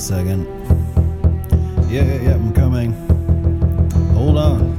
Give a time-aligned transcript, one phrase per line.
[0.00, 0.46] second.
[1.90, 2.92] Yeah, yeah, yeah, I'm coming.
[4.14, 4.74] Hold on.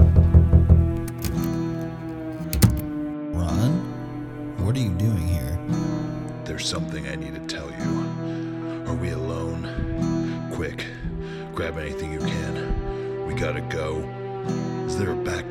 [3.32, 4.66] Ron?
[4.66, 5.60] What are you doing here?
[6.44, 8.86] There's something I need to tell you.
[8.88, 10.50] Are we alone?
[10.54, 10.88] Quick,
[11.54, 13.28] grab anything you can.
[13.28, 13.98] We gotta go.
[14.88, 15.51] Is there a back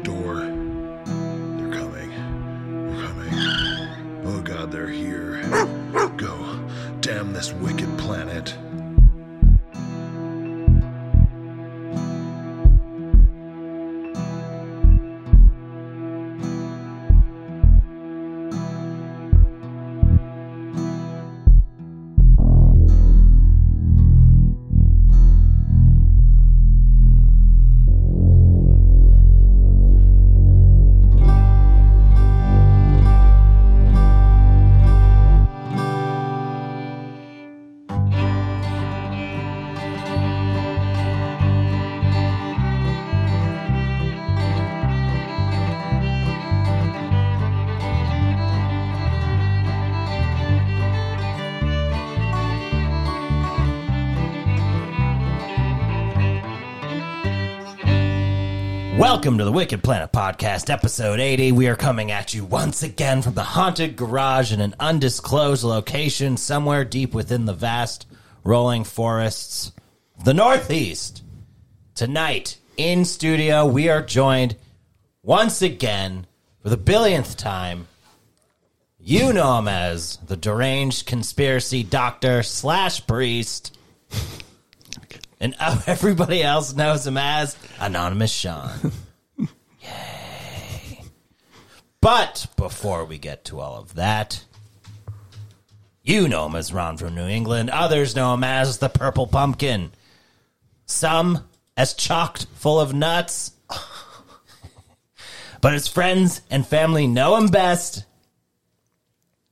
[59.21, 61.53] Welcome to the Wicked Planet Podcast, episode 80.
[61.53, 66.39] We are coming at you once again from the haunted garage in an undisclosed location
[66.39, 68.07] somewhere deep within the vast
[68.45, 69.73] rolling forests
[70.25, 71.23] the Northeast.
[71.95, 74.57] Tonight, in studio, we are joined
[75.23, 76.27] once again
[76.63, 77.89] for the billionth time.
[78.99, 83.77] You know him as the deranged conspiracy doctor slash priest.
[85.39, 85.55] And
[85.87, 88.93] everybody else knows him as Anonymous Sean.
[92.01, 94.45] But before we get to all of that,
[96.03, 97.69] you know him as Ron from New England.
[97.71, 99.93] Others know him as the Purple Pumpkin.
[100.87, 103.53] Some as chocked full of nuts.
[105.61, 108.05] but his friends and family know him best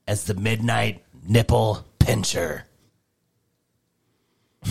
[0.07, 2.65] as the Midnight Nipple Pincher.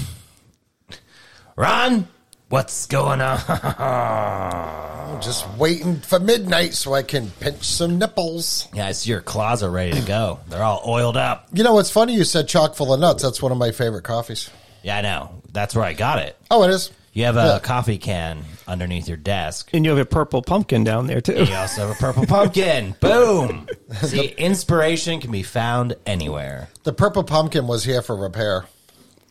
[1.57, 2.09] Ron,
[2.49, 3.39] what's going on?
[3.49, 8.69] I'm Just waiting for midnight so I can pinch some nipples.
[8.75, 10.41] Yeah, I see your claws are ready to go.
[10.49, 11.49] They're all oiled up.
[11.53, 12.15] You know what's funny?
[12.15, 13.23] You said chock full of nuts.
[13.23, 14.51] That's one of my favorite coffees.
[14.83, 15.43] Yeah, I know.
[15.53, 16.37] That's where I got it.
[16.51, 16.91] Oh, it is.
[17.13, 17.59] You have a Yeah.
[17.59, 19.71] coffee can underneath your desk.
[19.73, 21.45] And you have a purple pumpkin down there too.
[21.45, 22.95] You also have a purple pumpkin.
[23.01, 23.67] Boom.
[24.03, 26.69] See, inspiration can be found anywhere.
[26.85, 28.67] The purple pumpkin was here for repair.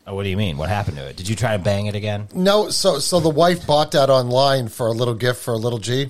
[0.09, 0.57] Oh, what do you mean?
[0.57, 1.17] What happened to it?
[1.17, 2.29] Did you try to bang it again?
[2.33, 6.09] No, so so the wife bought that online for a little gift for little G.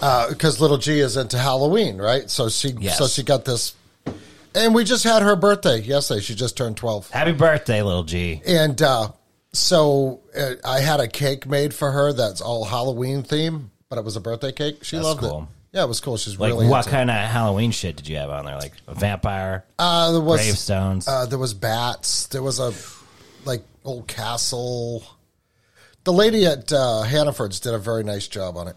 [0.00, 2.30] Because little G is into Halloween, right?
[2.30, 2.98] So she Yes.
[2.98, 3.74] so she got this,
[4.54, 6.20] and we just had her birthday yesterday.
[6.20, 7.10] She just turned twelve.
[7.10, 8.40] Happy birthday, little G.
[8.46, 9.08] And uh,
[9.52, 14.04] so uh, I had a cake made for her that's all Halloween theme, but it
[14.04, 14.84] was a birthday cake.
[14.84, 15.48] She That's loved cool.
[15.50, 15.57] it.
[15.78, 16.16] Yeah, it was cool.
[16.16, 16.92] She's Like, really what into it.
[16.92, 18.56] kind of Halloween shit did you have on there?
[18.56, 21.06] Like a vampire, Uh, there was gravestones?
[21.06, 22.26] uh, there was bats.
[22.26, 22.72] There was a
[23.44, 25.04] like old castle.
[26.02, 28.76] The lady at uh, Hannaford's did a very nice job on it.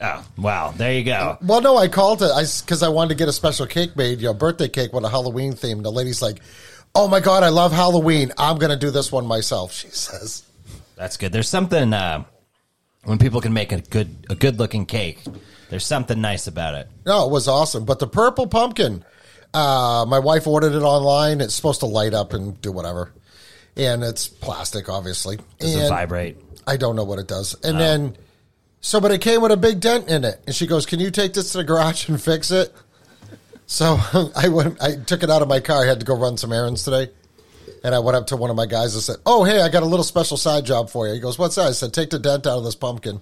[0.00, 0.72] oh, wow.
[0.76, 1.38] There you go.
[1.42, 2.30] Well, no, I called it
[2.64, 5.08] because I, wanted to get a special cake made, you know, birthday cake with a
[5.08, 5.82] Halloween theme.
[5.82, 6.40] The lady's like,
[6.94, 8.30] "Oh my god, I love Halloween.
[8.38, 10.44] I'm gonna do this one myself." She says.
[10.94, 11.32] That's good.
[11.32, 12.22] There's something uh,
[13.04, 15.20] when people can make a good a good looking cake.
[15.70, 16.88] There's something nice about it.
[17.06, 17.84] No, it was awesome.
[17.84, 19.04] But the purple pumpkin,
[19.52, 21.40] uh, my wife ordered it online.
[21.40, 23.12] It's supposed to light up and do whatever.
[23.76, 25.38] And it's plastic, obviously.
[25.58, 26.36] Does it vibrate?
[26.66, 27.54] I don't know what it does.
[27.64, 28.16] And then,
[28.80, 30.40] so, but it came with a big dent in it.
[30.46, 32.72] And she goes, Can you take this to the garage and fix it?
[33.66, 33.98] So
[34.36, 35.82] I went, I took it out of my car.
[35.82, 37.10] I had to go run some errands today.
[37.84, 39.82] And I went up to one of my guys and said, Oh, hey, I got
[39.82, 41.12] a little special side job for you.
[41.12, 41.66] He goes, What's that?
[41.66, 43.20] I said, Take the dent out of this pumpkin.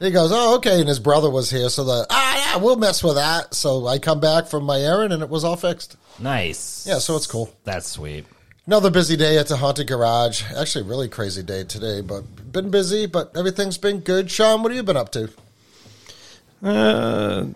[0.00, 0.80] He goes, Oh, okay.
[0.80, 1.68] And his brother was here.
[1.68, 3.54] So the, ah, yeah, we'll mess with that.
[3.54, 5.96] So I come back from my errand and it was all fixed.
[6.18, 6.84] Nice.
[6.86, 7.54] Yeah, so it's cool.
[7.62, 8.26] That's sweet.
[8.66, 10.42] Another busy day at the haunted garage.
[10.56, 14.30] Actually, really crazy day today, but been busy, but everything's been good.
[14.30, 15.30] Sean, what have you been up to?
[16.62, 17.46] Uh,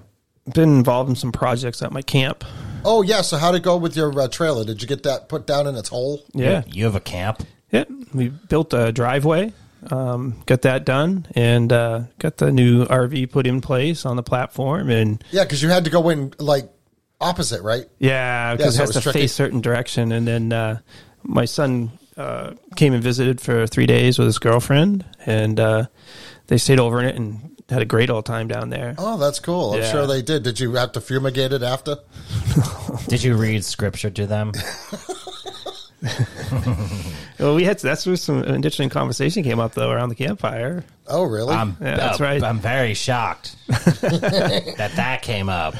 [0.52, 2.44] been involved in some projects at my camp.
[2.84, 3.22] Oh, yeah.
[3.22, 4.64] So, how'd it go with your uh, trailer?
[4.64, 6.24] Did you get that put down in its hole?
[6.34, 7.42] Yeah, You have a camp?
[7.70, 7.84] yeah.
[8.12, 9.52] We built a driveway,
[9.90, 14.22] um, got that done, and uh, got the new RV put in place on the
[14.22, 14.90] platform.
[14.90, 16.70] And Yeah, because you had to go in like
[17.20, 17.86] opposite, right?
[17.98, 19.18] yeah, because so it it has was to tricky.
[19.20, 20.12] face certain direction.
[20.12, 20.78] And then uh,
[21.22, 25.86] my son uh, came and visited for three days with his girlfriend, and uh,
[26.46, 28.94] they stayed over in it and had a great old time down there.
[28.98, 29.72] Oh, that's cool.
[29.72, 29.90] I'm Yeah.
[29.90, 30.42] sure they did.
[30.42, 31.98] Did you have to fumigate it after?
[33.08, 34.52] Did you read scripture to them?
[37.38, 40.84] Well, we had that's where some interesting conversation came up though around the campfire.
[41.08, 41.54] Oh, really?
[41.54, 42.42] I'm, Yeah, that's uh, right.
[42.42, 45.74] I'm very shocked that that came up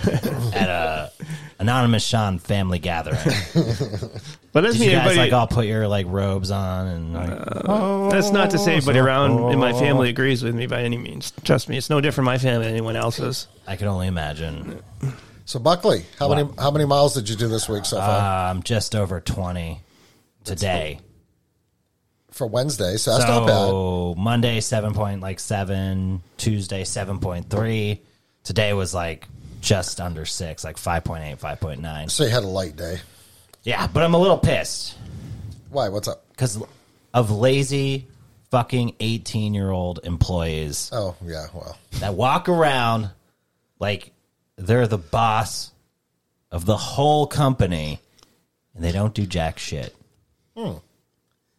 [0.55, 1.12] at a
[1.59, 3.19] anonymous Sean family gathering.
[4.53, 5.31] But doesn't Did you mean guys everybody.
[5.32, 9.53] like all put your like robes on and like, that's not to say everybody around
[9.53, 11.32] in my family agrees with me by any means.
[11.43, 13.49] Trust me, it's no different my family than anyone else's.
[13.67, 14.81] I can only imagine.
[15.44, 18.62] so, Buckley, how many how many miles did you do this week so far Um,
[18.62, 19.81] just over twenty
[20.44, 21.00] today.
[22.31, 22.96] for Wednesday?
[22.96, 23.69] So that's not bad.
[23.69, 28.02] so Monday seven point like seven, Tuesday seven point three.
[28.44, 29.26] Today was like
[29.62, 32.11] just under six, like 5.8, 5.9.
[32.11, 33.00] So you had a light day.
[33.62, 34.94] Yeah, but I'm a little pissed
[35.70, 35.88] Why?
[35.88, 36.29] What's up?
[36.31, 36.62] because
[37.14, 38.06] of lazy
[38.50, 41.46] fucking 18 year old employees Oh, yeah.
[41.55, 43.08] Well, that walk around
[43.79, 44.12] like
[44.56, 45.73] they're the boss
[46.50, 48.00] of the whole company
[48.75, 49.96] and they don't do jack shit.
[50.56, 50.75] Hmm.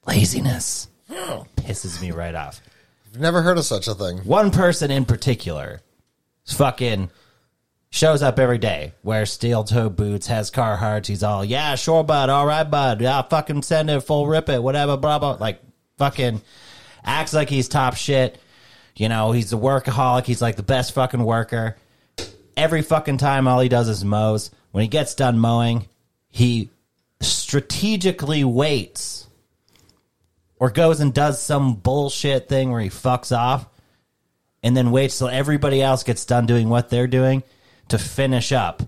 [0.07, 2.61] Laziness pisses me right off.
[3.13, 4.19] I've never heard of such a thing.
[4.19, 5.81] One person in particular
[6.45, 7.09] is fucking
[7.89, 11.07] shows up every day, wears steel toe boots, has Carhartts.
[11.07, 12.29] He's all, yeah, sure, bud.
[12.29, 13.01] All right, bud.
[13.01, 15.37] Yeah, fucking send it, full rip it, whatever, blah, blah.
[15.39, 15.61] Like,
[15.97, 16.41] fucking
[17.03, 18.37] acts like he's top shit.
[18.95, 20.25] You know, he's a workaholic.
[20.25, 21.75] He's like the best fucking worker.
[22.55, 24.51] Every fucking time, all he does is mows.
[24.71, 25.87] When he gets done mowing,
[26.29, 26.69] he
[27.27, 29.27] strategically waits
[30.59, 33.67] or goes and does some bullshit thing where he fucks off
[34.63, 37.43] and then waits till everybody else gets done doing what they're doing
[37.89, 38.81] to finish up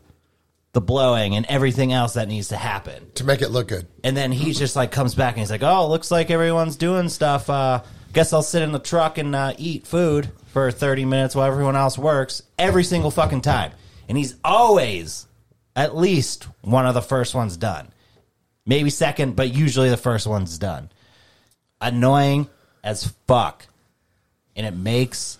[0.73, 3.11] the blowing and everything else that needs to happen.
[3.15, 3.87] To make it look good.
[4.03, 7.09] And then he just like comes back and he's like, "Oh, looks like everyone's doing
[7.09, 7.49] stuff.
[7.49, 7.81] Uh,
[8.13, 11.75] guess I'll sit in the truck and uh, eat food for 30 minutes while everyone
[11.75, 13.71] else works every single fucking time."
[14.07, 15.27] And he's always
[15.75, 17.89] at least one of the first ones done.
[18.67, 20.89] Maybe second, but usually the first one's done.
[21.79, 22.47] Annoying
[22.83, 23.65] as fuck.
[24.55, 25.37] And it makes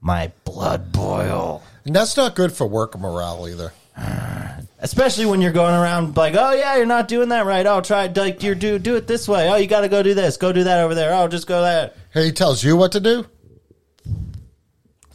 [0.00, 1.62] my blood boil.
[1.84, 3.72] And that's not good for work morale either.
[4.78, 7.66] Especially when you're going around like, oh yeah, you're not doing that right.
[7.66, 9.48] Oh, try like you do do it this way.
[9.50, 10.36] Oh, you got to go do this.
[10.36, 11.14] Go do that over there.
[11.14, 11.96] Oh, just go that.
[12.12, 13.26] Hey, he tells you what to do?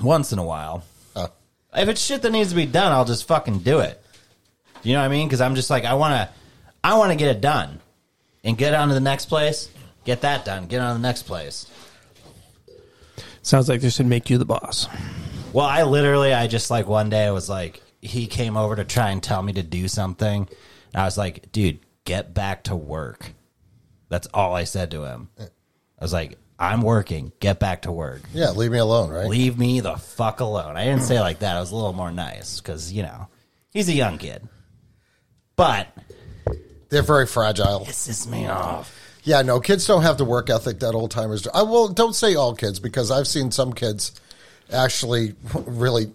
[0.02, 0.84] Once in a while,
[1.16, 1.30] Oh.
[1.76, 4.02] if it's shit that needs to be done, I'll just fucking do it.
[4.84, 5.28] You know what I mean?
[5.28, 6.30] Because I'm just like, I want to,
[6.84, 7.80] I want to get it done,
[8.44, 9.70] and get on to the next place.
[10.04, 10.66] Get that done.
[10.66, 11.68] Get on to the next place.
[13.44, 14.88] Sounds like this should make you the boss.
[15.54, 18.84] Well, I literally, I just like one day I was like, he came over to
[18.84, 20.48] try and tell me to do something.
[20.94, 23.34] And I was like, dude, get back to work.
[24.10, 25.30] That's all I said to him.
[25.40, 27.32] I was like, I'm working.
[27.40, 28.22] Get back to work.
[28.34, 29.28] Yeah, leave me alone, right?
[29.28, 30.78] Leave me the fuck alone.
[30.78, 31.58] I didn't say it like that.
[31.58, 33.28] I was a little more nice because, you know,
[33.72, 34.48] he's a young kid.
[35.56, 35.88] But
[36.92, 37.86] They're very fragile.
[37.88, 38.96] pisses me off.
[39.24, 41.50] Yeah, no, kids don't have the work ethic that old timers do.
[41.54, 44.20] I will don't say all kids because I've seen some kids
[44.72, 46.12] actually really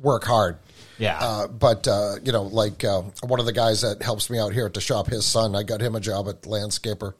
[0.00, 0.56] work hard.
[0.98, 1.18] Yeah.
[1.20, 4.52] Uh, but uh, you know, like uh, one of the guys that helps me out
[4.52, 7.14] here at the shop, his son, I got him a job at Landscaper.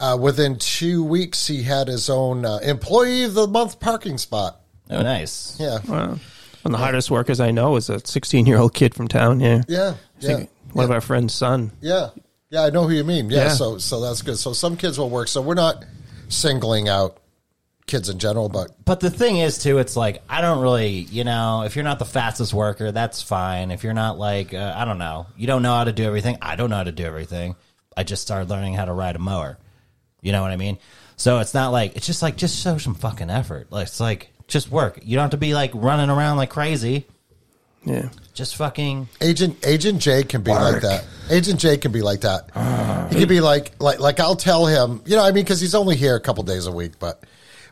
[0.00, 4.60] Uh, within two weeks, he had his own uh, employee of the month parking spot.
[4.90, 5.56] Oh, nice.
[5.58, 6.18] Yeah, Wow.
[6.62, 9.38] One of the hardest workers I know is a 16 year old kid from town.
[9.40, 9.62] Yeah.
[9.68, 11.72] yeah, I yeah, think one of our friends' son.
[11.80, 12.10] yeah,
[12.50, 12.62] yeah.
[12.64, 13.30] I know who you mean.
[13.30, 13.48] Yeah, Yeah.
[13.50, 14.38] so so that's good.
[14.38, 15.28] So some kids will work.
[15.28, 15.84] So we're not
[16.28, 17.18] singling out
[17.86, 21.24] kids in general, but But the thing is, too, it's like I don't really, you
[21.24, 23.70] know, if you're not the fastest worker, that's fine.
[23.70, 26.36] If you're not like, uh, I don't know, you don't know how to do everything.
[26.42, 27.56] I don't know how to do everything.
[27.96, 29.58] I just started learning how to ride a mower.
[30.20, 30.78] You know what I mean?
[31.16, 33.68] So it's not like it's just like just show some fucking effort.
[33.72, 35.00] Like it's like just work.
[35.02, 37.06] You don't have to be like running around like crazy.
[37.84, 38.10] Yeah.
[38.34, 41.04] Just fucking Agent Agent J can be like that.
[41.30, 43.08] Agent J can be like that.
[43.10, 45.74] he can be like like like I'll tell him, you know, I mean, because he's
[45.74, 47.24] only here a couple days a week, but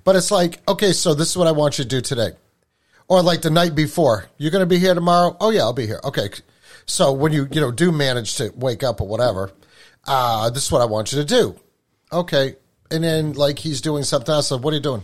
[0.05, 2.31] but it's like, okay, so this is what I want you to do today,
[3.09, 4.27] or like the night before.
[4.39, 5.37] You're going to be here tomorrow.
[5.41, 6.01] Oh yeah, I'll be here.
[6.05, 6.31] Okay,
[6.87, 9.53] so when you you know do manage to wake up or whatever,
[10.07, 11.61] uh, this is what I want you to do.
[12.13, 12.57] Okay,
[12.91, 14.49] and then like he's doing something else.
[14.49, 15.03] So what are you doing?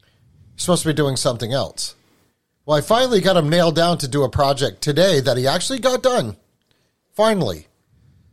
[0.00, 1.94] You're supposed to be doing something else.
[2.68, 5.78] Well, I finally got him nailed down to do a project today that he actually
[5.78, 6.36] got done.
[7.14, 7.66] Finally.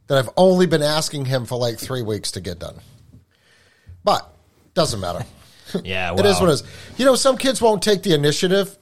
[0.08, 2.82] That I've only been asking him for like three weeks to get done.
[4.04, 4.30] But,
[4.74, 5.26] doesn't matter.
[5.86, 6.14] yeah.
[6.20, 6.64] It is what it is.
[6.98, 8.78] You know, some kids won't take the initiative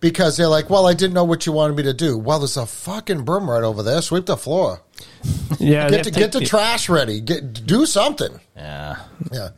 [0.00, 2.18] because they're like, well, I didn't know what you wanted me to do.
[2.18, 4.02] Well, there's a fucking broom right over there.
[4.02, 4.82] Sweep the floor.
[5.58, 5.88] Yeah.
[5.88, 7.20] Get, to, to get the take trash ready.
[7.20, 8.38] Get Do something.
[8.54, 8.96] Yeah.
[9.32, 9.50] Yeah.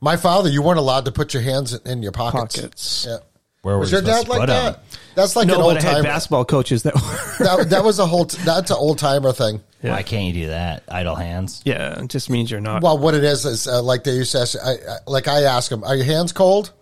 [0.00, 2.56] My father, you weren't allowed to put your hands in- in your pockets.
[2.56, 3.06] Pockets.
[3.08, 3.18] Yeah.
[3.62, 4.64] Where Was your dad like put 'em?
[4.72, 4.80] that?
[5.14, 6.02] That's like No, an old I had time.
[6.04, 6.94] basketball coaches that
[7.40, 7.44] were.
[7.44, 8.24] that, that was a whole.
[8.24, 9.60] T- that's an old timer thing.
[9.82, 9.92] Yeah.
[9.92, 10.84] Why can't you do that?
[10.88, 11.60] Idle hands.
[11.64, 12.82] Yeah, it just means you're not.
[12.82, 15.42] Well, what it is is uh, like they used to ask, I, I, like I
[15.42, 16.72] ask them, "Are your hands cold?"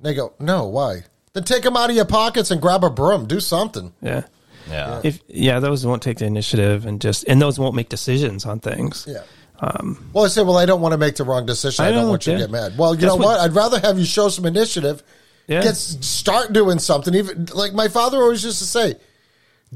[0.00, 3.26] They go, "No, why?" Then take them out of your pockets and grab a broom.
[3.26, 3.92] Do something.
[4.00, 4.22] yeah.
[4.68, 5.00] Yeah.
[5.04, 8.60] If yeah, those won't take the initiative and just and those won't make decisions on
[8.60, 9.06] things.
[9.08, 9.22] Yeah.
[10.12, 11.84] well, I say, well, I don't want to make the wrong decision.
[11.84, 12.76] I, I don't want you to get mad.
[12.78, 13.40] Well, you That's know what- what?
[13.40, 15.02] I'd rather have you show some initiative.
[15.48, 15.62] Yeah.
[15.62, 17.14] Get start doing something.
[17.14, 18.96] Even like my father always used to say,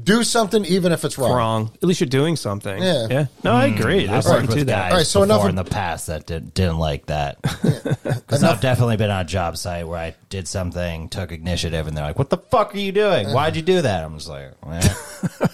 [0.01, 1.31] do something even if it's wrong.
[1.31, 1.71] Wrong.
[1.75, 2.81] At least you're doing something.
[2.81, 3.07] Yeah.
[3.09, 3.25] Yeah.
[3.43, 3.79] No, I mm.
[3.79, 4.05] agree.
[4.05, 4.83] There's I've something worked to with that.
[4.83, 7.37] guys All right, so before enough of- in the past that did, didn't like that.
[8.03, 11.95] Because I've definitely been on a job site where I did something, took initiative, and
[11.95, 13.29] they're like, "What the fuck are you doing?
[13.29, 14.81] Why'd you do that?" I'm just like, well,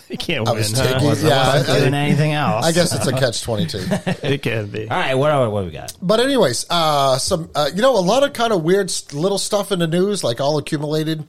[0.07, 0.59] You can't I win.
[0.59, 2.65] was taking- wasn't, Yeah, wasn't I- doing anything else.
[2.65, 3.83] I guess it's a catch twenty two.
[4.23, 4.89] It can be.
[4.89, 5.93] All right, what what we got?
[6.01, 9.37] But anyways, uh, some uh, you know a lot of kind of weird s- little
[9.37, 11.25] stuff in the news, like all accumulated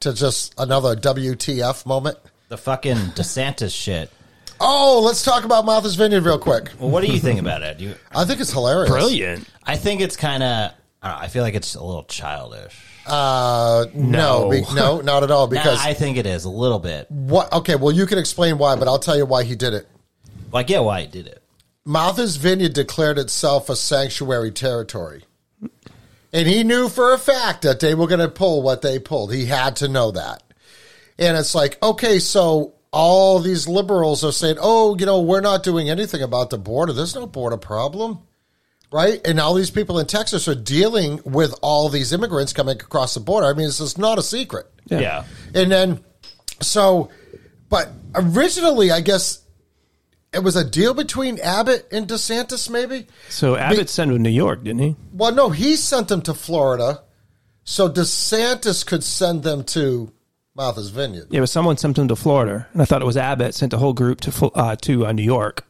[0.00, 2.18] to just another WTF moment.
[2.48, 4.10] The fucking DeSantis shit.
[4.60, 6.70] Oh, let's talk about Martha's Vineyard real quick.
[6.78, 7.78] Well, what do you think about it?
[7.78, 8.90] Do you, I think it's hilarious.
[8.90, 9.48] Brilliant.
[9.64, 10.70] I think it's kind of.
[11.02, 12.74] I feel like it's a little childish.
[13.06, 14.50] Uh, no, No.
[14.50, 15.46] be, no, not at all.
[15.46, 17.10] Nah, Because I think it is a little bit.
[17.10, 17.52] what?
[17.52, 19.86] Okay, well, you can explain why, but I'll tell you why he did it.
[20.50, 21.42] Well, I get why he did it.
[21.84, 25.24] Martha's Vineyard declared itself a sanctuary territory.
[26.32, 29.32] And he knew for a fact that they were going to pull what they pulled.
[29.32, 30.42] He had to know that.
[31.18, 35.62] And it's like, okay, so all these liberals are saying, oh, you know, we're not
[35.62, 36.92] doing anything about the border.
[36.92, 38.20] There's no border problem.
[38.94, 39.20] Right?
[39.26, 43.20] And all these people in Texas are dealing with all these immigrants coming across the
[43.20, 43.48] border.
[43.48, 44.66] I mean, this is not a secret.
[44.86, 45.24] Yeah.
[45.52, 46.04] And then,
[46.60, 47.10] so,
[47.68, 49.44] but originally, I guess
[50.32, 53.08] it was a deal between Abbott and DeSantis, maybe?
[53.30, 54.94] So Abbott sent him to New York, didn't he?
[55.12, 57.02] Well, no, he sent them to Florida,
[57.64, 60.12] so DeSantis could send them to
[60.54, 61.26] Martha's Vineyard.
[61.30, 63.78] Yeah, but someone sent them to Florida, and I thought it was Abbott sent a
[63.78, 65.66] whole group to uh, to uh, New York,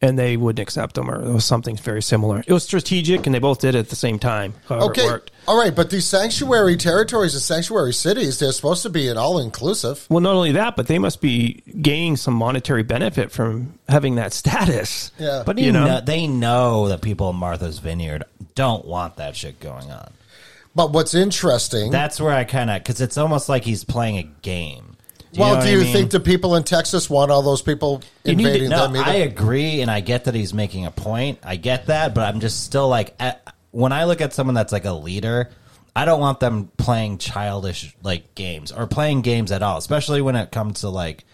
[0.00, 2.44] and they wouldn't accept them, or it was something very similar.
[2.46, 4.54] It was strategic, and they both did it at the same time.
[4.70, 9.08] Okay, it all right, but these sanctuary territories and sanctuary cities, they're supposed to be
[9.08, 10.06] an all inclusive.
[10.10, 14.32] Well, not only that, but they must be gaining some monetary benefit from having that
[14.34, 15.10] status.
[15.18, 15.42] Yeah.
[15.44, 15.86] But You you know?
[15.86, 18.24] know, they know that people in Martha's Vineyard
[18.54, 20.12] don't want that shit going on.
[20.74, 24.22] But what's interesting, That's where I kind of because it's almost like he's playing a
[24.42, 24.87] game.
[25.32, 25.92] Do well, know do you I mean?
[25.92, 28.96] think the people in Texas want all those people You need to- invading no, them
[28.96, 29.10] either?
[29.10, 31.38] I agree, and I get that he's making a point.
[31.42, 34.72] I get that, but I'm just still like, at, when I look at someone that's
[34.72, 35.50] like a leader,
[35.94, 40.36] I don't want them playing childish like games or playing games at all, especially when
[40.36, 41.24] it comes to like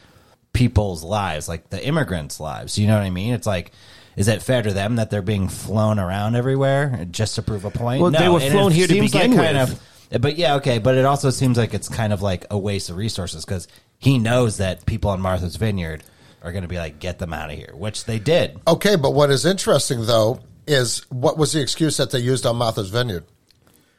[0.53, 2.79] people's lives, like the immigrants' lives.
[2.79, 3.35] You know what I mean?
[3.35, 3.73] It's like.
[4.17, 7.71] Is it fair to them that they're being flown around everywhere just to prove a
[7.73, 8.01] point?
[8.01, 9.83] Well, they were and it flown here to seems begin like kind with.
[10.13, 10.79] Of, but yeah, okay.
[10.79, 13.67] But it also seems like it's kind of like a waste of resources because
[13.99, 16.03] he knows that people on Martha's Vineyard
[16.43, 18.61] are going to be like, get them out of here, which they did.
[18.67, 22.57] Okay, but what is interesting though is what was the excuse that they used on
[22.57, 23.25] Martha's Vineyard?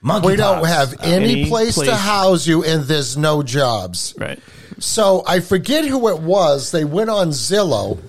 [0.02, 4.14] Monkey We don't have uh, any, Any place, to house you, and there's no jobs.
[4.18, 4.40] Right.
[4.78, 6.72] So I forget who it was.
[6.72, 8.00] They went on Zillow,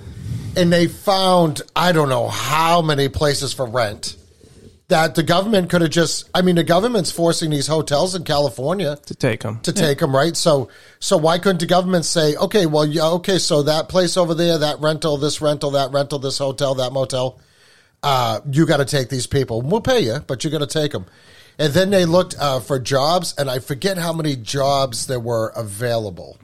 [0.56, 4.16] and they found I don't know how many places for rent
[4.88, 6.28] that the government could have just.
[6.34, 9.60] I mean, the government's forcing these hotels in California To take them.
[9.60, 10.36] to take them, right?
[10.36, 10.68] So,
[11.00, 14.58] so why couldn't the government say, okay, well, yeah, okay, so that place over there,
[14.58, 17.40] that rental, this rental, that rental, this hotel, that motel,
[18.02, 19.60] uh, you got to take these people.
[19.62, 21.06] We'll pay you, but you got to take them.
[21.58, 25.48] And then they looked uh, for jobs, and I forget how many jobs there were
[25.56, 26.38] available.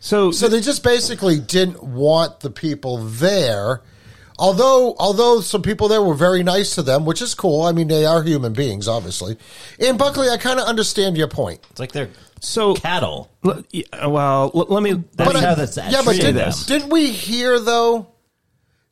[0.00, 3.80] So, So they just basically didn't want the people there.
[4.38, 7.62] Although, although some people there were very nice to them, which is cool.
[7.62, 9.36] I mean, they are human beings, obviously.
[9.78, 11.60] And Buckley, I kind of understand your point.
[11.70, 12.10] It's like they're
[12.40, 13.30] so cattle.
[13.44, 13.62] l-
[14.10, 14.92] well, l- let me.
[14.92, 16.52] That's But I- how that's yeah, but did, them.
[16.66, 18.08] didn't we hear though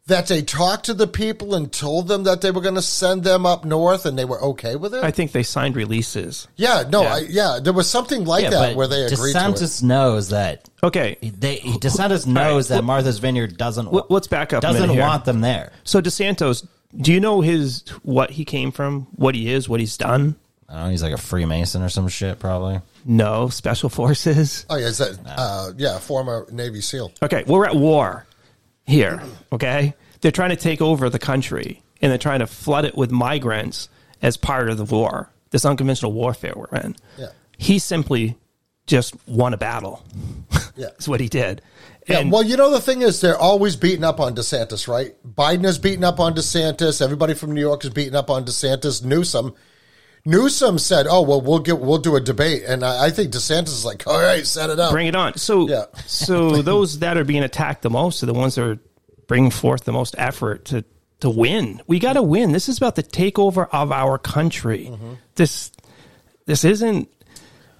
[0.06, 3.22] that they talked to the people and told them that they were going to send
[3.22, 5.04] them up north, and they were okay with it?
[5.04, 6.48] I think they signed releases.
[6.56, 7.14] yeah, no, Yeah.
[7.14, 9.42] I, yeah, there was something like Yeah, that where they agreed to it.
[9.54, 11.16] DeSantis knows that Okay.
[11.22, 13.92] they DeSantis knows that Martha's Vineyard doesn't.
[13.92, 15.02] Let- let's back up Doesn't minute here.
[15.02, 15.72] want them there.
[15.84, 16.66] So DeSantis,
[17.00, 20.34] do you know his what he came from, what he is, what he's done?
[20.68, 20.90] I don't know.
[20.90, 22.80] He's like a Freemason or some shit, probably.
[23.04, 24.66] No, special forces.
[24.68, 27.12] Oh yeah, is that uh, yeah, former Navy SEAL.
[27.22, 28.26] Okay, we're at war
[28.86, 29.22] here.
[29.52, 33.10] Okay, they're trying to take over the country and they're trying to flood it with
[33.10, 33.88] migrants
[34.20, 35.30] as part of the war.
[35.50, 36.96] This unconventional warfare we're in.
[37.18, 37.28] Yeah.
[37.58, 38.36] He simply
[38.86, 40.04] just won a battle.
[40.50, 40.58] Yeah.
[40.76, 41.62] That's what he did.
[42.08, 45.14] Yeah, And well, you know the thing is, they're always beating up on DeSantis, right?
[45.24, 47.00] Biden is beating up on DeSantis.
[47.00, 49.04] Everybody from New York is beating up on DeSantis.
[49.04, 49.54] Newsom,
[50.24, 53.68] Newsom said, "Oh well, we'll get we'll do a debate," and I, I think DeSantis
[53.68, 55.36] is like, "All right, set it up." bring it on.
[55.36, 55.86] So, Yeah.
[56.06, 58.78] so those that are being attacked the most are the ones that are
[59.26, 60.84] bringing forth the most effort to
[61.20, 61.80] to win.
[61.86, 62.52] We got to win.
[62.52, 64.88] This is about the takeover of our country.
[64.92, 65.14] Mm-hmm.
[65.34, 65.72] This
[66.46, 67.08] this isn't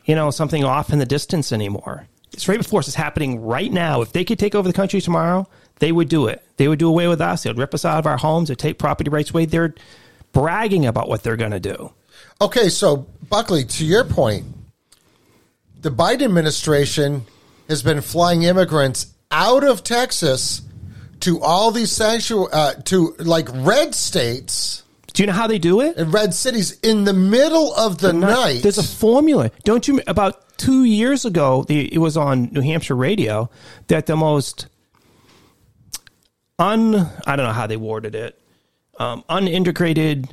[0.05, 2.09] you know something off in the distance anymore.
[2.33, 2.89] It's right before us.
[2.89, 4.01] It's happening right now.
[4.01, 5.47] If they could take over the country tomorrow,
[5.79, 6.43] they would do it.
[6.57, 7.43] They would do away with us.
[7.43, 8.49] They would rip us out of our homes.
[8.49, 9.45] They'd take property rights away.
[9.45, 9.75] They're
[10.33, 11.93] bragging about what they're going to do.
[12.43, 14.45] Okay, so Buckley, to your point,
[15.81, 17.25] the Biden administration
[17.69, 20.61] has been flying immigrants out of Texas
[21.21, 24.83] to all these sanctuary uh, to like red states
[25.13, 25.97] Do you know how they do it?
[25.97, 28.65] and red cities in the middle of the night.
[28.65, 29.53] There's a formula.
[29.63, 30.01] Don't you?
[30.09, 33.51] About two years ago, the, it was on New Hampshire radio
[33.87, 34.67] that the most
[36.59, 38.37] un I don't know how they worded it
[38.99, 40.31] um, unintegrated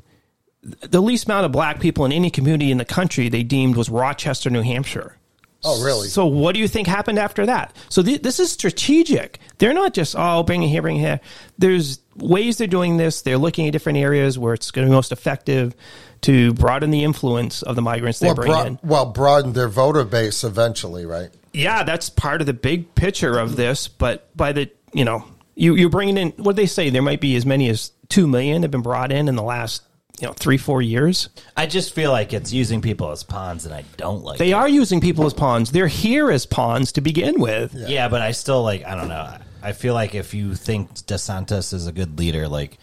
[0.61, 3.89] the least amount of black people in any community in the country they deemed was
[3.89, 5.15] Rochester, New Hampshire.
[5.63, 6.07] oh, really?
[6.09, 7.75] So what do you think happened after that?
[7.89, 9.39] So th- this is strategic.
[9.57, 11.19] They're not just oh bring it here, bring it here.
[11.57, 13.21] There's ways they're doing this.
[13.21, 15.75] They're looking at different areas where it's going to be most effective
[16.21, 18.79] to broaden the influence of the migrants they well, bring broad- in.
[18.83, 21.29] well, broaden their voter base eventually, right?
[21.53, 23.87] Yeah, that's part of the big picture of this.
[23.87, 25.23] But by the you know
[25.55, 28.61] you you're bringing in what they say there might be as many as two million
[28.63, 29.83] have been brought in in the last
[30.19, 31.29] you know three four years.
[31.55, 34.37] I just feel like it's using people as pawns, and I don't like.
[34.37, 34.53] They it.
[34.53, 35.71] are using people as pawns.
[35.71, 37.73] They're here as pawns to begin with.
[37.73, 38.07] Yeah.
[38.07, 38.85] but I still like.
[38.85, 39.37] I don't know.
[39.61, 42.77] I feel like if you think DeSantis is a good leader, like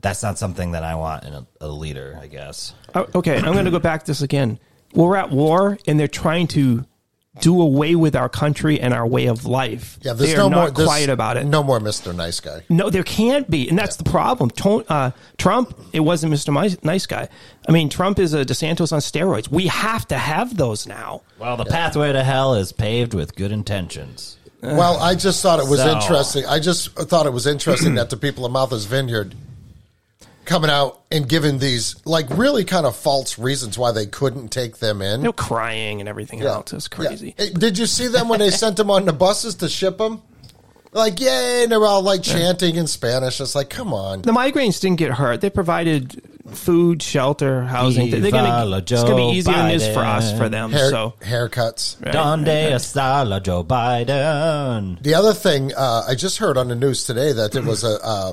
[0.00, 2.18] that's not something that I want in a, a leader.
[2.20, 2.74] I guess.
[2.94, 4.58] Oh, Okay, I'm going to go back to this again.
[4.94, 6.84] We're at war, and they're trying to
[7.40, 9.98] do away with our country and our way of life.
[10.02, 11.44] Yeah, there's they no are more not there's quiet about it.
[11.44, 12.62] No more Mister Nice Guy.
[12.68, 14.50] No, there can't be, and that's the problem.
[14.50, 16.52] To- uh, Trump, it wasn't Mr.
[16.52, 17.28] Nice, nice Guy.
[17.66, 19.48] I mean, Trump is a DeSantis on steroids.
[19.48, 21.22] We have to have those now.
[21.38, 24.36] Well, the pathway to hell is paved with good intentions.
[24.62, 26.44] Well, I just thought it was So- interesting.
[26.46, 29.34] I just thought it was interesting that the people of Martha's Vineyard
[30.52, 34.76] coming out and giving these like really kind of false reasons why they couldn't take
[34.78, 35.20] them in.
[35.20, 36.52] You know, crying and everything Yeah.
[36.56, 36.96] else is Yeah.
[37.08, 37.34] crazy.
[37.38, 40.20] Eh, Did you see them when they sent them on the buses to ship them?
[40.94, 43.40] Like, yay, and they're all like chanting in Spanish.
[43.40, 44.20] It's like, come on.
[44.20, 45.40] The migraines didn't get hurt.
[45.40, 48.10] They provided food, shelter, housing.
[48.10, 50.70] They're gonna, la it's going to be easier than it is for us, for them.
[50.70, 51.96] Hair, so haircuts.
[52.12, 55.02] Donde está la Joe Biden?
[55.02, 57.98] The other thing uh, I just heard on the news today that there was a
[58.04, 58.32] uh,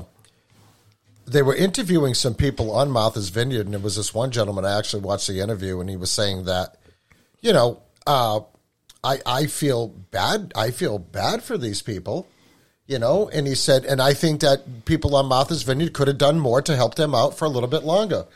[1.30, 4.64] they were interviewing some people on Martha's Vineyard, and there was this one gentleman.
[4.64, 6.76] I actually watched the interview, and he was saying that,
[7.40, 8.40] you know, uh,
[9.04, 10.52] I I feel bad.
[10.56, 12.26] I feel bad for these people,
[12.86, 13.28] you know.
[13.28, 16.60] And he said, and I think that people on Martha's Vineyard could have done more
[16.62, 18.26] to help them out for a little bit longer.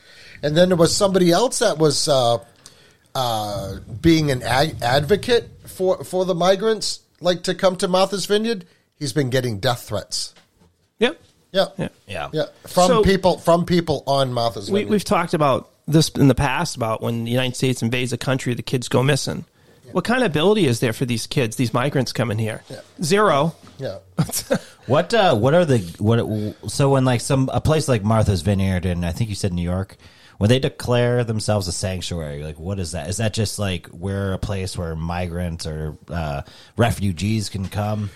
[0.43, 2.39] And then there was somebody else that was uh,
[3.15, 8.67] uh, being an ag- advocate for for the migrants, like to come to Martha's Vineyard.
[8.97, 10.33] He's been getting death threats.
[11.01, 11.21] yep.
[11.55, 11.89] Yeah, Yeah.
[12.09, 12.29] Yeah.
[12.33, 14.91] yeah, from So- people from people on Martha's We, Vineyard.
[14.91, 18.55] we've talked about this in the past about when the United States invades a country,
[18.55, 19.45] the kids go missing.
[19.93, 22.63] What kind of ability is there for these kids, these migrants coming here?
[23.03, 23.55] Zero.
[23.79, 23.99] yeah,
[24.87, 26.19] What uh what are the what
[26.71, 29.63] so when like some a place like Martha's Vineyard and I think you said New
[29.63, 29.97] York
[30.39, 34.33] when they declare themselves a sanctuary like what is that is that just like we're
[34.33, 36.43] a place where migrants or uh,
[36.77, 38.11] refugees can come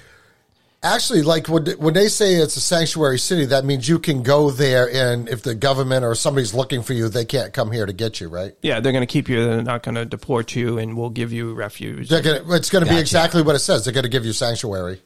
[0.83, 4.51] actually, like when when they say it's a sanctuary city, that means you can go
[4.51, 7.93] there, and if the government or somebody's looking for you, they can't come here to
[7.93, 8.55] get you, right?
[8.63, 9.45] Yeah, they're going to keep you.
[9.45, 12.09] They're not going to deport you, and we'll give you refuge.
[12.09, 13.01] They're gonna, it's going to be Gotcha.
[13.01, 13.85] exactly what it says.
[13.85, 15.01] They're going to give you sanctuary.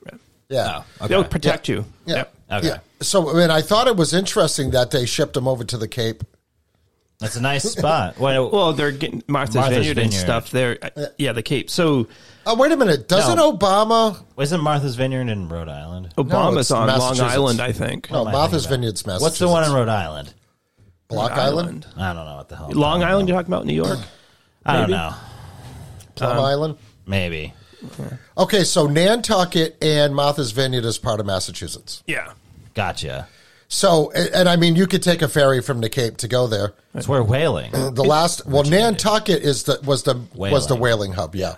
[0.49, 0.83] Yeah.
[1.01, 1.85] oh They'll okay protect you.
[2.05, 2.17] Yeah.
[2.17, 2.35] Yep.
[2.53, 2.67] Okay.
[2.69, 2.79] Yeah.
[3.01, 5.89] So, I mean, I thought it was interesting that they shipped them over to the
[5.89, 6.23] Cape.
[7.19, 10.21] that's a nice spot well, Well, they're getting Martha's, Martha's Vineyard, and Vineyard.
[10.21, 10.51] stuff.
[10.51, 11.71] They're uh, yeah, the Cape.
[11.71, 12.09] So
[12.45, 13.09] Oh, wait a minute.
[13.09, 13.53] Doesn't No.
[13.53, 14.21] Obama?
[14.39, 17.33] isn't Martha's Vineyard in Rhode Island Obama's it's on Long Massachusetts.
[17.35, 18.11] Island, I think.
[18.11, 18.77] No, am I Martha's thinking?
[18.79, 19.23] Vineyard's Massachusetts.
[19.23, 20.35] what's the one in Rhode Island
[21.09, 21.87] Block Long Island?
[21.97, 23.99] I don't know what the hell Long talking Island, you're talking about New York?
[24.65, 24.93] I don't maybe?
[24.93, 25.15] know
[26.15, 26.77] Plum um, Island?
[27.07, 27.53] maybe
[28.39, 32.03] Okay, so Nantucket and Martha's Vineyard is part of Massachusetts.
[32.07, 32.33] Yeah.
[32.75, 33.29] gotcha
[33.69, 36.47] So, and, and I mean, you could take a ferry from the Cape to go
[36.47, 36.75] there.
[36.95, 40.81] it's where whaling The last, well, Nantucket is the was the was the Whaling.
[40.81, 41.57] whaling hub, yeah.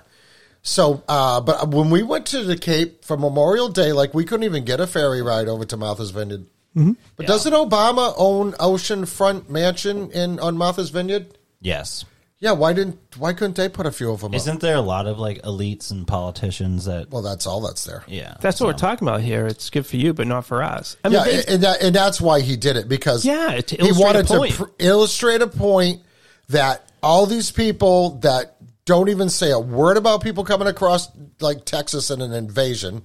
[0.66, 4.44] So, uh, but when we went to the Cape for Memorial Day, like we couldn't
[4.44, 6.46] even get a ferry ride over to Martha's Vineyard.
[6.74, 11.38] But doesn't Obama own Oceanfront Mansion in on Martha's Vineyard?
[11.60, 12.04] yes
[12.40, 14.32] Yeah, why didn't why couldn't they put a few of them?
[14.34, 18.02] Isn't there a lot of like elites and politicians that Well, that's all that's there.
[18.08, 19.46] yeah That's what we're talking about here.
[19.46, 20.96] It's good for you, but not for us.
[21.04, 23.76] I mean, Yeah, they- and that, and that's why he did it because Yeah, to
[23.76, 24.54] he wanted a point.
[24.54, 26.00] to pr- illustrate a point
[26.48, 31.08] that all these people that don't even say a word about people coming across
[31.40, 33.02] like Texas in an invasion,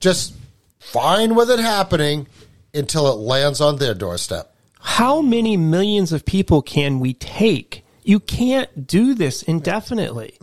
[0.00, 0.34] just
[0.78, 2.26] fine with it happening
[2.74, 4.54] until it lands on their doorstep.
[4.80, 7.84] How many millions of people can we take?
[8.02, 10.36] You can't do this indefinitely.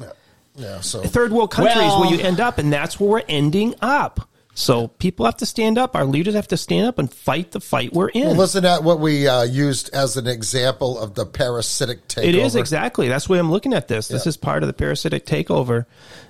[0.55, 3.75] Yeah, so Third world countries Well- where you end up, and that's where we're ending
[3.81, 4.27] up.
[4.53, 5.95] So people have to stand up.
[5.95, 8.27] Our leaders have to stand up and fight the fight we're in.
[8.27, 12.25] well, listen at what we uh, used as an example of the parasitic takeover.
[12.25, 13.07] It is exactly.
[13.07, 14.09] That's the way I'm looking at this.
[14.09, 14.29] This Yeah.
[14.29, 15.85] is part of the parasitic takeover.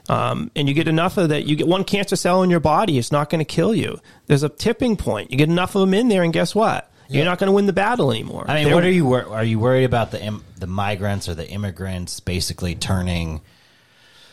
[0.07, 1.45] Um, and you get enough of that.
[1.45, 2.97] You get one cancer cell in your body.
[2.99, 3.99] It's not going to kill you.
[4.27, 5.31] There's a tipping point.
[5.31, 6.89] You get enough of them in there, and guess what?
[7.09, 8.45] You're not going to win the battle anymore.
[8.47, 11.27] I mean, They're- what are you wor- are you worried about the Im- the migrants
[11.27, 13.41] or the immigrants basically turning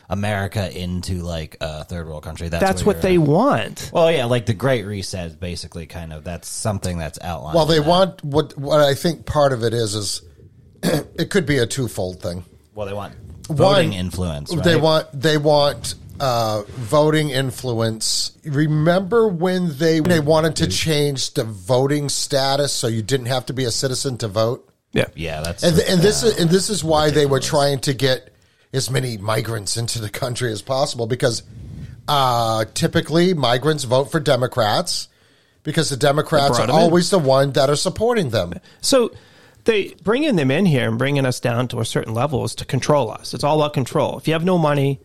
[0.08, 2.48] America into like a third world country?
[2.48, 3.90] That's what you're- they want.
[3.92, 7.54] Well, yeah, like the Great Reset is basically kind of that's something that's outlined.
[7.56, 10.22] Well, they want what what I think part of it is is
[10.82, 12.44] it could be a twofold thing.
[12.74, 13.14] well they want
[13.48, 14.54] voting One, influence.
[14.54, 14.64] Right?
[14.64, 18.32] They want they want uh, voting influence.
[18.44, 23.52] Remember when they they wanted to change the voting status so you didn't have to
[23.52, 24.64] be a citizen to vote?
[24.92, 25.04] Yeah.
[25.14, 28.34] yeah, that's And, and this is and this is why they were trying to get
[28.72, 31.42] as many migrants into the country as possible because
[32.06, 35.08] uh, typically migrants vote for Democrats
[35.62, 36.74] because the Democrats are 'em in.
[36.74, 38.54] always the one that are supporting them.
[38.80, 39.10] So
[39.64, 42.64] they bringing them in here and bringing us down to a certain level is to
[42.64, 43.34] control us.
[43.34, 44.16] It's all about control.
[44.18, 45.00] If you have no money,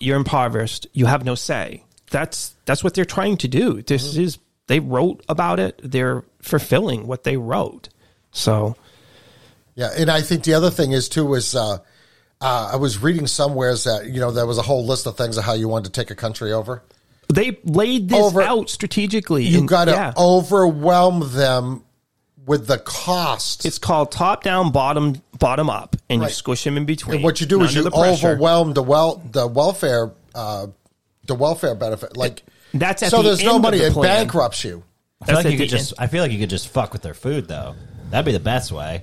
[0.00, 0.86] you're impoverished.
[0.92, 1.84] You have no say.
[2.10, 3.80] That's that's what they're trying to do.
[3.82, 5.80] This is they wrote about it.
[5.82, 7.88] They're fulfilling what they wrote.
[8.32, 8.76] So
[9.74, 11.78] Yeah, and I think the other thing is too is uh,
[12.42, 15.36] uh, I was reading somewhere that you know there was a whole list of things
[15.38, 16.82] of how you wanted to take a country over.
[17.32, 19.44] they laid this Over- out strategically.
[19.44, 20.12] You got to yeah.
[20.16, 21.84] overwhelm them
[22.44, 23.64] with the cost.
[23.64, 26.28] It's called top down, bottom bottom up, and Right.
[26.28, 27.16] you squish them in between.
[27.16, 30.66] and what you do is you the overwhelm the well the welfare uh,
[31.26, 32.42] the welfare benefit like
[32.74, 34.82] That's at so the there's end no of money the it bankrupts you.
[35.20, 35.94] I feel That's like you could the just.
[35.98, 37.76] I feel like you could just fuck with their food though.
[38.10, 39.00] That'd be the best way.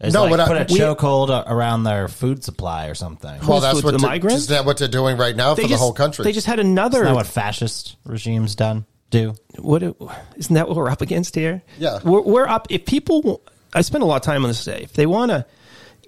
[0.00, 3.30] It's No, like what I- put a we- chokehold around their food supply or something.
[3.46, 4.44] Well, Who's that's with what the the- migrants?
[4.44, 6.24] Isn't that what they're doing right now They for just, the whole country?
[6.24, 6.98] They just had another.
[7.02, 9.34] Isn't that what fascist regimes done do?
[9.58, 11.62] what isn't that what we're up against here?
[11.78, 11.98] Yeah.
[12.02, 12.66] we're, we're up.
[12.70, 13.42] If people,
[13.74, 14.80] I spend a lot of time on this today.
[14.84, 15.44] If they want to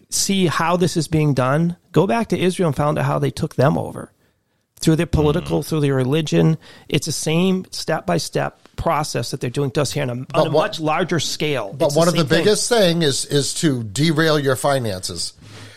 [0.08, 3.30] see how this is being done, go back to Israel and find out how they
[3.30, 4.10] took them over
[4.80, 5.66] through their political, Mm.
[5.66, 6.56] through their religion.
[6.88, 10.12] It's the same step by step process that they're doing to us here on a,
[10.12, 11.72] on a what- much larger scale.
[11.72, 12.38] But It's one of the same thing.
[12.44, 15.32] biggest thing is is to derail your finances.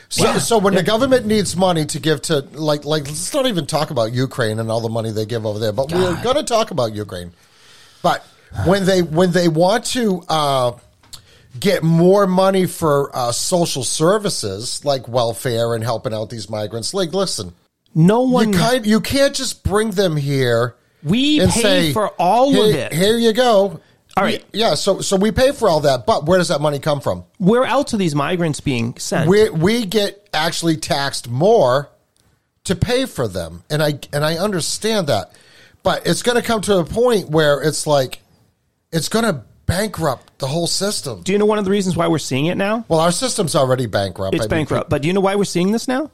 [0.09, 3.65] So, so when the government needs money to give to like like let's not even
[3.65, 6.43] talk about Ukraine and all the money they give over there, but we're going to
[6.43, 7.31] talk about Ukraine.
[8.01, 8.23] But
[8.65, 10.71] when they when they want to uh,
[11.59, 17.13] get more money for uh, social services like welfare and helping out these migrants, like
[17.13, 17.53] listen,
[17.93, 18.53] no one.
[18.53, 20.75] you kind you can't just bring them here.
[21.05, 22.93] We and pay say for all "Here- of it.
[22.93, 23.79] Here you go.
[24.17, 24.43] All right.
[24.53, 27.25] Yeah, so so we pay for all that, but where does that money come from?
[27.37, 29.29] Where else are these migrants being sent?
[29.29, 31.89] we we get actually taxed more
[32.63, 35.33] to pay for them, and I and I understand that,
[35.83, 38.21] but it's going to come to a point where it's like
[38.91, 41.21] it's going to bankrupt the whole system.
[41.21, 42.85] Do you know one of the reasons why we're seeing it now?
[42.87, 44.33] Well, our system's already bankrupt.
[44.33, 44.89] It's I mean, bankrupt.
[44.89, 46.09] But do you know why we're seeing this now?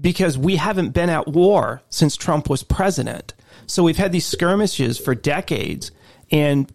[0.00, 3.33] Because we haven't been at war since Trump was president.
[3.66, 5.90] So we've had these skirmishes for decades,
[6.30, 6.70] and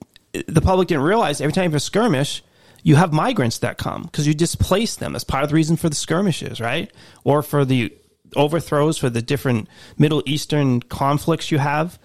[0.47, 2.43] the public didn't realize every time you have a skirmish,
[2.84, 5.13] you have migrants that come because you displace them.
[5.13, 6.91] That's part of the reason for the skirmishes, right?
[7.23, 7.93] Or for the
[8.36, 11.99] overthrows, for the different Middle Eastern conflicts you have.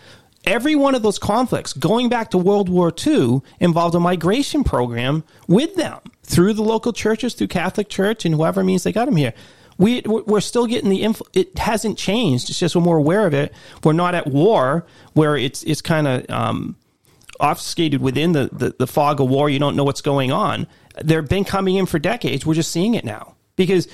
[0.45, 5.25] Every one of those conflicts, going back to World War II, involved a migration program
[5.49, 9.17] with them through the local churches, through Catholic Church, and whoever means they got them
[9.17, 9.33] here.
[9.79, 11.25] We we're still getting the info.
[11.33, 12.49] It hasn't changed.
[12.51, 13.53] It's just when we're more aware of it.
[13.83, 16.77] We're not at war where it's it's kind of um,
[17.41, 19.51] obfuscated within the, the the fog of war.
[19.51, 20.67] You don't know what's going on.
[21.03, 22.47] They've been coming in for decades.
[22.47, 23.89] We're just seeing it now because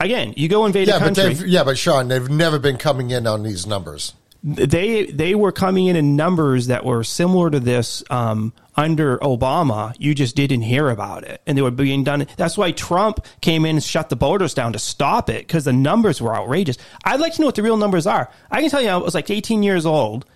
[0.00, 1.24] again, you go invade Yeah, a country.
[1.34, 4.14] they've yeah, but Sean, they've never been coming in on these numbers.
[4.46, 9.94] They they were coming in in numbers that were similar to this um, under Obama.
[9.98, 12.26] You just didn't hear about it, and they were being done.
[12.36, 15.72] That's why Trump came in and shut the borders down to stop it because the
[15.72, 16.76] numbers were outrageous.
[17.04, 18.30] I'd like to know what the real numbers are.
[18.50, 20.26] I can tell you, I was like 18 years old,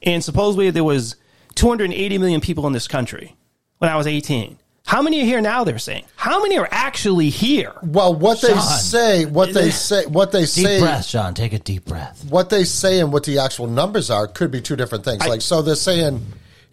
[0.00, 1.16] and supposedly there was
[1.56, 3.34] 280 million people in this country
[3.78, 4.58] when I was 18.
[4.86, 5.64] How many are here now?
[5.64, 6.04] They're saying.
[6.14, 7.72] How many are actually here?
[7.82, 11.34] Well, what they say, what they say, what they Deep say, breath, Sean.
[11.34, 12.24] Take a deep breath.
[12.30, 15.26] what they say, and what the actual numbers are could be two different things.
[15.26, 16.24] like, so they're saying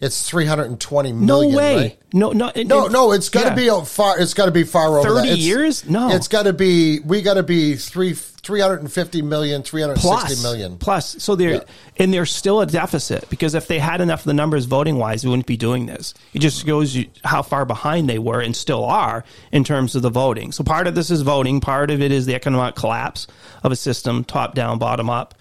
[0.04, 1.52] it's three hundred and twenty million.
[1.52, 1.76] No way.
[1.76, 1.98] right?
[2.12, 3.80] No, no, it- No, it- no, it's got to yeah.
[3.80, 4.20] be far.
[4.20, 5.38] It's got to be far over 30 that.
[5.38, 5.88] Years?
[5.88, 6.10] No.
[6.10, 7.00] it's got to be.
[7.00, 10.76] We got to be three 350 million, 360 plus million.
[10.78, 11.16] plus.
[11.22, 11.60] So they're Yeah.
[11.96, 15.24] and there's still a deficit because if they had enough of the numbers voting wise,
[15.24, 16.12] we wouldn't be doing this.
[16.34, 20.02] It just shows you how far behind they were and still are in terms of
[20.02, 20.52] the voting.
[20.52, 23.26] So part of this is voting, part of it is the economic collapse
[23.62, 25.34] of a system, top down, bottom up,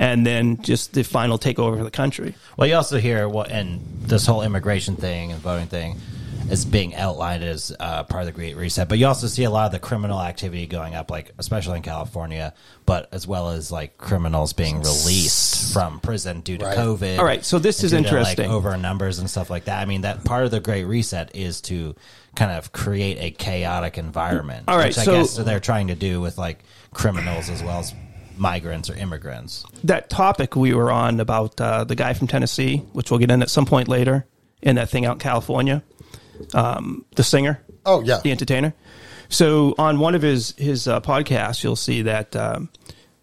[0.00, 2.34] and then just the final takeover of the country.
[2.56, 5.98] Well, you also hear what, and this whole immigration thing and voting thing
[6.50, 8.88] is being outlined as uh, part of the Great Reset.
[8.88, 11.82] But you also see a lot of the criminal activity going up, like especially in
[11.82, 12.54] California,
[12.86, 16.78] but as well as like criminals being released from prison due to Right.
[16.78, 17.18] COVID.
[17.18, 18.46] All right, so this is due to, interesting.
[18.48, 19.80] like, over numbers and stuff like that.
[19.80, 21.94] I mean, that part of the Great Reset is to
[22.36, 24.64] kind of create a chaotic environment.
[24.66, 26.60] All right, which I so- guess they're trying to do with like
[26.92, 27.94] criminals as well as
[28.40, 29.64] migrants or immigrants.
[29.84, 33.42] that topic we were on about uh, the guy from Tennessee, which we'll get in
[33.42, 34.26] at some point later,
[34.62, 35.82] in that thing out in California,
[36.54, 38.74] um, the singer, Oh yeah, the entertainer.
[39.28, 42.70] So on one of his his uh, podcasts, you'll see that um,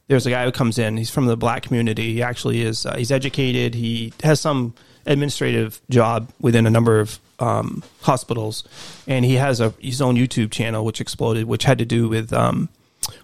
[0.08, 0.98] there's a guy who comes in.
[0.98, 2.14] He's from the black community.
[2.14, 2.86] He actually is.
[2.86, 3.74] Uh, he's educated.
[3.76, 4.74] He has some
[5.06, 8.64] administrative job within a number of um, hospitals,
[9.08, 12.32] and he has a his own YouTube channel which exploded, which had to do with
[12.34, 12.70] um,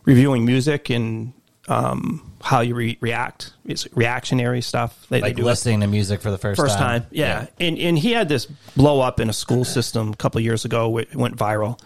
[0.05, 1.33] reviewing music and
[1.67, 3.53] um, how you re- react.
[3.65, 5.07] It's reactionary stuff.
[5.09, 7.05] They, Like they do it listening to music for the first, first time.
[7.11, 7.47] Yeah.
[7.59, 8.45] And and he had this
[8.75, 10.97] blow up in a school system a couple of years ago.
[10.97, 11.79] It went viral.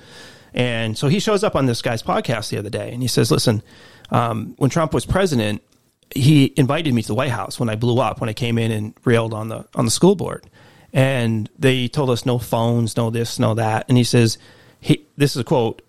[0.54, 3.30] And so he shows up on this guy's podcast the other day and he says,
[3.30, 3.62] listen,
[4.10, 5.62] um, when Trump was president,
[6.16, 8.72] he invited me to the White House when I blew up, when I came in
[8.72, 10.50] and railed on the, on the school board.
[10.94, 13.86] And they told us no phones, no this, no that.
[13.88, 14.40] And he says,
[14.80, 15.82] he, this is a quote,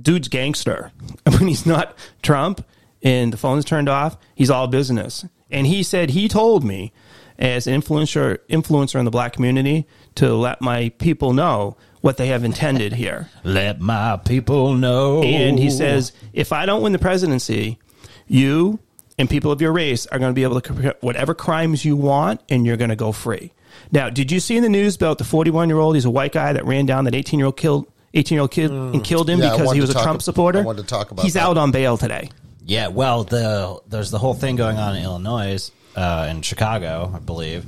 [0.00, 0.92] dude's gangster.
[1.24, 2.64] When he's not Trump
[3.02, 5.24] and the phone's turned off, he's all business.
[5.50, 6.92] And he said he told me
[7.38, 9.86] as an influencer influencer in the black community
[10.16, 13.28] to let my people know what they have intended here.
[13.44, 15.22] Let my people know.
[15.22, 17.78] And he says, if I don't win the presidency,
[18.26, 18.78] you
[19.18, 21.96] and people of your race are going to be able to commit whatever crimes you
[21.96, 23.52] want, and you're going to go free.
[23.92, 25.94] Now, did you see in the news about the 41 year old?
[25.94, 28.50] He's a white guy that ran down that 18 year old killed 18 year old
[28.50, 30.60] kid and killed him Yeah, because he was a talk- Trump supporter.
[30.60, 31.42] I wanted to talk about He's that.
[31.42, 32.30] out on bail today.
[32.70, 37.18] Yeah, well, the there's the whole thing going on in Illinois, uh, in Chicago, I
[37.18, 37.64] believe,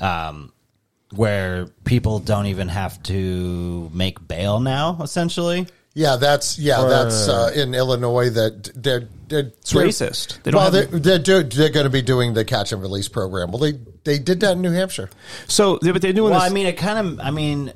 [0.00, 0.52] um,
[1.14, 4.98] where people don't even have to make bail now.
[5.00, 6.16] Essentially, yeah.
[6.16, 6.82] That's yeah.
[6.82, 8.30] Or- that's uh, in Illinois.
[8.30, 10.42] That they're they're It's racist.
[10.42, 12.82] They don't well, have- they're they're, do, they're going to be doing the catch and
[12.82, 13.52] release program.
[13.52, 15.08] Well, they they did that in New Hampshire.
[15.46, 16.50] So, they- but they're doing well, this.
[16.50, 17.72] I mean, it kind of, I mean,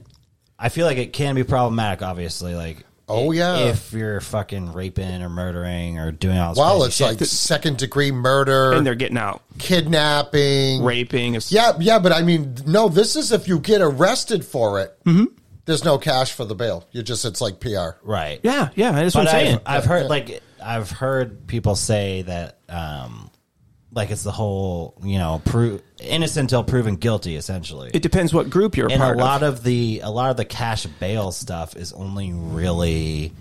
[0.59, 2.03] I feel like it can be problematic.
[2.03, 3.59] Obviously, like, Oh, yeah.
[3.69, 7.07] if you're fucking raping or murdering or doing all this, Well, crazy it's shit.
[7.09, 11.37] like second degree murder, and they're getting out, kidnapping, raping.
[11.49, 12.89] Yeah, yeah, but I mean, no.
[12.89, 14.97] This is if you get arrested for it.
[15.05, 15.27] Mm-hmm.
[15.67, 16.87] There's no cash for the bail.
[16.93, 17.91] You just it's like PR.
[18.05, 19.59] right, Yeah, yeah, that's what I'm saying.
[19.67, 23.26] I've, I've heard like I've heard people say that um
[23.97, 27.91] like it's the whole you know pro- innocent until proven guilty essentially.
[27.95, 29.55] it depends what group you're a and a part lot of.
[29.55, 33.33] of the a lot of the cash bail stuff is only really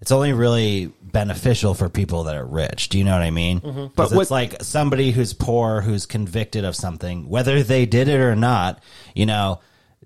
[0.00, 2.90] it's only really beneficial for people that are rich.
[2.90, 3.60] Do you know what I mean?
[3.60, 3.80] Mm-hmm.
[3.80, 8.08] But But what- it's like somebody who's poor who's convicted of something, whether they did
[8.08, 8.82] it or not,
[9.14, 9.60] you know.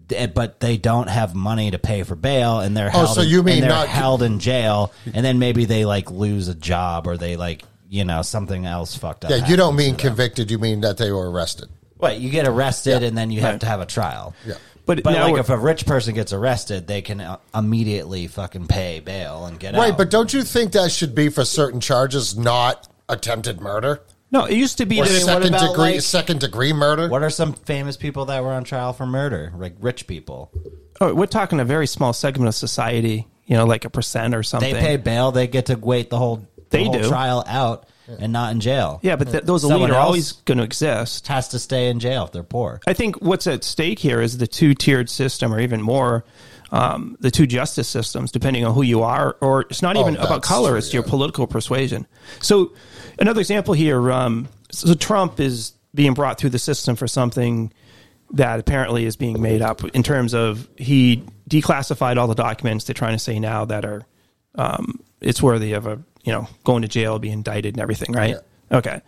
[0.06, 3.08] d- eh, But they don't have money to pay for bail, and they're Oh, held
[3.16, 6.10] so in- you mean and they're not- held in jail, and then maybe they like
[6.12, 9.30] lose a job or they like you know something else fucked up.
[9.30, 10.10] Yeah, you don't happens mean to them.
[10.10, 10.50] convicted.
[10.50, 11.68] You mean that they were arrested.
[11.96, 13.08] What you get arrested Yeah.
[13.08, 14.34] and then you have to have a trial.
[14.46, 14.54] Yeah.
[14.86, 18.26] But But now like we're- if a rich person gets arrested, they can uh, immediately
[18.26, 19.78] fucking pay bail and get out.
[19.80, 24.44] Right, but don't you think that should be for certain charges, not attempted murder no,
[24.44, 27.08] it used to be or that- what second about, degree like- second degree murder?
[27.08, 29.52] what are some famous people that were on trial for murder?
[29.56, 30.50] Like rich people.
[31.00, 33.26] oh, we're talking a very small segment of society.
[33.46, 34.74] You know, like a percent or something.
[34.74, 37.08] They pay bail, they get to wait the whole, the They whole do.
[37.08, 37.86] trial out
[38.18, 39.00] and not in jail.
[39.02, 41.26] Yeah, but th- those Someone elite are else- always going to exist.
[41.28, 42.80] Has to stay in jail if they're poor.
[42.86, 46.24] I think what's at stake here is the two tiered system, or even more,
[46.70, 50.26] um, the two justice systems, depending on who you are, or it's not even about
[50.30, 51.10] Oh, that's color; true, it's your yeah.
[51.10, 52.06] political persuasion.
[52.40, 52.72] So,
[53.18, 57.72] another example here: um, so Trump is being brought through the system for something
[58.32, 62.84] that apparently is being made up in terms of he declassified all the documents.
[62.84, 64.02] They're trying to say now that are
[64.54, 68.36] um, it's worthy of a you know going to jail, be indicted, and everything, right?
[68.70, 69.00] Okay,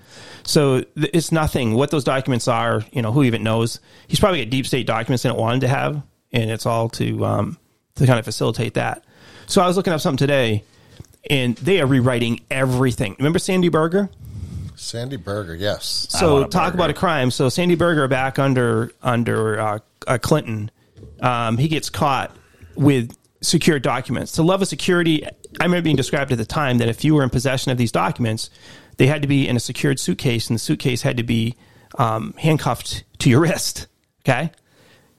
[0.43, 1.75] so th- it's nothing.
[1.75, 3.79] What those documents are, you know, who even knows?
[4.09, 6.03] He's probably got deep state documents and it wanted to have,
[6.33, 7.59] and it's all to um,
[7.97, 9.05] to kind of facilitate that.
[9.47, 10.65] So I was looking up something today,
[11.29, 13.17] and they are rewriting everything.
[13.19, 14.09] Remember Sandy Berger?
[14.77, 16.07] Sandy Berger, yes.
[16.09, 16.75] So talk Berger.
[16.75, 17.31] about a crime.
[17.31, 20.71] So Sandy Berger back under under uh, uh, Clinton,
[21.21, 22.35] um, he gets caught
[22.77, 24.33] with secure documents.
[24.33, 27.23] To level of security, I remember being described at the time that if you were
[27.23, 28.51] in possession of these documents,
[28.99, 31.57] they had to be in a secured suitcase, and the suitcase had to be
[31.99, 33.87] um, handcuffed to your wrist.
[34.25, 34.51] Okay,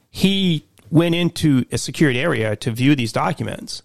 [0.09, 3.81] he went into a secured area to view these documents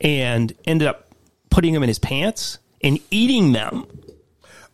[0.00, 1.08] and ended up
[1.48, 3.86] putting them in his pants and eating them.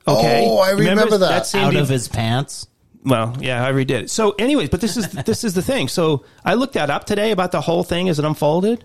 [0.08, 1.46] Okay, Oh, I remember that.
[1.46, 2.66] same Out dude- of his pants.
[3.04, 4.10] well, yeah, I redid it.
[4.10, 5.88] So, anyways, but this is this is the thing.
[5.88, 8.84] So, I looked that up today about the whole thing as it unfolded.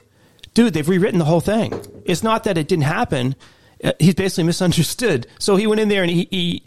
[0.53, 1.73] Dude, they've rewritten the whole thing.
[2.05, 3.35] It's not that it didn't happen.
[3.83, 5.27] Uh, He's basically misunderstood.
[5.39, 6.63] So he went in there and he, he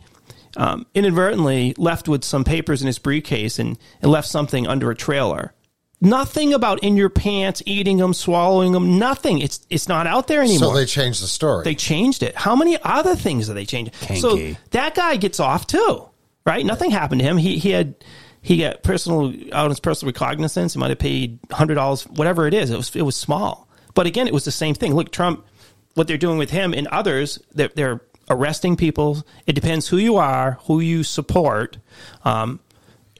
[0.56, 4.94] um, inadvertently left with some papers in his briefcase and, and left something under a
[4.96, 5.52] trailer.
[6.00, 8.98] Nothing about in your pants, eating them, swallowing them.
[8.98, 9.38] Nothing.
[9.38, 10.70] It's it's not out there anymore.
[10.70, 11.64] So they changed the story.
[11.64, 12.36] They changed it.
[12.36, 13.90] How many other things did they change?
[14.16, 14.36] So
[14.72, 16.06] that guy gets off too,
[16.44, 16.66] right?
[16.66, 17.38] Nothing happened to him.
[17.38, 17.94] He he had
[18.42, 20.74] he got personal out of his personal recognizance.
[20.74, 22.70] He might have paid hundred dollars, whatever it is.
[22.70, 24.94] It was it was small, but again, it was the same thing.
[24.94, 25.46] Look, Trump,
[25.94, 29.24] what they're doing with him and others, they're, they're arresting people.
[29.46, 31.78] It depends who you are, who you support,
[32.24, 32.60] um,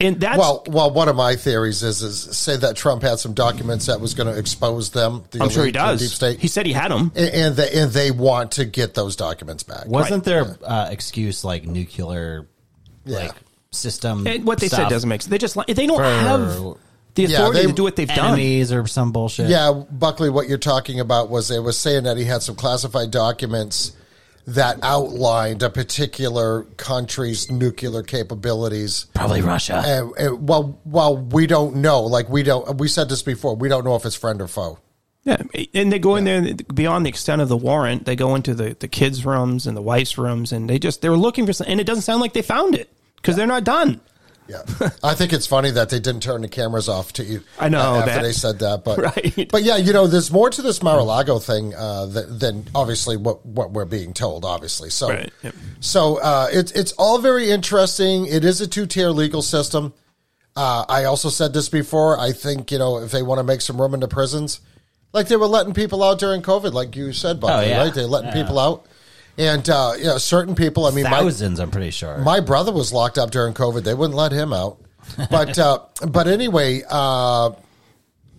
[0.01, 3.33] and that's well, well, one of my theories is is say that Trump had some
[3.33, 5.23] documents that was going to expose them.
[5.31, 6.01] The I'm sure he does.
[6.01, 6.39] Deep state.
[6.39, 7.13] He said he had them.
[7.15, 9.85] and, and they, and they want to get those documents back.
[9.87, 12.45] Wasn't there uh, excuse like nuclear
[13.05, 13.19] Yeah.
[13.19, 13.35] like
[13.71, 14.27] system?
[14.27, 15.29] And what they said doesn't make sense.
[15.29, 16.77] They just li- they don't for have
[17.15, 18.27] the Yeah, they- to do what they've done.
[18.33, 19.49] enemies or some bullshit.
[19.49, 23.11] Yeah, Buckley, what you're talking about was they was saying that he had some classified
[23.11, 23.93] documents
[24.47, 29.07] that outlined a particular country's nuclear capabilities.
[29.15, 29.81] probably Russia.
[29.85, 32.01] And, and well, well, we don't know.
[32.03, 32.77] Like we don't.
[32.77, 33.55] We said this before.
[33.55, 34.77] We don't know if it's friend or foe.
[35.23, 35.41] Yeah,
[35.73, 38.05] and they go in there and beyond the extent of the warrant.
[38.05, 41.17] They go into the, the kids' rooms and the wife's rooms, and they just they're
[41.17, 41.71] looking for something.
[41.71, 43.99] And it doesn't sound like they found it because they're not done.
[44.47, 44.61] Yeah,
[45.03, 47.41] I think it's funny that they didn't turn the cameras off to you.
[47.59, 48.21] I know after that.
[48.21, 49.49] they said that, but Right.
[49.51, 53.43] but yeah, you know, there's more to this Mar-a-Lago thing uh, than, than obviously what
[53.45, 54.45] what we're being told.
[54.45, 55.55] Obviously, so Right, yep.
[55.79, 58.27] so uh, it's it's all very interesting.
[58.27, 59.93] It is a two tier legal system.
[60.55, 62.19] Uh, I also said this before.
[62.19, 64.59] I think you know if they want to make some room in the prisons,
[65.11, 67.77] like they were letting people out during COVID, like you said, Buckley, Oh, yeah.
[67.83, 67.93] right?
[67.93, 68.41] They're letting Yeah.
[68.43, 68.85] people out,
[69.37, 70.85] and uh, you know, certain people.
[70.85, 72.17] I mean, my, Thousands, I'm pretty sure.
[72.19, 73.83] my brother was locked up during COVID.
[73.83, 74.79] They wouldn't let him out.
[75.29, 77.51] But uh, but anyway, uh,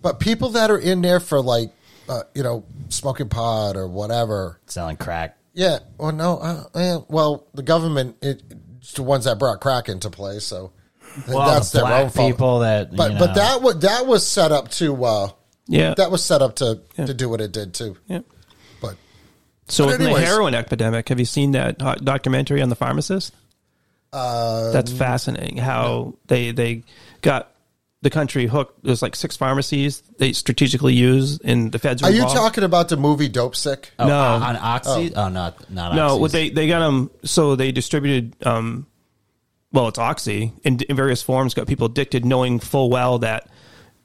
[0.01, 1.71] but people that are in there for like
[2.09, 4.59] uh, you know smoking pot or whatever.
[4.65, 5.37] Selling crack.
[5.53, 5.79] Yeah.
[5.97, 6.37] Well, no.
[6.37, 8.43] Uh, yeah, well, the government it,
[8.79, 10.39] it's the ones that brought crack into play.
[10.39, 10.71] So
[11.27, 12.31] Well, that's the their black own fault.
[12.31, 12.95] people that.
[12.95, 15.29] But you but know, that was that was set up to uh,
[15.67, 17.97] Yeah, that was set up to to do what it did too.
[18.07, 18.19] yeah.
[19.67, 23.33] But So But in the heroin epidemic, have you seen that documentary on the pharmacist?
[24.13, 25.57] uh, That's fascinating.
[25.57, 26.83] How they they
[27.21, 27.51] got
[28.01, 28.83] the country hooked.
[28.83, 32.01] There's like six pharmacies they strategically use, and the feds.
[32.03, 33.85] are you talking about the movie Dopesick?
[33.99, 34.17] oh, no.
[34.19, 35.11] on oxy.
[35.15, 36.19] Oh, not not No, oxys.
[36.21, 37.11] what they they got them.
[37.25, 38.35] So they distributed.
[38.45, 38.85] um
[39.73, 41.53] Well, it's oxy in, in various forms.
[41.53, 43.49] Got people addicted, knowing full well that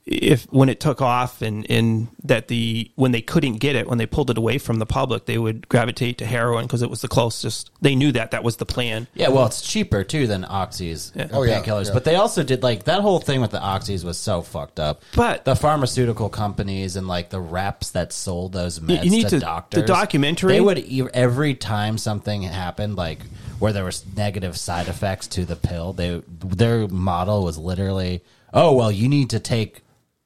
[0.04, 3.98] if when it took off and and that the when they couldn't get it when
[3.98, 7.02] they pulled it away from the public, they would gravitate to heroin because it was
[7.02, 7.70] the closest.
[7.80, 9.06] They knew that that was the plan.
[9.14, 11.86] Yeah, well, it's cheaper too than oxys or Oh, painkillers.
[11.86, 11.94] yeah.
[11.94, 15.02] But they also did like that whole thing with the oxys was so fucked up.
[15.14, 19.38] But- the pharmaceutical companies and like the reps that sold those meds you need to,
[19.38, 23.20] to- the documentary- they would every time something happened, like
[23.60, 28.20] where there was negative side effects to the pill, they their model was literally,
[28.52, 29.82] oh well, you need to take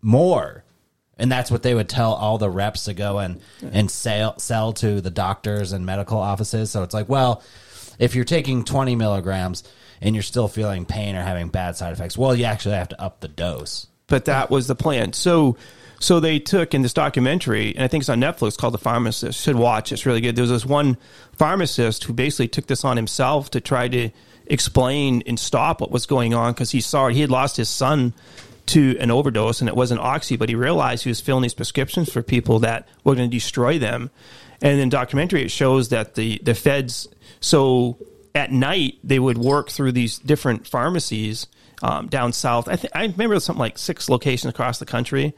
[0.07, 0.63] more.
[1.19, 3.41] And that's what they would tell all the reps to go and
[3.73, 6.71] and sell sell to the doctors and medical offices.
[6.71, 7.43] So it's like, well,
[7.99, 9.65] if you're taking 20 milligrams
[10.01, 13.01] and you're still feeling pain or having bad side effects, well, you actually have to
[13.01, 13.87] up the dose.
[14.09, 15.15] but that was the plan.
[15.15, 15.57] So,
[15.99, 19.41] so they took in this documentary, and I think it's on Netflix called "The Pharmacist."
[19.43, 19.93] Should watch.
[19.93, 20.37] It's really good.
[20.37, 20.99] There was this one
[21.33, 24.11] pharmacist who basically took this on himself to try to
[24.49, 27.15] explain and stop what was going on because he saw it.
[27.15, 28.13] he had lost his son
[28.67, 32.13] to an overdose, and it wasn't oxy, but he realized he was filling these prescriptions
[32.13, 34.11] for people that were going to destroy them.
[34.61, 37.09] And in documentary, it shows that the the feds
[37.41, 37.99] so
[38.35, 41.47] at night they would work through these different pharmacies
[41.83, 42.69] um, down south.
[42.69, 45.35] I think I remember something like six locations across the country.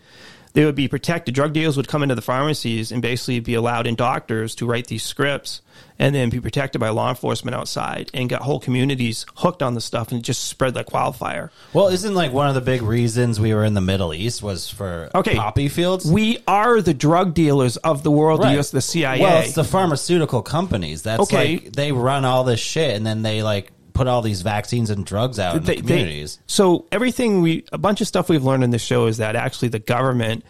[0.59, 1.37] They would be protected.
[1.37, 4.89] Drug dealers would come into the pharmacies and basically be allowed in doctors to write
[4.89, 5.63] these scripts
[6.01, 9.81] and then be protected by law enforcement outside and got whole communities hooked on the
[9.81, 11.53] stuff and it just spread like wildfire.
[11.73, 14.69] Well, isn't like one of the big reasons we were in the Middle East was
[14.69, 15.37] for Okay.
[15.37, 16.11] poppy fields?
[16.11, 19.21] We are the drug dealers of the world, the US, the CIA.
[19.21, 21.03] Well, it's the pharmaceutical companies.
[21.03, 21.59] That's Okay.
[21.59, 25.05] like they run all this shit and then they like put all these vaccines and
[25.05, 26.39] drugs out in They- the they- communities.
[26.47, 29.69] so everything we, a bunch of stuff we've learned in this show is that actually
[29.69, 30.45] the government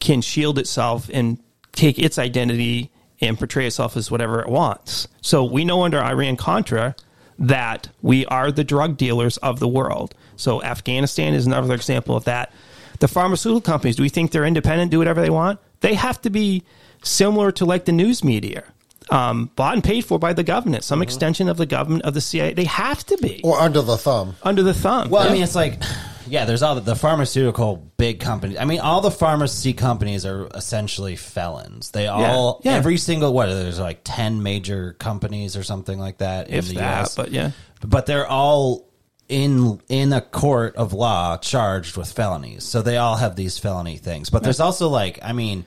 [0.00, 1.38] can shield itself and
[1.72, 2.90] take its identity
[3.20, 5.06] and portray itself as whatever it wants.
[5.20, 6.96] So we know under Iran Contra
[7.38, 10.14] that we are the drug dealers of the world.
[10.36, 12.52] So Afghanistan is another example of that.
[13.00, 15.58] The pharmaceutical companies, do we think they're independent, do whatever they want?
[15.80, 16.62] They have to be
[17.02, 18.62] similar to like the news media.
[19.10, 22.20] Um, bought and paid for by the government, some extension of the government of the
[22.22, 22.54] CIA.
[22.54, 24.34] They have to be Or under the thumb.
[24.42, 25.10] under the thumb.
[25.10, 25.30] Well, Yeah.
[25.30, 25.82] I mean, it's like,
[26.26, 28.56] yeah, there's all the, the pharmaceutical big companies.
[28.58, 31.90] I mean, all the pharmacy companies are essentially felons.
[31.90, 32.72] They all, Yeah.
[32.76, 36.76] every single, what, there's like 10 major companies or something like that in if the
[36.76, 37.14] that, US.
[37.14, 37.50] but yeah.
[37.86, 38.88] but they're all
[39.28, 42.64] in in a court of law charged with felonies.
[42.64, 44.30] So they all have these felony things.
[44.30, 45.66] But there's also like, I mean,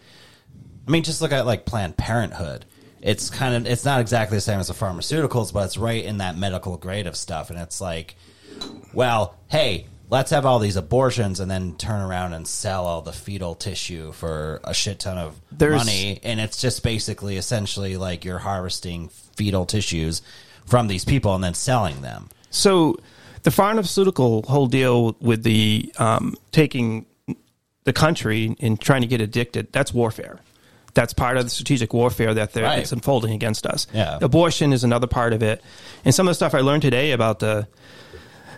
[0.88, 2.66] I mean, just look at like Planned Parenthood.
[3.08, 6.18] It's kind of it's not exactly the same as the pharmaceuticals, but it's right in
[6.18, 7.50] that medical grade of stuff.
[7.50, 8.16] And it's like,
[8.94, 13.14] well, hey, let's have all these abortions and then turn around and sell all the
[13.14, 16.20] fetal tissue for a shit ton of There's- money.
[16.22, 20.22] And it's just basically essentially like you're harvesting fetal tissues
[20.66, 22.30] from these people and then selling them.
[22.50, 22.98] So
[23.44, 27.06] the pharmaceutical whole deal with the um, taking
[27.86, 30.40] the country and trying to get addicted, that's warfare.
[30.98, 32.78] That's part of the strategic warfare that they're, Right.
[32.78, 33.86] that's unfolding against us.
[33.94, 34.18] Yeah.
[34.20, 35.62] Abortion is another part of it.
[36.04, 37.68] And some of the stuff I learned today about the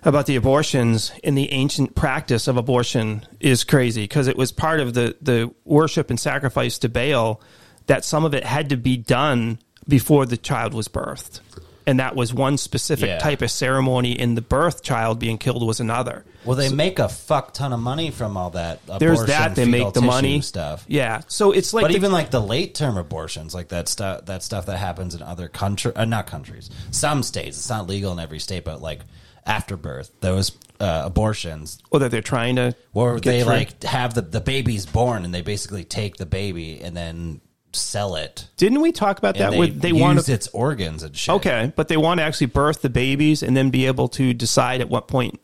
[0.03, 4.79] about the abortions in the ancient practice of abortion is crazy because it was part
[4.79, 7.41] of the, the worship and sacrifice to Baal
[7.87, 9.59] that some of it had to be done
[9.89, 11.41] before the child was birthed.
[11.85, 13.17] And that was one specific Yeah.
[13.19, 16.23] type of ceremony, and the birth child being killed was another.
[16.49, 18.79] Well, they make a fuck ton of money from all that.
[18.87, 20.83] Abortion, There's that they make the money stuff.
[20.87, 24.25] Yeah, so it's like but the- even like the late term abortions, like that stuff,
[24.25, 27.55] that stuff that happens in other country, uh, not countries, some states.
[27.55, 29.01] It's not legal in every state, but like
[29.45, 33.51] after birth, those uh, abortions, or that they're trying to where get they through.
[33.51, 37.41] like have the the baby's born and they basically take the baby and then
[37.73, 38.47] sell it.
[38.57, 39.51] Didn't we talk about that?
[39.51, 41.35] they, where they want to its organs and shit.
[41.35, 44.81] Okay, but they want to actually birth the babies and then be able to decide
[44.81, 45.39] at what point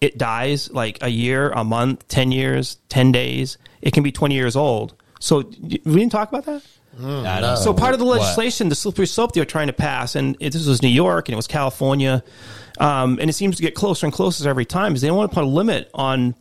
[0.00, 3.58] it dies, like a year, a month, 10 years, 10 days.
[3.82, 4.94] It can be 20 years old.
[5.20, 6.62] So we didn't talk about that?
[6.98, 9.68] I don't So know part of the what- legislation, the slippery slope they were trying
[9.68, 12.22] to pass, and it, this was New York and it was California,
[12.78, 15.30] um, and it seems to get closer and closer every time, is they don't want
[15.30, 16.34] to put a limit on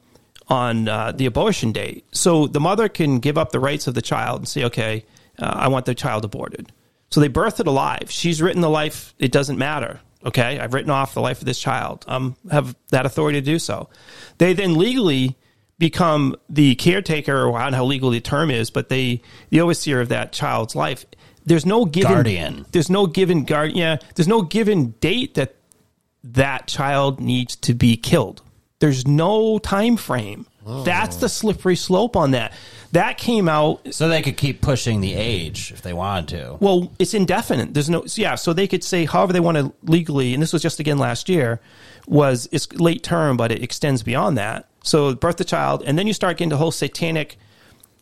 [0.48, 2.04] on uh, the abortion date.
[2.12, 5.06] So the mother can give up the rights of the child and say, okay,
[5.38, 6.72] uh, I want the child aborted.
[7.12, 8.06] So they birth it alive.
[8.10, 9.14] She's written the life.
[9.20, 10.00] It doesn't matter.
[10.26, 12.04] Okay, I've written off the life of this child.
[12.08, 13.90] Um, have that authority to do so.
[14.38, 15.38] They then legally
[15.78, 19.62] become the caretaker, or I don't know how legal the term is, but they the
[19.62, 21.06] overseer of that child's life.
[21.46, 22.66] There's no given Guardian.
[22.72, 23.72] There's no given guard.
[23.72, 25.56] Yeah, there's no given date that
[26.24, 28.42] that child needs to be killed.
[28.80, 30.46] There's no time frame.
[30.66, 32.54] That's the slippery slope on that.
[32.92, 36.58] That came out So they could keep pushing the age if they wanted to.
[36.60, 37.74] well, it's indefinite.
[37.74, 38.36] There's no, yeah.
[38.36, 41.30] So they could say however they want to legally, and this was just again last
[41.30, 41.60] year,
[42.08, 44.68] was it's late term, but it extends beyond that.
[44.84, 47.38] So birth the child, and then you start getting the whole satanic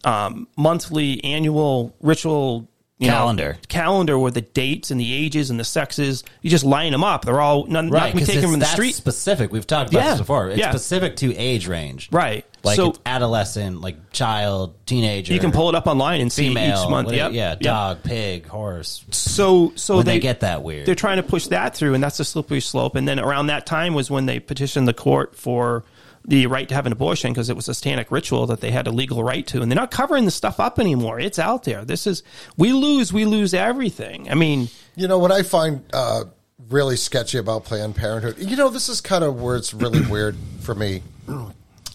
[0.03, 2.67] um, monthly, annual ritual
[2.99, 3.57] you know, Calendar.
[3.67, 6.23] calendar with the dates and the ages and the sexes.
[6.41, 7.25] You just line them up.
[7.25, 8.95] They're all none, not Right, be because taken it's from the street.
[8.95, 9.51] specific.
[9.51, 10.49] We've talked about Yeah, this before.
[10.49, 10.71] It's yeah.
[10.71, 12.09] specific to age range.
[12.11, 12.43] Right.
[12.63, 15.31] Like So- it's adolescent, like child, teenager.
[15.31, 17.05] You can pull it up online and see female, each month.
[17.07, 17.59] what- Yep, yeah, yep.
[17.59, 19.05] dog, pig, horse.
[19.11, 20.87] So so they, they get that weird.
[20.87, 22.95] They're trying to push that through, and that's a slippery slope.
[22.95, 25.83] And then around that time was when they petitioned the court for
[26.27, 28.85] the right to have an abortion because it was a satanic ritual that they had
[28.85, 31.19] a legal right to, and they're not covering the stuff up anymore.
[31.19, 31.85] It's out there.
[31.85, 32.21] This is
[32.57, 34.29] we lose, we lose everything.
[34.29, 36.25] I mean, You know what I find uh,
[36.69, 38.37] really sketchy about Planned Parenthood?
[38.39, 41.01] You know, this is kind of where it's really weird for me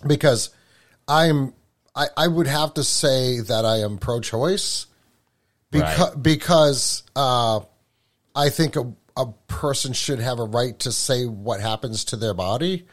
[0.06, 0.50] because
[1.06, 1.52] I'm
[1.94, 4.86] I, I would have to say that I am pro-choice
[5.70, 6.22] because Right.
[6.22, 7.60] because uh,
[8.34, 12.32] I think a, a person should have a right to say what happens to their
[12.34, 12.86] body.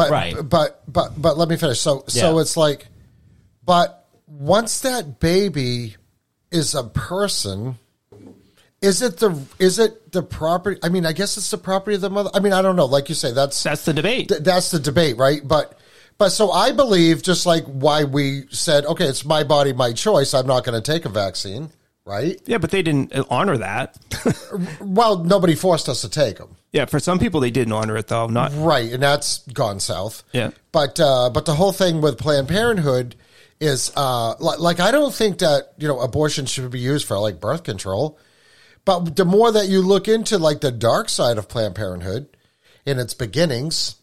[0.00, 0.48] But Right.
[0.48, 1.80] but but but let me finish.
[1.80, 2.40] So so Yeah.
[2.40, 2.86] it's like,
[3.64, 5.96] but once that baby
[6.50, 7.78] is a person,
[8.82, 10.80] is it the is it the property?
[10.82, 12.30] I mean, I guess it's the property of the mother.
[12.32, 12.86] I mean, I don't know.
[12.86, 14.28] Like you say, that's that's the debate.
[14.28, 15.46] th- that's the debate, right?
[15.46, 15.78] But
[16.18, 20.32] but so I believe just like why we said, okay, it's my body, my choice.
[20.34, 21.70] I'm not going to take a vaccine,
[22.04, 22.40] right?
[22.46, 23.96] yeah, but they didn't honor that.
[24.80, 28.06] Well, nobody forced us to take them, yeah, for some people they didn't honor it
[28.08, 28.26] though.
[28.26, 28.92] Not right?
[28.92, 30.22] And that's gone south.
[30.32, 30.50] Yeah.
[30.72, 33.16] But uh, but the whole thing with Planned Parenthood
[33.60, 37.18] is uh, like, like I don't think that you know abortion should be used for
[37.18, 38.18] like birth control.
[38.84, 42.28] But the more that you look into like the dark side of Planned Parenthood
[42.86, 43.96] in its beginnings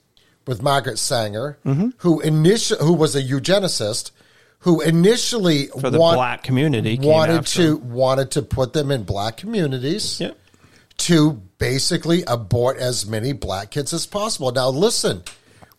[0.45, 1.57] with Margaret Sanger,
[1.97, 4.11] who initial who was a eugenicist,
[4.59, 9.37] who initially For the want- black community wanted to wanted to put them in black
[9.37, 10.37] communities Yep.
[10.97, 14.51] To basically abort as many black kids as possible.
[14.51, 15.23] Now, listen,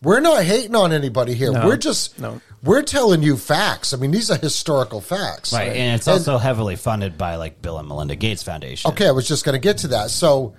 [0.02, 1.52] we're not hating on anybody here.
[1.52, 2.40] No, we're just no.
[2.62, 3.92] we're telling you facts.
[3.92, 7.78] I mean, these are historical facts, Right, and it's also heavily funded by like Bill
[7.78, 8.90] and Melinda Gates Foundation.
[8.92, 10.10] Okay, I was just going to get to that.
[10.10, 10.54] So,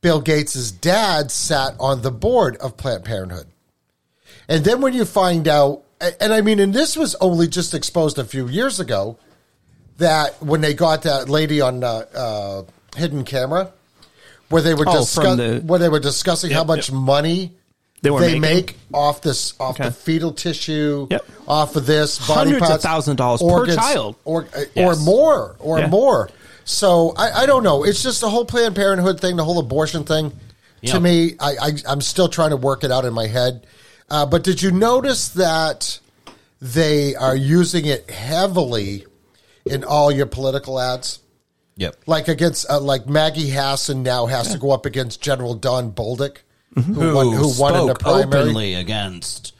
[0.00, 3.46] Bill Gates' dad sat on the board of Planned Parenthood.
[4.48, 5.84] And then when you find out,
[6.20, 9.18] and I mean, and this was only just exposed a few years ago,
[9.98, 12.62] that when they got that lady on uh, uh,
[12.96, 13.72] hidden camera,
[14.54, 16.96] where they were Oh, discuss- the- where they were discussing how much yep.
[16.96, 17.52] money
[18.02, 19.84] They were they make off this off Okay.
[19.88, 21.24] the fetal tissue, Yep.
[21.48, 24.14] off of this body Hundreds parts, of dollars per child.
[24.24, 24.46] or
[24.76, 25.88] or more, or Yeah.
[25.88, 26.30] more.
[26.64, 27.84] So I, I don't know.
[27.84, 30.32] It's just the whole Planned Parenthood thing, the whole abortion thing.
[30.86, 33.66] To me, I, I I'm still trying to work it out in my head.
[34.10, 35.98] Uh, but did you notice that
[36.60, 39.06] they are using it heavily
[39.64, 41.20] in all your political ads?
[41.76, 41.96] Yep.
[42.06, 46.38] Like against, uh, like Maggie Hassan now has to go up against General Don Bolduc,
[46.76, 46.94] Mm-hmm.
[46.94, 48.42] who, won, who won in the primary.
[48.42, 49.52] openly against,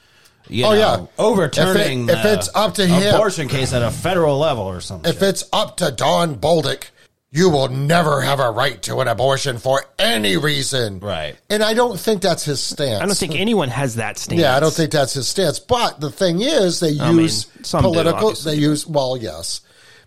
[0.49, 1.05] you Oh, know, yeah.
[1.17, 4.63] overturning If it- if the it's up to him- abortion case at a federal level
[4.65, 5.09] or something.
[5.09, 6.83] If it's up to Don Bolduc,
[7.31, 10.99] you will never have a right to an abortion for any reason.
[10.99, 11.35] Right.
[11.49, 13.01] And I don't think that's his stance.
[13.01, 14.39] I don't think anyone has that stance.
[14.41, 15.57] Yeah, I don't think that's his stance.
[15.59, 18.27] But the thing is, they I mean, use some political.
[18.29, 18.55] obviously.
[18.55, 19.61] they use well, yes,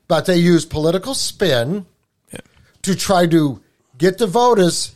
[0.08, 1.86] but they use political spin
[2.82, 3.60] to try to
[3.96, 4.94] get the voters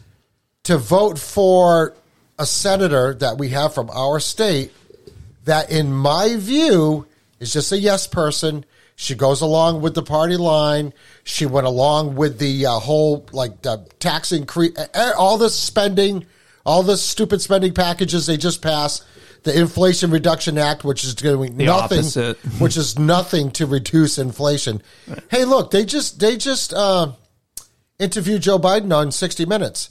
[0.64, 1.94] to vote for
[2.38, 4.72] a senator that we have from our state.
[5.44, 7.06] That, in my view,
[7.40, 8.64] is just a yes person.
[8.94, 10.92] She goes along with the party line.
[11.24, 14.76] She went along with the uh, whole like the tax increase,
[15.18, 16.26] all this spending,
[16.64, 19.04] all the stupid spending packages they just passed.
[19.42, 22.04] The Inflation Reduction Act, which is doing The nothing,
[22.60, 24.80] which is nothing to reduce inflation.
[25.32, 27.10] Hey, look, they just they just uh,
[28.03, 29.90] interviewed Joe Biden on 60 Minutes.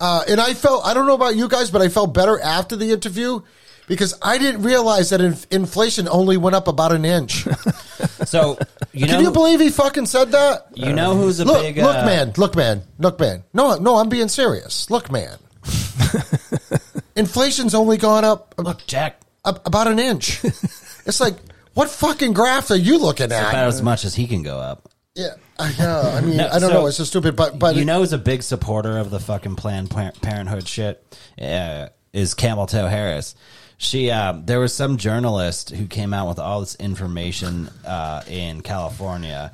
[0.00, 2.74] Uh, and I felt, I don't know about you guys, but I felt better after
[2.74, 3.40] the interview
[3.86, 7.42] because I didn't realize that in, inflation only went up about an inch.
[8.24, 8.58] so
[8.92, 10.68] you know, Can you believe he fucking said that?
[10.74, 13.44] you know who's a Look, big look, uh, man, look, man, look, man.
[13.52, 14.88] No, no, I'm being serious.
[14.90, 15.36] Look, man.
[17.16, 20.42] Inflation's only gone up Look, Jack, about an inch.
[20.44, 21.34] it's like,
[21.74, 23.66] what fucking graph are you looking about at?
[23.66, 24.88] as much as he can go up.
[25.14, 26.00] Yeah, I know.
[26.16, 26.86] I mean, No, I don't so- know.
[26.86, 29.90] It's so stupid, but but you know, who's a big supporter of the fucking Planned
[29.90, 31.04] Par- Parenthood shit
[31.40, 33.34] uh, is Camel Toe Harris.
[33.76, 38.60] She, um, there was some journalist who came out with all this information uh, in
[38.60, 39.52] California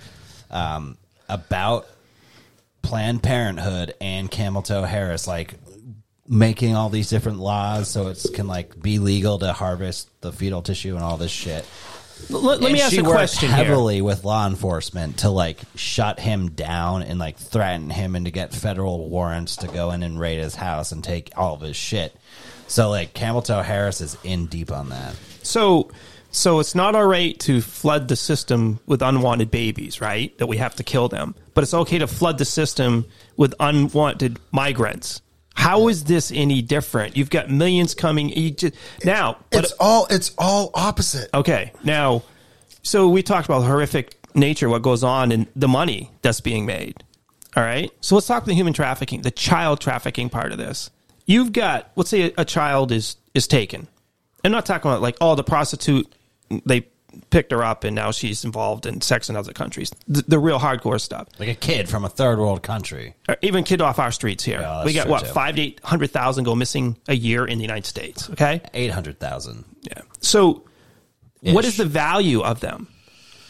[0.51, 0.97] um,
[1.29, 1.87] about
[2.83, 5.55] Planned Parenthood and Camel Toe Harris, like
[6.29, 10.61] making all these different laws so it can like be legal to harvest the fetal
[10.61, 11.65] tissue and all this shit.
[12.29, 13.64] Let, let me ask she a worked question here.
[13.64, 18.33] heavily with law enforcement to like shut him down and like threaten him and to
[18.33, 21.77] get federal warrants to go in and raid his house and take all of his
[21.77, 22.17] shit.
[22.67, 25.14] So like Camel Toe Harris is in deep on that.
[25.43, 25.91] So,
[26.33, 30.37] so it's not all right to flood the system with unwanted babies, right?
[30.39, 33.07] That we have to kill them, but it's okay to flood the system
[33.37, 35.23] with unwanted migrants.
[35.57, 37.17] How is this any different?
[37.17, 38.29] You've got millions coming.
[38.29, 41.31] You just, now, but it's all it's all opposite.
[41.35, 41.73] Okay.
[41.83, 42.23] Now,
[42.83, 46.67] so we talked about the horrific nature, what goes on, and the money that's being
[46.67, 47.03] made.
[47.57, 47.91] All right.
[48.01, 50.91] So let's talk about the human trafficking, the child trafficking part of this.
[51.25, 53.89] You've got, let's say, a, a child is is taken.
[54.45, 56.15] I'm not talking about like, oh, the prostitute
[56.65, 56.87] they
[57.31, 59.93] picked her up and now she's involved in sex in other countries.
[60.09, 61.29] The, the real hardcore stuff.
[61.39, 63.14] Like a kid from a third world country.
[63.29, 64.61] Or even kid off our streets here.
[64.61, 65.33] Yeah, we got what too.
[65.33, 68.31] five to eight hundred thousand go missing a year in the United States.
[68.31, 68.61] Okay.
[68.75, 69.64] Eight hundred thousand.
[69.83, 70.03] Yeah.
[70.21, 70.64] So,
[71.43, 71.73] what Ish.
[71.73, 72.89] is the value of them?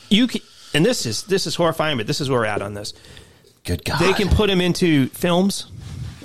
[0.08, 0.40] You can,
[0.74, 2.92] and this is this is horrifying, but this is where we're at on this.
[3.64, 3.98] Good God.
[3.98, 5.66] They can put them into films,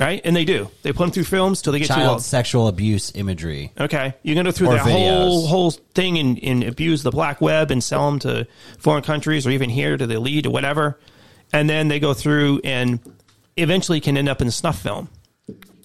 [0.01, 0.21] right?
[0.25, 0.69] And they do.
[0.81, 2.21] They put them through films till they get too child old.
[2.23, 3.71] sexual abuse imagery.
[3.79, 5.47] Okay, you're going to go through Or that whole videos.
[5.47, 8.47] whole thing and, and abuse the black web and sell them to
[8.79, 10.99] foreign countries or even here to the elite or whatever,
[11.53, 12.99] and then they go through and
[13.57, 15.07] eventually can end up in a snuff film.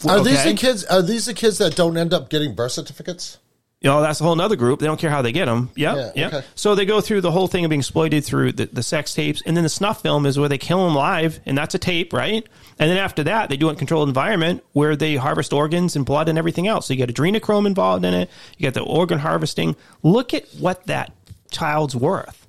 [0.08, 0.52] Are these Okay.
[0.52, 0.84] the kids?
[0.84, 3.38] Are these the kids that don't end up getting birth certificates?
[3.80, 4.80] You know, that's a whole other group.
[4.80, 5.70] They don't care how they get them.
[5.76, 6.32] Yep, Yeah, yep.
[6.34, 6.46] okay.
[6.54, 9.42] So they go through the whole thing of being exploited through the, the sex tapes.
[9.44, 12.12] And then the snuff film is where they kill them live, and that's a tape,
[12.12, 12.46] right?
[12.78, 15.96] And then after that, they do it in a controlled environment where they harvest organs
[15.96, 16.86] and blood and everything else.
[16.86, 19.76] So you get adrenochrome involved in it, you get the organ harvesting.
[20.02, 21.12] Look at what that
[21.50, 22.46] child's worth.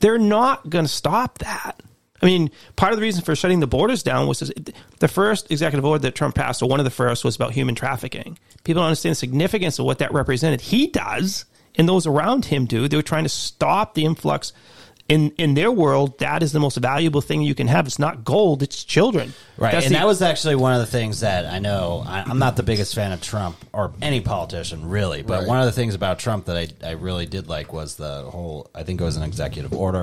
[0.00, 1.80] They're not going to stop that.
[2.20, 4.52] I mean, part of the reason for shutting the borders down was
[5.00, 7.74] the first executive order that Trump passed, or one of the first, was about human
[7.74, 8.38] trafficking.
[8.62, 10.60] People don't understand the significance of what that represented.
[10.60, 12.86] He does, and those around him do.
[12.86, 14.52] They were trying to stop the influx.
[15.12, 17.86] In in their world, that is the most valuable thing you can have.
[17.86, 19.34] It's not gold; it's children.
[19.58, 22.02] Right, That's and the- that was actually one of the things that I know.
[22.06, 25.48] I, I'm not the biggest fan of Trump or any politician really, but Right.
[25.48, 28.70] one of the things about Trump that I, I really did like was the whole.
[28.74, 29.98] I think it was an executive order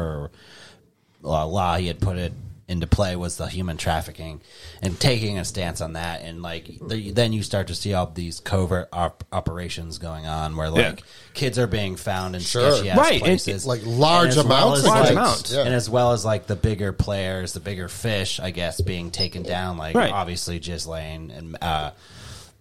[1.24, 2.32] or law he had put it
[2.70, 4.40] into play was the human trafficking
[4.82, 8.06] and taking a stance on that and like the, then you start to see all
[8.06, 11.06] these covert op- operations going on where like Yeah.
[11.34, 12.72] kids are being found in Sure.
[12.72, 15.52] sketchy ass Right, and- places Like large And as well amounts as, Large like- amounts.
[15.52, 15.62] Yeah.
[15.62, 19.42] and as well as like the bigger players, the bigger fish, I guess, being taken
[19.44, 19.78] down.
[19.78, 20.12] Like Right.
[20.14, 21.92] obviously Ghislaine and uh,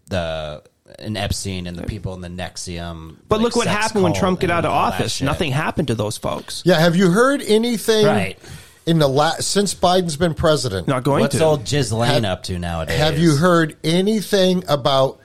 [0.09, 0.63] the
[0.99, 3.17] and Epstein and the people in the NXIVM.
[3.29, 5.21] But like, look what happened when Trump got out of office.
[5.21, 6.63] Nothing happened to those folks.
[6.65, 8.39] Yeah, have you heard anything Right.
[8.89, 10.89] In the last since Biden's been president?
[10.89, 11.45] Not going What's to.
[11.45, 12.99] old Ghislaine Have- up to nowadays?
[12.99, 15.21] Have you heard anything about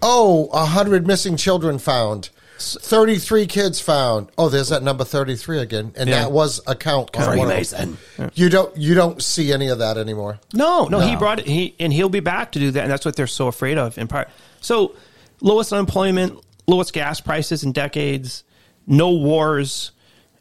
[0.00, 2.30] oh, a hundred missing children found?
[2.60, 4.30] 33 kids found.
[4.36, 5.92] Oh, there's that number 33 again.
[5.96, 6.22] And Yeah.
[6.22, 7.16] that was a count.
[7.16, 7.98] on one of them.
[8.34, 10.40] You don't you don't see any of that anymore.
[10.52, 11.46] No, no, he brought it.
[11.46, 13.96] He and he'll be back to do that, and that's what they're so afraid of.
[13.96, 14.28] In part,
[14.60, 14.94] so
[15.40, 18.42] lowest unemployment, lowest gas prices in decades,
[18.88, 19.92] no wars,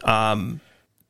[0.03, 0.59] um,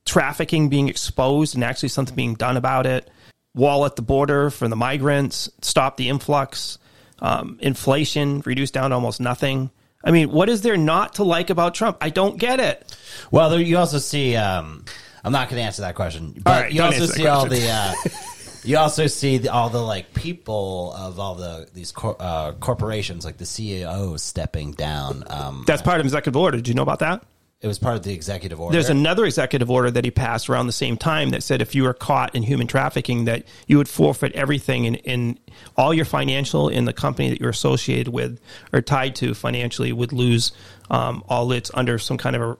[0.08, 3.10] trafficking being exposed, and actually something being done about it.
[3.54, 6.78] Wall at the border for the migrants, stop the influx,
[7.20, 9.70] um, inflation reduced down to almost nothing.
[10.04, 11.98] I mean, what is there not to like about Trump?
[12.02, 12.96] I don't get it.
[13.32, 14.36] Well, there, you also see.
[14.36, 14.86] Um,
[15.24, 17.46] I'm not going to answer that question, but right, you also answer that see all
[17.48, 17.70] the.
[17.70, 17.94] Uh,
[18.64, 23.26] you also see the, all the like people of all the these cor- uh, corporations,
[23.26, 25.24] like the CEOs, stepping down.
[25.28, 26.58] Um, That's part of executive order.
[26.58, 27.24] Did you know about that?
[27.60, 28.74] It was part of the executive order.
[28.74, 31.84] There's another executive order that he passed around the same time that said if you
[31.84, 35.40] were caught in human trafficking, that you would forfeit everything in, in
[35.76, 38.40] all your financial in the company that you're associated with
[38.72, 40.52] or tied to financially would lose
[40.92, 42.58] um, all its under some kind of a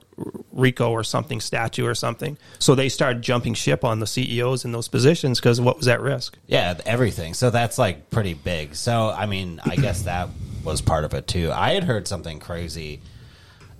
[0.52, 2.36] RICO or something statute or something.
[2.58, 6.00] So they started jumping ship on the CEOs in those positions because what was at
[6.00, 6.36] risk.
[6.48, 7.34] Yeah, everything.
[7.34, 8.74] So that's like pretty big.
[8.74, 10.28] So I mean, I guess that
[10.64, 11.52] was part of it too.
[11.52, 13.00] I had heard something crazy.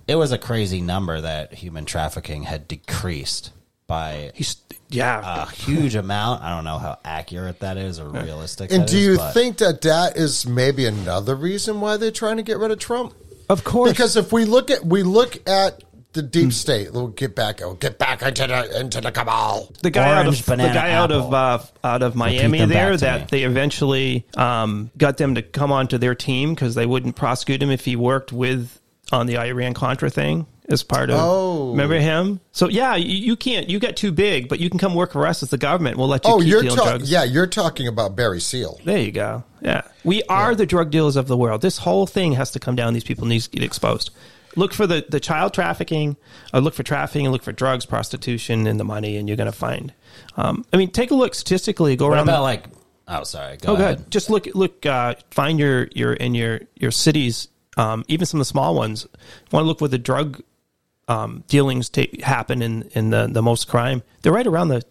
[0.09, 3.51] It was a crazy number that human trafficking had decreased
[3.85, 4.57] by He's
[4.89, 5.43] yeah.
[5.43, 6.41] a huge amount.
[6.41, 8.71] I don't know how accurate that is or realistic.
[8.71, 12.09] And that do is, you but- think that that is maybe another reason why they're
[12.11, 13.13] trying to get rid of Trump?
[13.49, 13.91] of course.
[13.91, 15.83] Because if we look at we look at
[16.13, 19.71] the deep state, we'll get back, we'll get back into the into the cabal.
[19.83, 21.35] the guy out Orange of the banana guy out of apple.
[21.83, 23.27] uh, out of Miami them there back to that me.
[23.29, 27.69] they eventually um, got them to come onto their team because they wouldn't prosecute him
[27.69, 28.78] if he worked with
[29.11, 31.17] on the Iran Contra thing as part of.
[31.19, 31.71] Oh.
[31.71, 32.39] remember him?
[32.51, 33.69] So yeah, you, you can't.
[33.69, 35.97] You get too big, but you can come work for us as the government.
[35.97, 36.91] We'll let you Oh, keep you're dealing talking.
[36.91, 37.11] drugs.
[37.11, 38.79] Yeah, you're talking about Barry Seal.
[38.83, 39.43] There you go.
[39.61, 39.81] Yeah.
[40.03, 41.61] We are the drug dealers of the world.
[41.61, 42.93] This whole thing has to come down.
[42.93, 44.11] These people need to get exposed.
[44.55, 46.17] Look for the, the child trafficking,
[46.53, 49.51] or look for trafficking, and look for drugs, prostitution, and the money, and you're going
[49.51, 49.93] to find.
[50.37, 51.95] Um, I mean, take a look statistically.
[51.95, 52.23] Go What around.
[52.29, 52.65] about the, like?
[53.07, 53.57] Oh, sorry.
[53.57, 53.97] Go oh, ahead.
[53.97, 54.11] good.
[54.11, 57.47] Just look, look, uh, find your your in your your cities,
[57.79, 59.07] um, even some of the small ones.
[59.51, 60.41] Want to look where the drug
[61.07, 64.03] um, dealings ta happen in in the the most crime.
[64.21, 64.83] They're right around the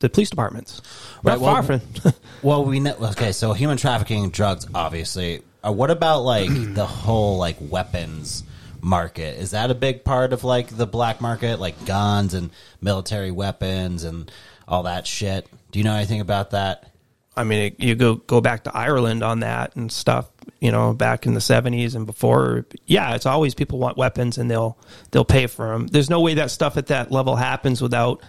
[0.00, 0.80] the police departments.
[1.22, 1.80] Right, Not well- far from.
[2.42, 2.96] Well, we know.
[2.98, 5.42] Okay, so human trafficking, drugs, obviously.
[5.62, 8.44] Uh, what about like the whole like weapons
[8.80, 9.38] market?
[9.38, 12.48] Is that a big part of like the black market, like guns and
[12.80, 14.32] military weapons and
[14.66, 15.46] all that shit?
[15.70, 16.90] Do you know anything about that?
[17.36, 20.30] I mean, you go go back to Ireland on that and stuff.
[20.60, 22.66] You know, back in the seventies and before.
[22.86, 24.76] Yeah, it's always people want weapons and they'll
[25.10, 25.86] they'll pay for them.
[25.86, 28.22] There's no way that stuff at that level happens without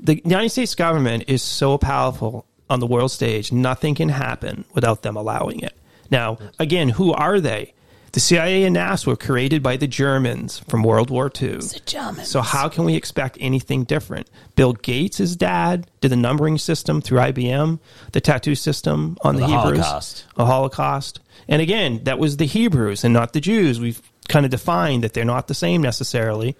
[0.00, 3.50] the United States government is so powerful on the world stage.
[3.52, 5.76] Nothing can happen without them allowing it.
[6.10, 7.74] Now, again, who are they?
[8.12, 11.58] The CIA and NASA were created by the Germans from World War II.
[11.58, 12.28] The Germans.
[12.28, 14.30] So how can we expect anything different?
[14.56, 17.78] Bill Gates' dad did the numbering system through IBM,
[18.12, 20.24] the tattoo system on the, The Hebrews, Holocaust.
[20.38, 21.20] a Holocaust.
[21.48, 23.80] And again, that was the Hebrews and not the Jews.
[23.80, 26.56] We've kind of defined that they're not the same necessarily.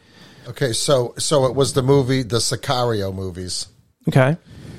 [0.48, 3.66] Okay, so so it was the movie, the Sicario movies.
[4.08, 4.36] Okay.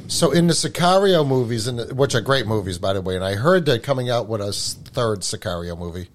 [0.07, 3.35] So in the Sicario movies, and which are great movies by the way, and I
[3.35, 6.09] heard they're coming out with a third Sicario movie.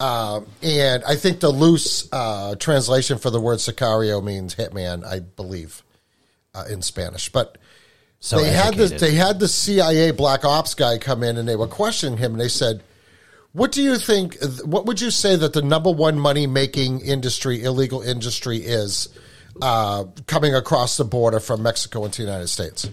[0.00, 5.20] Um, and I think the loose uh, translation for the word Sicario means hitman, I
[5.20, 5.82] believe,
[6.54, 7.30] uh, in Spanish.
[7.30, 7.56] But
[8.20, 11.56] So they had the they had the CIA black ops guy come in, and they
[11.56, 12.82] were questioning him, and they said,
[13.54, 14.36] "What do you think?
[14.64, 19.08] What would you say that the number one money making industry, illegal industry, is
[19.62, 22.88] uh, coming across the border from Mexico into the United States?"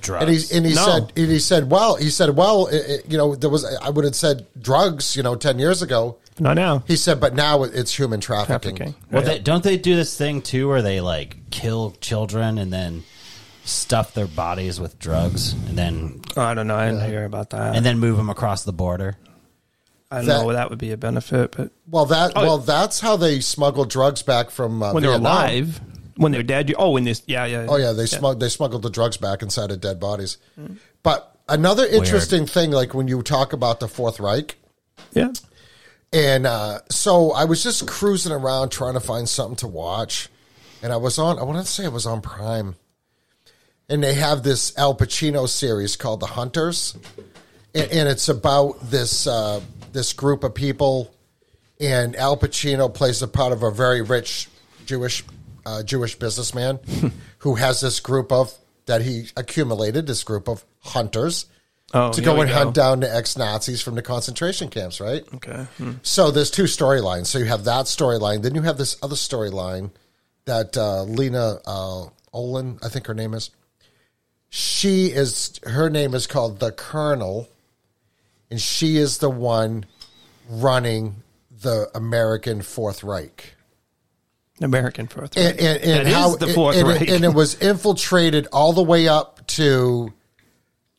[0.00, 0.24] drugs.
[0.24, 0.84] And he and he No.
[0.84, 3.88] said and he said, well, he said, well, it, it- you know, there was I
[3.90, 6.16] would have said drugs, you know, ten years ago.
[6.40, 6.82] Not now.
[6.88, 8.74] He said, but now it's human trafficking.
[8.76, 9.02] Trafficking.
[9.12, 9.26] Well, Right.
[9.34, 13.04] they, don't they do this thing too, where they like kill children and then
[13.64, 16.74] stuff their bodies with drugs, and then Oh, I don't know.
[16.76, 17.76] I didn't hear about that.
[17.76, 19.16] and then move them across the border?
[20.12, 22.42] I don't that- know that would be a benefit, but Well, that Oh.
[22.42, 25.32] well, that's how they smuggled drugs back from uh, when they're Vietnam.
[25.32, 25.80] alive,
[26.16, 27.66] when they're dead, you, oh, when this, yeah, yeah.
[27.68, 30.36] Oh yeah, they smuggled they smuggled the drugs back inside of dead bodies.
[31.02, 34.56] But another interesting thing, like when you talk about the Fourth Reich,
[35.12, 35.32] yeah.
[36.12, 40.28] and uh, so I was just cruising around trying to find something to watch,
[40.82, 41.38] and I was on.
[41.38, 42.76] I want to say I was on Prime,
[43.88, 46.96] and they have this Al Pacino series called The Hunters,
[47.74, 49.60] and, and it's about this uh,
[49.92, 51.14] this group of people,
[51.80, 54.48] and Al Pacino plays the part of a very rich
[54.86, 55.24] Jewish
[55.64, 56.80] uh, Jewish businessman
[57.38, 58.52] who has this group of
[58.86, 61.46] that he accumulated this group of hunters
[61.94, 65.24] Oh, to go and hunt down the ex Nazis from the concentration camps, right?
[65.34, 65.66] Okay.
[65.76, 65.92] Hmm.
[66.02, 67.26] So there's two storylines.
[67.26, 69.90] So you have that storyline, then you have this other storyline
[70.46, 73.50] that uh, Lena uh, Olin, I think her name is.
[74.48, 77.48] She is her name is called the Colonel,
[78.52, 79.86] and she is the one
[80.46, 81.22] running
[81.62, 83.54] the American Fourth Reich.
[84.60, 85.38] American Fourth.
[85.38, 87.08] And, and, and how the Fourth and, Reich.
[87.08, 90.12] and it was infiltrated all the way up to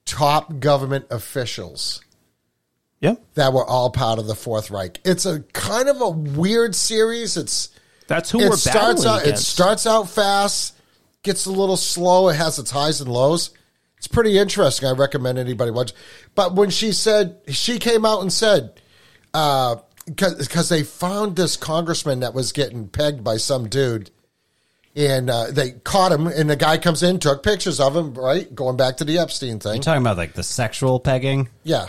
[0.05, 2.01] top government officials
[2.99, 3.15] yeah.
[3.35, 4.99] that were all part of the Fourth Reich.
[5.05, 7.37] It's a kind of a weird series.
[7.37, 7.69] It's
[8.07, 10.75] That's who it we're starts battling out it starts out fast,
[11.21, 12.29] gets a little slow.
[12.29, 13.51] It has its highs and lows.
[14.03, 14.89] It's pretty interesting.
[14.89, 15.93] I recommend anybody watch.
[16.35, 18.81] But when she said she came out and said,
[20.05, 24.11] because they found this congressman that was getting pegged by some dude.
[24.95, 28.53] And uh, they caught him, and the guy comes in, took pictures of him, right?
[28.53, 29.75] Going back to the Epstein thing.
[29.75, 31.49] You're talking about like the sexual pegging.
[31.63, 31.87] yeah.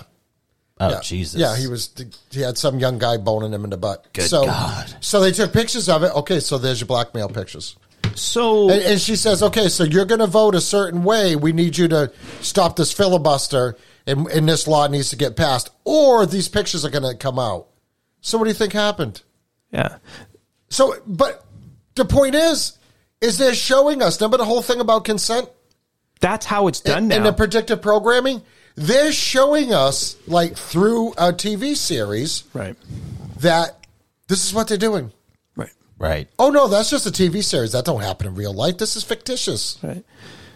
[0.81, 1.01] Oh Yeah.
[1.03, 1.41] Jesus!
[1.41, 1.91] Yeah, he was.
[2.33, 4.13] He had some young guy boning him in the butt.
[4.13, 4.93] Good so, God.
[5.01, 6.13] So they took pictures of it.
[6.17, 7.77] Okay, so there's your blackmail pictures.
[8.17, 11.37] so And, and she says, "Okay, so you're going to vote a certain way.
[11.37, 13.77] We need you to stop this filibuster,
[14.07, 17.39] and, and this law needs to get passed, or these pictures are going to come
[17.39, 17.69] out."
[18.21, 19.23] So, what do you think happened?
[19.71, 19.99] yeah.
[20.71, 21.45] So, but
[21.95, 22.79] the point is,
[23.21, 24.21] is they're showing us.
[24.21, 25.49] Remember the whole thing about consent
[26.21, 27.17] That's how it's done and, now.
[27.17, 28.43] and the predictive programming.
[28.77, 32.77] They're showing us, like through a TV series, right.
[33.39, 33.87] that
[34.27, 35.13] this is what they're doing.
[35.55, 35.71] Right.
[35.99, 36.29] right.
[36.41, 37.73] Oh no, that's just a TV series.
[37.73, 38.79] That don't happen in real life.
[38.79, 39.79] This is fictitious.
[39.81, 40.05] Right.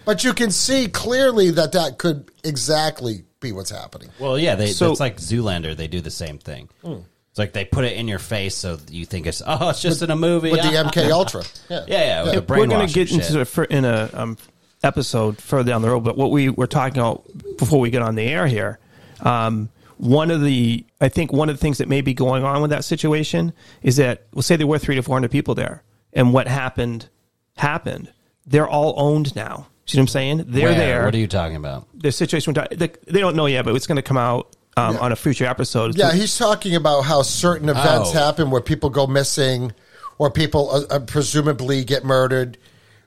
[0.05, 4.11] But you can see clearly that that could exactly be what's happening.
[4.19, 5.77] Well, yeah, they, So- it's like Zoolander.
[5.77, 6.69] They do the same thing.
[6.83, 6.99] Hmm.
[7.31, 10.03] It's like they put it in your face so you think it's oh, it's just
[10.03, 11.45] in a movie With the MK Ultra.
[11.69, 11.85] Yeah.
[11.87, 12.23] Yeah, yeah.
[12.25, 14.39] With the We're going to get into it for, in a um,
[14.83, 16.01] episode further down the road.
[16.01, 17.25] But what we were talking about
[17.59, 18.79] before we get on the air here,
[19.21, 19.69] um,
[19.99, 22.71] one of the I think one of the things that may be going on with
[22.71, 25.83] that situation is that we'll say there were three to four hundred people there,
[26.13, 27.09] and what happened
[27.57, 28.13] happened.
[28.47, 29.67] They're all owned now.
[29.89, 30.45] See what I'm saying?
[30.49, 30.75] They're Where?
[30.79, 31.05] there.
[31.07, 31.89] What are you talking about?
[31.95, 35.13] the situation they they don't know yet, but it's going to come out um, on
[35.13, 35.97] a future episode.
[35.97, 38.13] Yeah, he's talking about how certain events Oh.
[38.13, 39.73] happen where people go missing
[40.19, 42.59] or people uh, uh, presumably get murdered.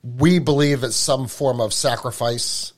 [0.03, 2.73] We believe it's some form of sacrifice.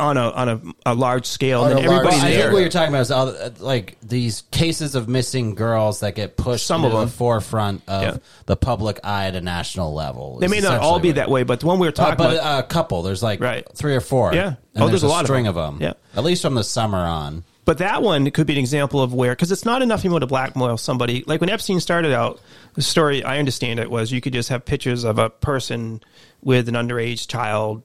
[0.00, 2.52] On a on a, a large scale, On and a then large everybody I think
[2.52, 6.36] what you're talking about is all, uh, like these cases of missing girls that get
[6.36, 8.16] pushed Some into of the forefront of Yeah.
[8.46, 10.38] the public eye at a national level.
[10.38, 12.16] They may not all be what- that way, but the one we were Uh, talking
[12.16, 13.02] but about, a couple.
[13.02, 13.66] There's like Right.
[13.74, 14.34] three or four.
[14.34, 14.54] Yeah.
[14.74, 15.56] And Oh, there's a a lot of string them.
[15.56, 15.82] of them.
[15.82, 15.92] Yeah.
[16.16, 17.44] At least from the summer on.
[17.64, 20.26] But that one could be an example of where, because it's not enough anymore to
[20.26, 21.24] blackmail somebody.
[21.26, 22.38] Like when Epstein started out,
[22.74, 26.00] the story I understand it was you could just have pictures of a person
[26.42, 27.82] with an underage child,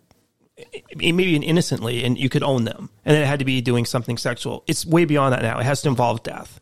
[0.95, 4.17] maybe innocently, and you could own them, and then it had to be doing something
[4.17, 4.63] sexual.
[4.67, 5.59] It's way beyond that now.
[5.59, 6.59] It has to involve death,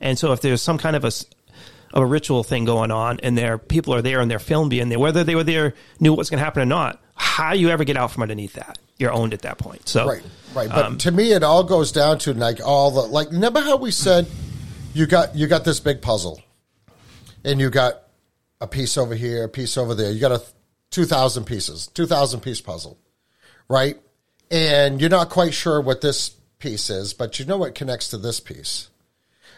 [0.00, 1.12] and so if there's some kind of a
[1.92, 4.88] of a ritual thing going on, and there people are there and they're filmed being
[4.88, 7.84] there, whether they were there knew what's going to happen or not, how you ever
[7.84, 8.78] get out from underneath that?
[8.98, 9.88] You're owned at that point.
[9.88, 10.22] So Right,
[10.54, 10.68] right.
[10.68, 13.30] But Um, to me, it all goes down to like all the like.
[13.32, 14.28] Remember how we said
[14.94, 16.40] you got you got this big puzzle,
[17.44, 18.02] and you got
[18.60, 20.12] a piece over here, a piece over there.
[20.12, 20.42] You got a
[20.90, 22.98] two thousand pieces, two thousand piece puzzle,
[23.70, 23.96] right?
[24.50, 28.18] And you're not quite sure what this piece is, but you know what connects to
[28.18, 28.90] this piece,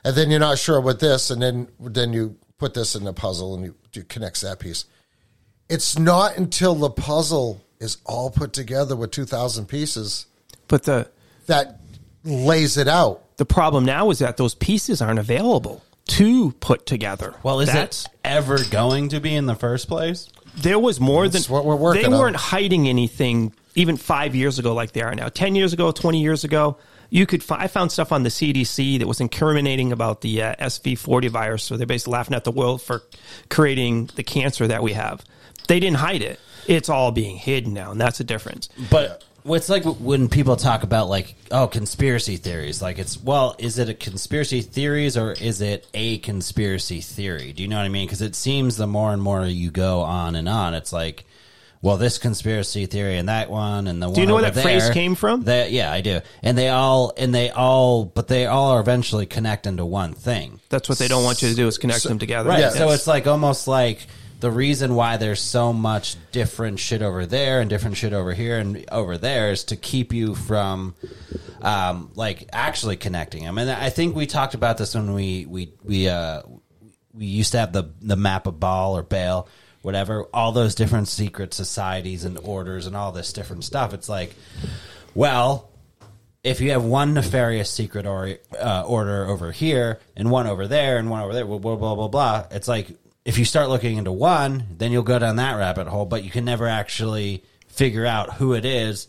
[0.04, 3.12] and then you're not sure what this, and then then you put this in the
[3.12, 4.84] puzzle and you, you connects that piece.
[5.68, 10.26] It's not until the puzzle is all put together with two thousand pieces
[10.68, 11.08] but the
[11.46, 11.80] that
[12.24, 13.36] lays it out.
[13.36, 17.34] The problem now is that those pieces aren't available to put together.
[17.42, 20.28] Well, is That's, it ever going to be in the first place?
[20.56, 22.18] There was more That's than what we're working They on.
[22.18, 25.28] weren't hiding anything even five years ago like they are now.
[25.28, 26.76] Ten years ago, twenty years ago,
[27.10, 27.42] You could.
[27.42, 31.62] Fi- I found stuff on the CDC that was incriminating about the uh, SV40 virus.
[31.64, 33.02] So they're basically laughing at the world for
[33.50, 35.24] creating the cancer that we have.
[35.68, 36.40] They didn't hide it.
[36.66, 38.68] It's all being hidden now, and that's the difference.
[38.90, 43.76] But what's like when people talk about like oh conspiracy theories like it's well is
[43.76, 47.88] it a conspiracy theories or is it a conspiracy theory do you know what i
[47.88, 51.24] mean because it seems the more and more you go on and on it's like
[51.82, 54.54] well this conspiracy theory and that one and the one Do you know where over
[54.54, 55.42] that phrase came from?
[55.42, 59.26] they, yeah i do and they all and they all but they all are eventually
[59.26, 62.18] connect into one thing That's what they don't want you to do is connect them
[62.18, 62.48] together.
[62.48, 62.60] Right.
[62.60, 62.70] Yeah.
[62.70, 64.06] So it's like almost like
[64.40, 68.58] the reason why there's so much different shit over there and different shit over here
[68.58, 70.94] and over there is to keep you from
[71.60, 73.56] um, like actually connecting them.
[73.58, 76.42] And I think we talked about this when we we we uh,
[77.14, 79.46] we used to have the the map of Baal or Baal,
[79.82, 83.92] whatever, all those different secret societies and orders and all this different stuff.
[83.92, 84.34] It's like,
[85.14, 85.70] well,
[86.42, 90.98] if you have one nefarious secret or, uh, order over here and one over there
[90.98, 92.88] and one over there, blah, blah, blah, blah, blah, it's like
[93.24, 96.30] if you start looking into one, then you'll go down that rabbit hole, but you
[96.30, 99.08] can never actually figure out who it is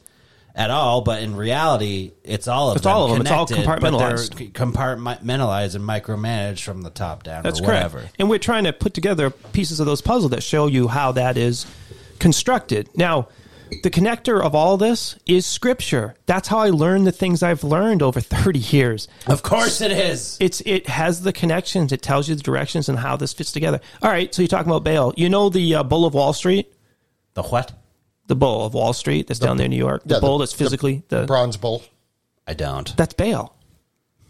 [0.56, 1.01] at all.
[1.01, 2.93] But in reality, it's all of It's them.
[2.93, 3.22] all of them.
[3.22, 4.51] It's all compartmentalized.
[4.54, 7.95] compartmentalized and micromanaged from the top down That's or correct.
[8.20, 11.38] And we're trying to put together pieces of those puzzle that show you how that
[11.38, 11.66] is
[12.20, 12.89] constructed.
[12.95, 13.28] Now,
[13.82, 16.14] the connector of all this is scripture.
[16.28, 19.08] That's how I learned the things I've learned over 30 years.
[19.26, 20.38] Of course it is.
[20.39, 21.91] It's it has the connections.
[21.91, 23.82] It tells you the directions and how this fits together.
[24.04, 25.14] All right, so you're talking about Baal.
[25.18, 26.72] You know the uh, Bull of Wall Street,
[27.34, 27.72] The what?
[28.28, 30.03] The Bull of Wall Street that's down there in New York.
[30.05, 31.84] The Yeah, bull that's physically the, Bronze bull.
[32.47, 32.95] I don't.
[32.97, 33.55] that's Baal.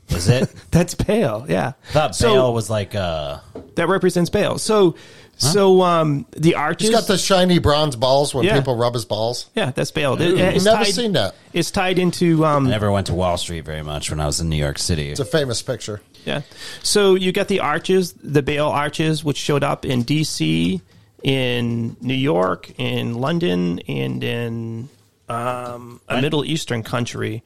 [0.10, 0.54] Is it?
[0.72, 1.46] That's Baal.
[1.50, 3.38] Yeah, I thought So- Baal was like uh
[3.76, 4.58] that represents Baal.
[4.60, 4.96] So,
[5.38, 6.90] so um, the arches.
[6.90, 8.58] He's got the shiny bronze balls when Yeah.
[8.60, 9.50] people rub his balls.
[9.56, 10.22] Yeah, that's Baal.
[10.22, 11.36] It- it's Never tied- seen that.
[11.54, 14.42] It's tied into um, I never went to Wall Street very much when I was
[14.42, 15.10] in New York City.
[15.10, 16.02] It's a famous picture.
[16.26, 16.42] yeah.
[16.84, 20.82] So you got the arches, the Baal arches, which showed up in D.C.,
[21.24, 24.90] in New York, in London, and in
[25.30, 27.44] um, a Middle Eastern country.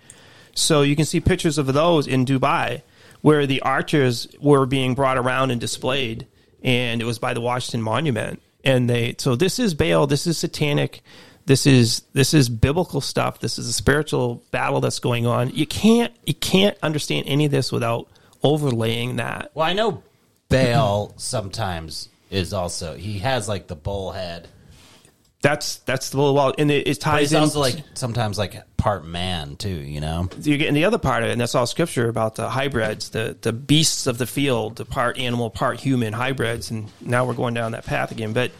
[0.55, 2.81] So you can see pictures of those in Dubai,
[3.21, 6.25] where the arches were being brought around and displayed,
[6.63, 8.41] and it was by the Washington Monument.
[8.63, 11.03] And they so this is Baal, this is satanic,
[11.45, 13.39] this is this is biblical stuff.
[13.39, 15.51] This is a spiritual battle that's going on.
[15.51, 18.09] You can't you can't understand any of this without
[18.43, 19.51] overlaying that.
[19.53, 20.03] Well, I know
[20.49, 24.47] Baal sometimes is also he has like the bull head,
[25.41, 27.39] That's that's the little well, and it, it but ties he's in.
[27.39, 29.69] also like sometimes like part man too.
[29.69, 32.49] You know, you're getting the other part of it, and that's all scripture about the
[32.49, 37.25] hybrids, the the beasts of the field, the part animal, part human hybrids, and now
[37.25, 38.33] we're going down that path again.
[38.33, 38.51] But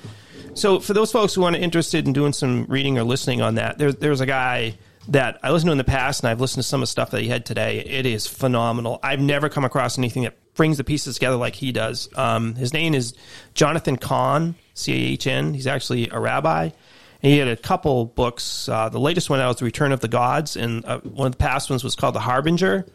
[0.53, 3.77] so for those folks who are interested in doing some reading or listening on that,
[3.77, 4.77] there's there's a guy
[5.09, 7.11] that I listened to in the past, and I've listened to some of the stuff
[7.11, 7.79] that he had today.
[7.79, 8.99] It is phenomenal.
[9.01, 12.09] I've never come across anything that brings the pieces together like he does.
[12.15, 13.13] Um, his name is
[13.53, 15.53] Jonathan Cahn, C A H N.
[15.53, 16.71] He's actually a rabbi.
[17.23, 18.67] And he had a couple books.
[18.69, 21.31] Uh, the latest one out was The Return of the Gods, and uh, one of
[21.31, 22.85] the past ones was called The Harbinger.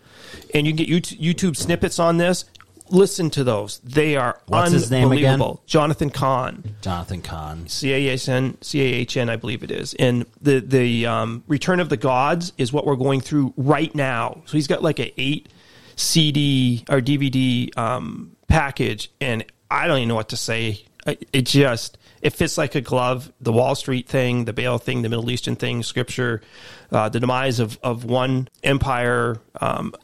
[0.54, 2.44] And you can get YouTube, snippets on this.
[2.88, 5.32] Listen to those; they are What's his name again?
[5.32, 5.62] unbelievable.
[5.66, 6.76] Jonathan Cahn.
[6.82, 7.66] Jonathan Cahn.
[7.66, 9.94] C A H N C A H N, I believe it is.
[9.94, 14.42] And the the um, Return of the Gods is what we're going through right now.
[14.44, 15.48] So he's got like a eight
[16.02, 20.84] CD or DVD um, package, and I don't even know what to say.
[21.06, 23.32] It just it fits like a glove.
[23.40, 26.42] The Wall Street thing, the Baal thing, the Middle Eastern thing, Scripture,
[26.90, 29.40] uh, the demise of of one empire.
[29.60, 29.94] Um,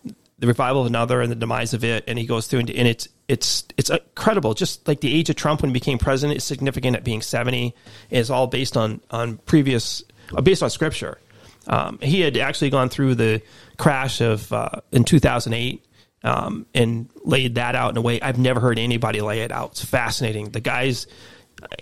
[0.40, 2.86] the revival of another and the demise of it, and he goes through and, and
[2.86, 4.55] it's it's it's incredible.
[4.55, 7.74] Just like the age of Trump when he became president is significant at being seventy.
[8.11, 10.03] It's all based on on previous
[10.34, 11.18] uh, based on scripture.
[11.66, 13.42] Um, he had actually gone through the
[13.76, 15.84] crash of uh, in two thousand eight.
[16.25, 19.71] Um, and laid that out in a way I've never heard anybody lay it out.
[19.71, 20.51] It's fascinating.
[20.51, 21.07] The guy's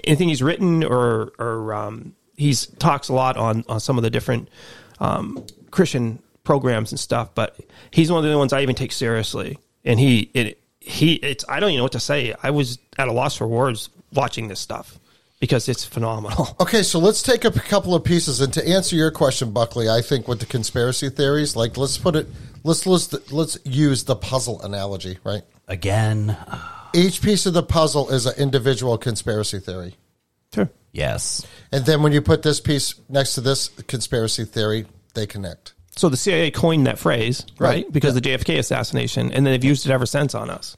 [0.04, 4.10] anything he's written or or um, he's talks a lot on on some of the
[4.10, 4.48] different
[5.00, 7.58] um, Christian programs and stuff, but
[7.90, 9.58] he's one of the ones I even take seriously.
[9.84, 12.34] And he it he it's I don't even know what to say.
[12.42, 14.98] I was at a loss for words watching this stuff
[15.40, 16.56] because it's phenomenal.
[16.60, 20.00] Okay, so let's take a couple of pieces, and to answer your question, Buckley, I
[20.00, 22.26] think with the conspiracy theories, like let's put it,
[22.66, 25.42] let's let's let's use the puzzle analogy, right?
[25.68, 26.36] Again,
[26.94, 29.96] Each piece of the puzzle is an individual conspiracy theory,
[30.54, 30.68] Sure.
[30.92, 31.44] yes.
[31.72, 35.74] and then when you put this piece next to this conspiracy theory, they connect.
[35.96, 37.68] So the CIA coined that phrase, right?
[37.84, 37.92] Right.
[37.92, 40.76] Because of the JFK assassination, and then they've used it ever since on us.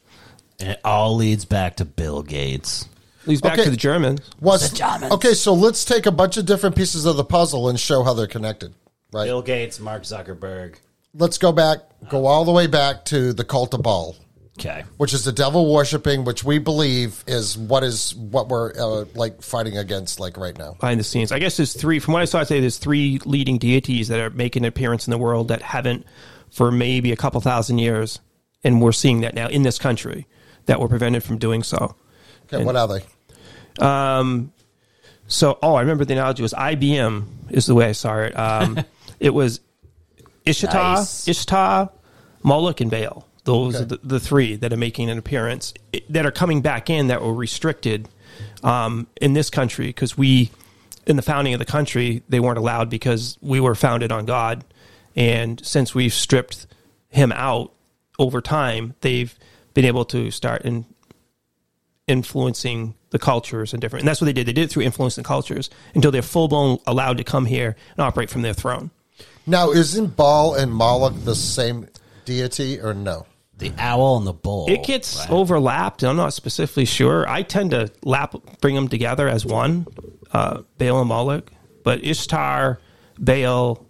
[0.61, 2.89] And it all leads back to Bill Gates.
[3.27, 3.65] Leads back Okay.
[3.65, 4.21] to the Germans.
[4.41, 5.13] Was The Germans.
[5.13, 8.15] okay, so let's take a bunch of different pieces of the puzzle and show how
[8.15, 8.73] they're connected,
[9.13, 9.25] right?
[9.27, 10.77] Bill Gates, Mark Zuckerberg.
[11.15, 11.79] Let's go back
[12.11, 14.15] go all the way back to the cult of Baal,
[14.59, 14.85] Okay.
[14.99, 19.43] which is the devil worshiping, which we believe is what is what we're uh, like
[19.43, 20.75] fighting against, like right now.
[20.81, 21.33] behind the scenes.
[21.33, 21.99] I guess there's three.
[21.99, 25.11] From what I saw today, there's three leading deities that are making an appearance in
[25.11, 26.07] the world that haven't
[26.51, 28.21] for maybe a couple thousand years,
[28.63, 30.27] and we're seeing that now in this country
[30.67, 31.95] that were prevented from doing so.
[32.53, 33.85] Okay, what are they?
[33.85, 34.53] Um,
[35.27, 38.33] So, oh, I remember the analogy was IBM is the way I saw it.
[38.39, 38.79] Um,
[39.21, 39.61] it was
[40.45, 41.27] Ishtar, Nice.
[41.29, 41.91] Ishtar,
[42.43, 43.27] Moloch, and Baal.
[43.45, 43.83] Those Okay.
[43.85, 45.73] are the, the three that are making an appearance
[46.11, 48.09] that are coming back in that were restricted
[48.63, 50.51] um, in this country because we,
[51.07, 54.65] in the founding of the country, they weren't allowed because we were founded on God,
[55.17, 56.67] and since we've stripped
[57.09, 57.73] him out
[58.19, 59.37] over time, they've
[59.75, 60.85] been able to start in
[62.07, 64.03] influencing the cultures and different.
[64.03, 64.47] And that's what they did.
[64.47, 68.05] They did it through influencing cultures until they're full blown allowed to come here and
[68.05, 68.91] operate from their throne.
[69.49, 71.89] Now, isn't Baal and Moloch the same
[72.27, 73.27] deity or no?
[73.57, 74.67] The owl and the bull.
[74.69, 75.31] It gets right?
[75.31, 76.05] overlapped.
[76.05, 77.29] I'm not specifically sure.
[77.29, 79.87] I tend to lap bring them together as one,
[80.33, 81.51] uh, Baal and Moloch.
[81.83, 82.79] But Ishtar,
[83.19, 83.85] Baal.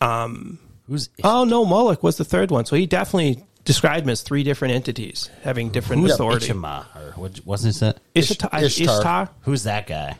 [0.00, 0.58] um,
[0.88, 2.66] Who's Oh no, Moloch was the third one.
[2.66, 6.48] So he definitely described them as three different entities having different who's authority.
[6.48, 6.84] Ishama?
[6.94, 8.00] Or what, wasn't it?
[8.14, 8.98] Ishtar, Ishtar.
[8.98, 10.16] Ishtar, Who's that guy?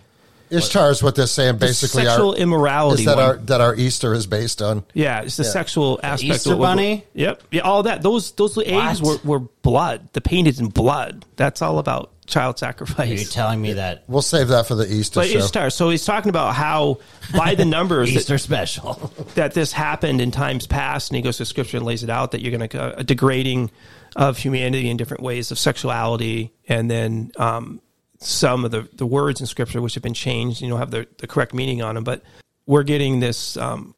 [0.51, 1.59] Ishtar is what they're saying.
[1.59, 3.03] Basically, sexual our, immorality.
[3.03, 3.25] is that one.
[3.25, 4.85] our that our Easter is based on.
[4.93, 6.35] Yeah, it's the sexual aspect.
[6.35, 7.05] Easter of what- bunny?
[7.15, 7.43] Yep.
[7.51, 8.03] Yeah, all that.
[8.03, 10.09] Those those eggs were, were blood.
[10.13, 11.25] The painted in blood.
[11.37, 13.09] That's all about child sacrifice.
[13.09, 13.35] you sacrifice.
[13.35, 15.39] telling me that We'll save that for the Easter But show.
[15.39, 15.71] Ishtar.
[15.71, 17.01] So he's talking about how
[17.35, 19.13] by the numbers that, Easter special?
[19.35, 22.31] that this happened in times past, and he goes to scripture and lays it out
[22.33, 23.71] that you're going to a degrading
[24.17, 27.81] of humanity in different ways of sexuality, and then um,
[28.25, 31.07] some of the, the words in scripture which have been changed, you know, have the,
[31.19, 32.05] the correct meaning on them.
[32.05, 32.23] But
[32.67, 33.95] we're getting this: um,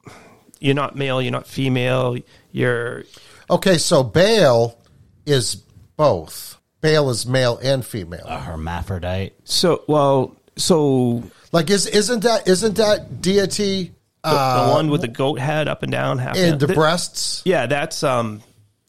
[0.61, 2.16] you're not male, you're not female,
[2.53, 3.05] you're
[3.49, 4.77] Okay, so Baal
[5.24, 5.62] is
[5.97, 6.59] both.
[6.81, 8.24] Baal is male and female.
[8.27, 9.35] A hermaphrodite.
[9.45, 10.37] so well.
[10.57, 11.22] So
[11.53, 13.93] Like, is isn't that isn't that deity
[14.24, 17.43] the, the one with the goat head up and down, half in the th- breasts?
[17.45, 18.43] Yeah, that's um,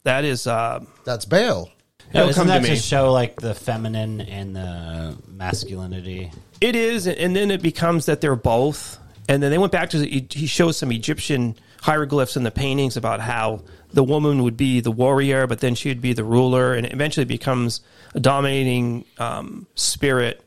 [0.04, 1.70] that is uh, That's Baal.
[2.14, 2.78] It'll Isn't come that to to me.
[2.78, 6.32] show like the feminine and the masculinity?
[6.62, 9.00] It is, and then it becomes that they're both.
[9.30, 12.98] And then they went back to he he shows some Egyptian hieroglyphs in the paintings
[12.98, 13.62] about how
[13.94, 16.94] the woman would be the warrior, but then she would be the ruler, and it
[16.94, 17.82] eventually becomes
[18.16, 20.44] a dominating um, spirit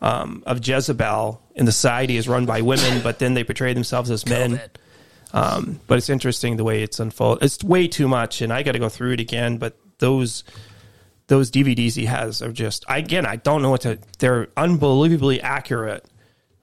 [0.00, 4.10] um, of Jezebel And the society is run by women, but then they portray themselves
[4.10, 4.60] as men.
[5.32, 7.44] Um, but it's interesting the way it's unfolded.
[7.44, 9.58] It's way too much, and I got to go through it again.
[9.58, 10.44] But those
[11.26, 13.98] those DVDs he has are just again I don't know what to.
[14.18, 16.04] They're unbelievably accurate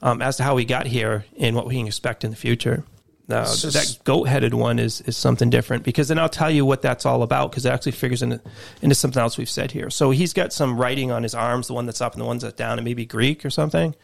[0.02, 2.84] um, as to how we got here and what we can expect in the future.
[3.28, 6.66] Now just- that goat headed one is is something different because then I'll tell you
[6.66, 8.42] what that's all about because it actually figures into
[8.82, 9.90] into something else we've said here.
[9.90, 12.42] So he's got some writing on his arms, the one that's up and the ones
[12.44, 13.96] that's down, and maybe Greek or something.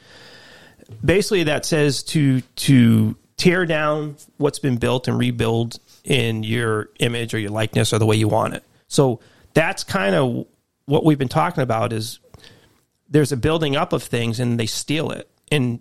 [1.04, 7.34] Basically, that says to to tear down what's been built and rebuild in your image
[7.34, 8.64] or your likeness or the way you want it.
[8.88, 9.20] So
[9.58, 10.46] that's kind of
[10.86, 12.20] what we've been talking about is
[13.10, 15.80] there's a building up of things and they steal it and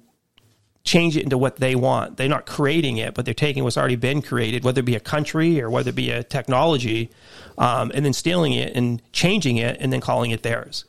[0.83, 2.17] change it into what they want.
[2.17, 5.01] They're not creating it, but they're taking what's already been created, whether it be a
[5.01, 7.11] country or whether it be a technology,
[7.59, 10.87] um, and then stealing it and changing it and then calling it theirs.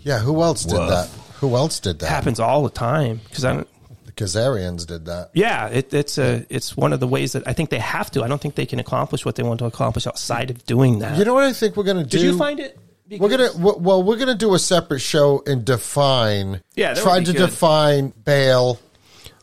[0.00, 0.88] Yeah, who else did Woof.
[0.88, 1.08] that?
[1.38, 2.08] Who else did that?
[2.08, 3.68] happens all the time because I don't.
[4.14, 5.30] The Khazarians did that.
[5.34, 8.22] Yeah, it, it's a it's one of the ways that I think they have to.
[8.22, 11.18] I don't think they can accomplish what they want to accomplish outside of doing that.
[11.18, 12.18] You know what I think we're gonna do?
[12.18, 12.78] Did you find it?
[13.10, 16.62] We're gonna well, we're gonna do a separate show and define.
[16.74, 17.50] Yeah, that try would be to good.
[17.50, 18.78] define Baal,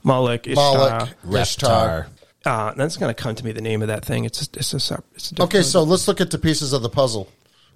[0.03, 1.09] Moloch, Ishtar.
[1.23, 2.07] Moloch, Ishtar.
[2.43, 4.25] Uh, that's going to come to me the name of that thing.
[4.25, 6.81] It's just, it's a sep- it's a Okay, so let's look at the pieces of
[6.81, 7.29] the puzzle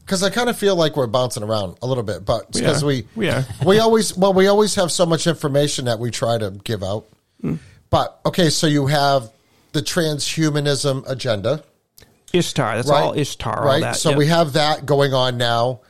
[0.06, 2.88] because I kind of feel like we're bouncing around a little bit, but because are.
[2.88, 3.32] we We
[3.66, 7.06] we always well we always have so much information that we try to give out.
[7.42, 7.56] Hmm.
[7.90, 9.32] But okay, so you have
[9.74, 11.64] the transhumanism agenda,
[12.34, 12.76] Ishtar.
[12.76, 13.04] That's right?
[13.04, 13.60] all Ishtar.
[13.60, 13.82] All right?
[13.82, 13.96] that.
[13.96, 14.18] So yep.
[14.18, 15.82] we have that going on now.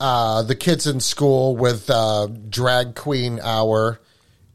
[0.00, 4.00] Uh, the kids in school with uh, drag queen hour.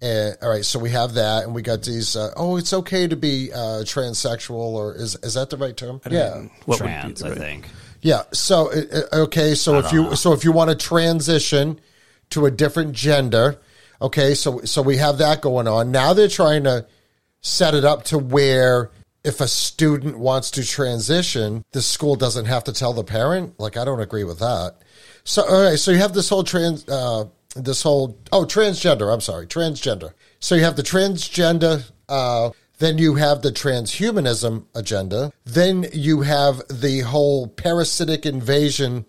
[0.02, 2.16] Uh, all right, so we have that, and we got these.
[2.16, 6.02] Uh, oh, it's okay to be uh, transsexual, or is is that the right term?
[6.10, 7.70] Yeah, What would be Trans, the I think.
[8.06, 8.22] Yeah.
[8.34, 8.82] So uh,
[9.12, 11.80] uh, okay, so if you so if you want to transition
[12.30, 13.60] to a different gender,
[14.00, 15.92] okay, so so we have that going on.
[15.92, 16.86] Now they're trying to
[17.42, 18.92] set it up to where
[19.24, 23.60] if a student wants to transition, the school doesn't have to tell the parent.
[23.60, 24.76] Like I don't agree with that.
[25.24, 27.26] So all right, so you have this whole trans uh
[27.56, 30.14] this whole oh transgender, I'm sorry, transgender.
[30.40, 35.32] So you have the transgender uh Then you have the transhumanism agenda.
[35.46, 39.06] Then you have the whole parasitic invasion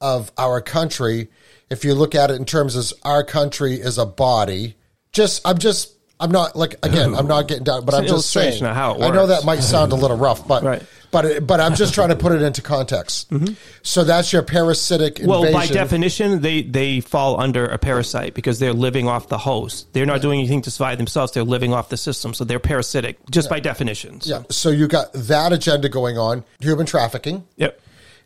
[0.00, 1.28] of our country.
[1.70, 4.76] If you look at it in terms of our country is a body,
[5.12, 8.30] just I'm just I'm not like again I'm not getting down, but It's I'm just
[8.30, 8.62] saying.
[8.64, 10.82] of how it I know that might sound a little rough, but Right.
[11.10, 13.30] but it- but I'm just trying to put it into context.
[13.82, 15.28] So that's your parasitic invasion.
[15.28, 19.86] Well, by definition, they, they fall under a parasite because they're living off the host.
[19.92, 21.30] They're not doing anything to survive themselves.
[21.32, 22.34] They're living off the system.
[22.34, 24.20] So they're parasitic just by definition.
[24.22, 24.42] So- Yeah.
[24.50, 27.44] So you got that agenda going on, human trafficking.
[27.58, 27.78] Yep.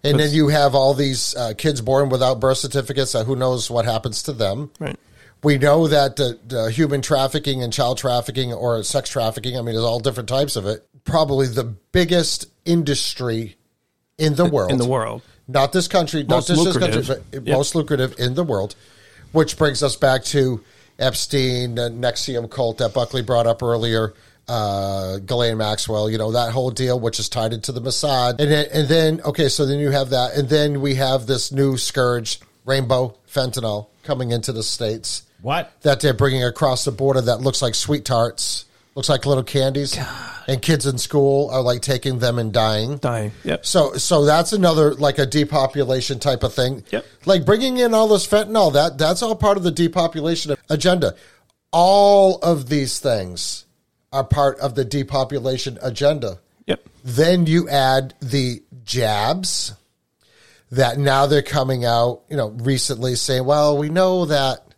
[0.03, 3.14] And then you have all these uh, kids born without birth certificates.
[3.14, 4.70] Uh, who knows what happens to them?
[4.78, 4.97] Right.
[5.43, 9.74] We know that the, the human trafficking and child trafficking or sex trafficking, I mean,
[9.74, 10.86] there's all different types of it.
[11.05, 13.57] Probably the biggest industry
[14.18, 14.70] in the world.
[14.70, 15.22] In the world.
[15.49, 17.57] Not this country, Most not just this country, but Yep.
[17.57, 18.74] most lucrative in the world.
[19.32, 20.62] Which brings us back to
[20.99, 24.12] Epstein, the NXIVM cult that Buckley brought up earlier,
[24.49, 28.41] uh, Ghislaine Maxwell, you know, that whole deal, which is tied into the Mossad.
[28.41, 30.34] And then, and then, okay, so then you have that.
[30.34, 35.72] And then we have this new scourge, rainbow fentanyl, coming into the States What?
[35.82, 39.99] that they're bringing across the border that looks like sweet tarts, looks like little candies.
[40.49, 42.97] And kids in school are like taking them and dying.
[42.97, 43.30] Dying.
[43.45, 43.64] Yep.
[43.64, 46.82] So, so that's another like a depopulation type of thing.
[46.91, 47.07] Yep.
[47.24, 51.14] Like bringing in all this fentanyl, that that's all part of the depopulation agenda.
[51.70, 53.64] All of these things
[54.12, 56.41] are part of the depopulation agenda.
[56.66, 56.88] Yep.
[57.05, 59.74] Then you add the jabs
[60.72, 64.70] that now they're coming out, you know, recently saying, well, we know that,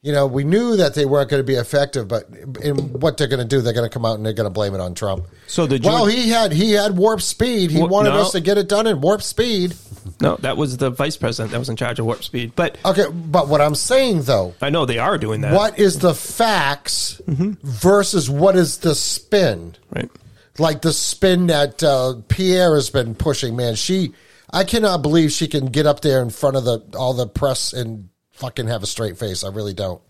[0.00, 2.28] you know, we knew that they weren't going to be effective, but
[2.62, 4.50] in what they're going to do, they're going to come out and they're going to
[4.50, 5.26] blame it on Trump.
[5.48, 7.70] So the well, he had he had warp speed.
[7.70, 8.20] He wanted no.
[8.20, 9.74] us to get it done in warp speed.
[10.20, 12.52] No, that was the vice president that was in charge of warp speed.
[12.54, 15.52] But Okay, but what I'm saying though, I know they are doing that.
[15.52, 19.74] what is the facts versus what is the spin?
[19.90, 20.10] Right.
[20.58, 23.56] like the spin that uh, Pierre has been pushing.
[23.56, 24.12] Man, she,
[24.50, 27.72] I cannot believe she can get up there in front of the all the press
[27.72, 28.08] and
[28.38, 29.44] fucking have a straight face.
[29.44, 30.00] I really don't.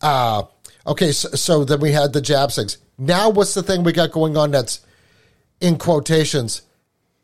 [0.00, 0.44] Uh,
[0.86, 2.78] okay, so, so then we had the jab things.
[2.96, 4.80] Now, what's the thing we got going on that's
[5.60, 6.62] in quotations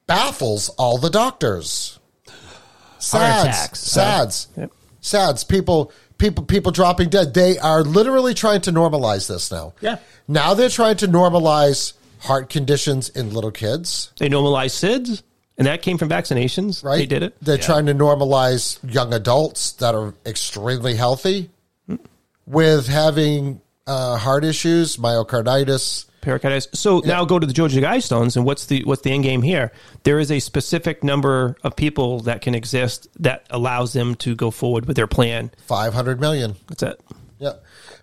[0.06, 1.98] baffles all the doctors?
[2.98, 3.80] SADS, attacks.
[3.80, 4.72] SADS, Yep.
[5.00, 5.44] SADS.
[5.44, 7.34] People, people, people dropping dead.
[7.34, 9.74] They are literally trying to normalize this now.
[9.80, 9.98] Yeah.
[10.26, 15.22] Now they're trying to normalize heart conditions in little kids, They normalize SIDS,
[15.58, 16.82] and that came from vaccinations.
[16.84, 16.98] right?
[16.98, 17.36] They did it.
[17.40, 21.50] They're trying to normalize young adults that are extremely healthy
[22.46, 26.06] with having uh, heart issues, myocarditis.
[26.20, 26.68] pericarditis.
[26.72, 29.72] So now go to the Georgia Guidestones, and what's the what's the end game here?
[30.04, 34.50] There is a specific number of people that can exist that allows them to go
[34.50, 35.50] forward with their plan.
[35.66, 36.56] 500 million.
[36.68, 37.00] That's it.
[37.38, 37.54] Yeah,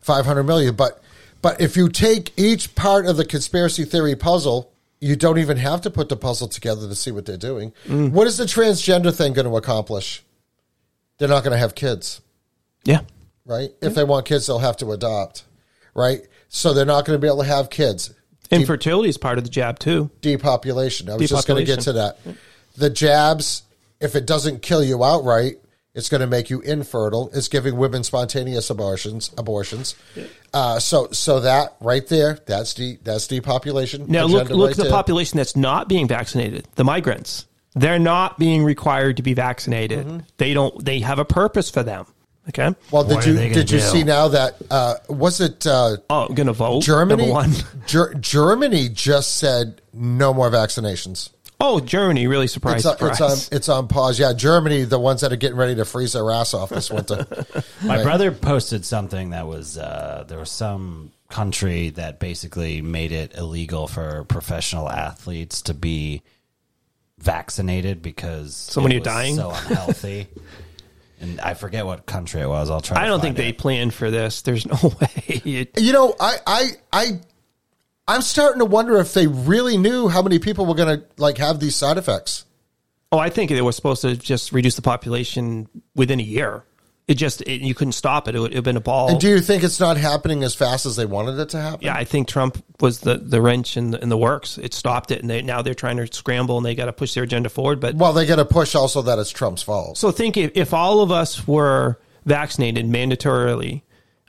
[0.02, 0.76] 500 million.
[0.76, 1.02] But
[1.42, 4.71] but if you take each part of the conspiracy theory puzzle,
[5.02, 7.74] you don't even have to put the puzzle together to see what they're doing.
[7.88, 8.12] Mm.
[8.12, 10.24] What is the transgender thing going to accomplish?
[11.18, 12.22] They're not going to have kids.
[12.84, 13.02] Yeah.
[13.46, 13.72] right?
[13.82, 15.44] If they want kids, they'll have to adopt,
[15.94, 16.22] right?
[16.50, 18.14] So they're not going to be able to have kids.
[18.52, 20.10] Infertility is part of the jab too.
[20.22, 21.10] Depopulation.
[21.10, 22.18] I was just going to get to that.
[22.78, 23.64] The jabs,
[24.00, 25.58] if it doesn't kill you outright,
[25.94, 27.30] it's going to make you infertile.
[27.34, 29.32] It's giving women spontaneous abortions.
[29.38, 29.96] Abortions.
[30.54, 34.06] Uh, so, so that right there, that's de, that's depopulation.
[34.08, 34.92] Now look look right at the there.
[34.92, 36.68] population that's not being vaccinated.
[36.76, 37.46] The migrants.
[37.74, 40.06] They're not being required to be vaccinated.
[40.06, 40.20] Mm-hmm.
[40.38, 40.84] They don't.
[40.84, 42.06] They have a purpose for them.
[42.50, 42.76] Okay.
[42.90, 43.80] Well, did you did you do?
[43.80, 46.84] see now that uh, was it uh, Oh, I'm gonna vote.
[46.84, 47.30] Germany?
[47.30, 47.52] One.
[47.86, 51.30] Ger- Germany just said no more vaccinations.
[51.62, 52.86] Oh, Germany really surprised.
[52.86, 54.20] It's on, it's on it's on pause.
[54.20, 57.26] Yeah, Germany, the ones that are getting ready to freeze their ass off this winter.
[57.84, 63.36] My brother posted something that was uh, there was some country that basically made it
[63.38, 66.24] illegal for professional athletes to be
[67.20, 69.36] vaccinated because So when it you're dying?
[69.36, 70.28] so unhealthy.
[71.22, 72.70] and I forget what country it was.
[72.70, 73.02] I'll try.
[73.04, 74.42] I don't find think they planned for this.
[74.42, 75.42] There's no way.
[75.46, 77.20] It, you know, I I I
[78.12, 81.38] I'm starting to wonder if they really knew how many people were going to like
[81.38, 82.44] have these side effects.
[83.14, 86.66] oh, I think it was supposed to just reduce the population within a year.
[87.08, 88.36] It just it, you couldn't stop it.
[88.36, 89.10] It would have been a ball.
[89.10, 91.86] And do you think it's not happening as fast as they wanted it to happen?
[91.86, 94.58] yeah, I think Trump was the, the wrench in the, in the works.
[94.58, 97.14] It stopped it, and they now they're trying to scramble and they got to push
[97.14, 97.80] their agenda forward.
[97.80, 99.98] But Well, they got to push also that it's Trump's fault.
[99.98, 103.84] So think if, if all of us were vaccinated mandatorily,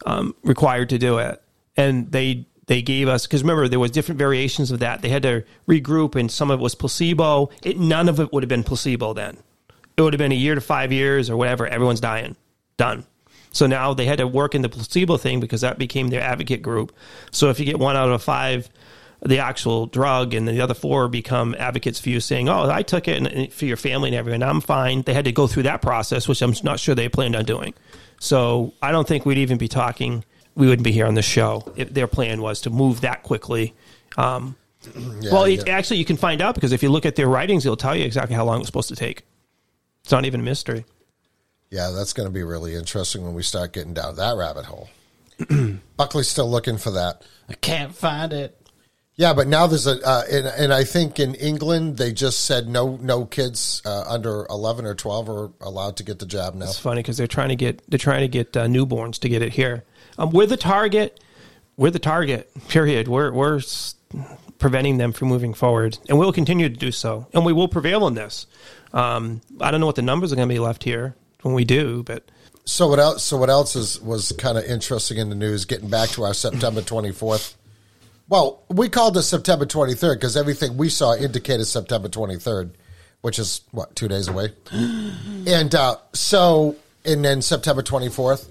[0.07, 1.43] um, required to do it,
[1.77, 5.03] and they they gave us because remember there was different variations of that.
[5.03, 7.51] They had to regroup, and some of it was placebo.
[7.63, 9.39] It none of it would have been placebo then.
[9.97, 11.67] It would have been a year to five years or whatever.
[11.67, 12.37] Everyone's dying,
[12.77, 13.05] done.
[13.51, 16.63] So now they had to work in the placebo thing because that became their advocate
[16.63, 16.93] group.
[17.31, 18.71] So if you get one out of five,
[19.21, 23.07] the actual drug, and the other four become advocates for you, saying, "Oh, I took
[23.09, 25.83] it and for your family and everyone, I'm fine." They had to go through that
[25.83, 27.75] process, which I'm not sure they planned on doing.
[28.19, 30.25] So I don't think we'd even be talking.
[30.55, 33.75] We wouldn't be here on the show if their plan was to move that quickly.
[34.17, 34.57] Um,
[35.31, 35.77] well, it, yeah.
[35.77, 38.05] actually, you can find out because if you look at their writings, it'll tell you
[38.05, 39.25] exactly how long it was supposed to take.
[40.03, 40.85] It's not even a mystery.
[41.71, 44.91] Yeah, that's going to be really interesting when we start getting down that rabbit hole.
[45.97, 47.23] Buckley's still looking for that.
[47.49, 48.59] I can't find it.
[49.15, 52.67] Yeah, but now there's a, uh, and, and I think in England they just said
[52.67, 56.65] no, no kids uh, under eleven or twelve are allowed to get the jab now.
[56.65, 59.43] It's funny because they're trying to get they're trying to get uh, newborns to get
[59.43, 59.85] it here.
[60.19, 61.21] Um, we're the target.
[61.77, 62.51] We're the target.
[62.69, 63.09] Period.
[63.09, 63.61] We're we're
[64.59, 68.07] preventing them from moving forward, and we'll continue to do so, and we will prevail
[68.07, 68.47] in this.
[68.93, 71.65] Um, I don't know what the numbers are going to be left here when we
[71.65, 72.25] do, but
[72.65, 73.23] So what else?
[73.23, 75.65] So what else is was kind of interesting in the news?
[75.65, 77.57] Getting back to our September twenty fourth.
[78.29, 82.77] Well, we called it September twenty third because everything we saw indicated September twenty third,
[83.23, 84.53] which is what two days away.
[84.73, 88.49] and uh, so, and then September twenty fourth.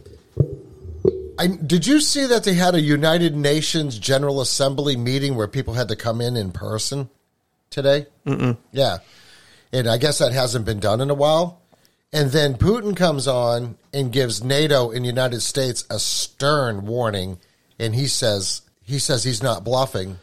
[1.38, 5.74] I, did you see that they had a United Nations General Assembly meeting where people
[5.74, 7.10] had to come in in person
[7.70, 8.08] today?
[8.26, 8.58] Mm-mm.
[8.72, 9.00] Yeah,
[9.72, 11.62] and I guess that hasn't been done in a while.
[12.14, 17.40] And then Putin comes on and gives NATO and United States a stern warning,
[17.80, 20.20] and he says he says he's not bluffing,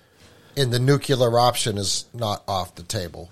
[0.57, 3.31] and the nuclear option is not off the table.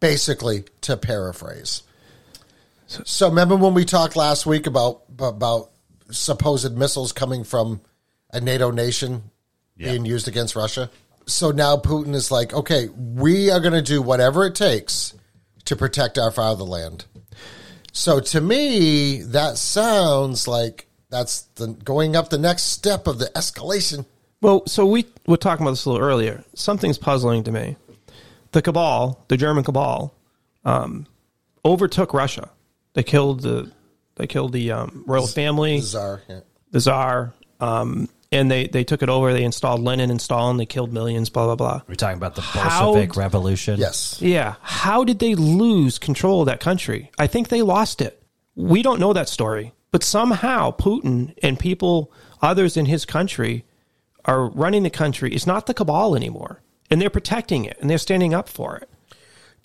[0.00, 1.82] Basically, to paraphrase.
[2.86, 5.70] So remember when we talked last week about about
[6.10, 7.80] supposed missiles coming from
[8.32, 9.24] a NATO nation
[9.76, 10.90] being used against Russia?
[11.26, 15.14] So now Putin is like, okay, we are going to do whatever it takes
[15.64, 17.04] to protect our fatherland.
[17.92, 23.26] So to me, that sounds like that's the going up the next step of the
[23.26, 24.06] escalation.
[24.40, 26.44] Well, so we were talking about this a little earlier.
[26.54, 27.76] Something's puzzling to me.
[28.52, 30.14] The cabal, the German cabal,
[30.64, 31.06] um,
[31.64, 32.50] overtook Russia.
[32.94, 33.70] They killed the
[34.20, 36.22] they killed the um, royal family, Bizarre.
[36.28, 36.40] Yeah.
[36.70, 39.32] the czar, um, and they they took it over.
[39.32, 40.56] They installed Lenin and Stalin.
[40.56, 41.30] They killed millions.
[41.30, 41.82] Blah blah blah.
[41.88, 43.80] We're talking about the How- Bolshevik Revolution.
[43.80, 44.20] Yes.
[44.20, 44.56] Yeah.
[44.60, 47.10] How did they lose control of that country?
[47.18, 48.22] I think they lost it.
[48.54, 53.64] We don't know that story, but somehow Putin and people, others in his country,
[54.26, 55.32] are running the country.
[55.34, 56.60] It's not the cabal anymore,
[56.90, 58.89] and they're protecting it and they're standing up for it.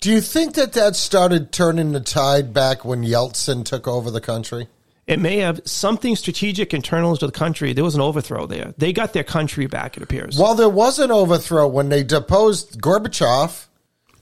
[0.00, 4.20] Do you think that that started turning the tide back when Yeltsin took over the
[4.20, 4.68] country?
[5.06, 7.72] It may have something strategic internal to the country.
[7.72, 8.74] There was an overthrow there.
[8.76, 9.96] They got their country back.
[9.96, 10.36] It appears.
[10.38, 13.66] Well, there was an overthrow when they deposed Gorbachev,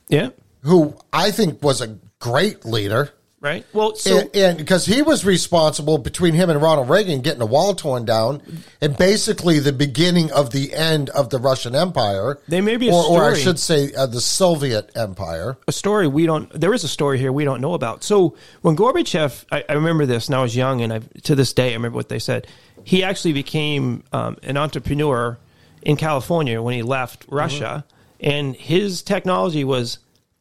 [0.09, 0.29] Yeah.
[0.61, 3.11] who I think was a great leader.
[3.45, 3.67] Right.
[3.75, 7.75] Well, so and, because he was responsible between him and Ronald Reagan getting the wall
[7.75, 8.41] torn down,
[8.81, 12.39] and basically the beginning of the end of the Russian Empire.
[12.49, 15.59] There may be a or, or I should say, uh, the Soviet Empire.
[15.69, 18.77] a story we don't there is a story here we don't know about so when
[18.77, 21.73] gorbachev i, I remember this and i was young and I, to this day i
[21.75, 22.47] remember what they said
[22.85, 25.39] he actually became um, an entrepreneur
[25.83, 27.85] in california when he left russia
[28.21, 29.99] and his technology was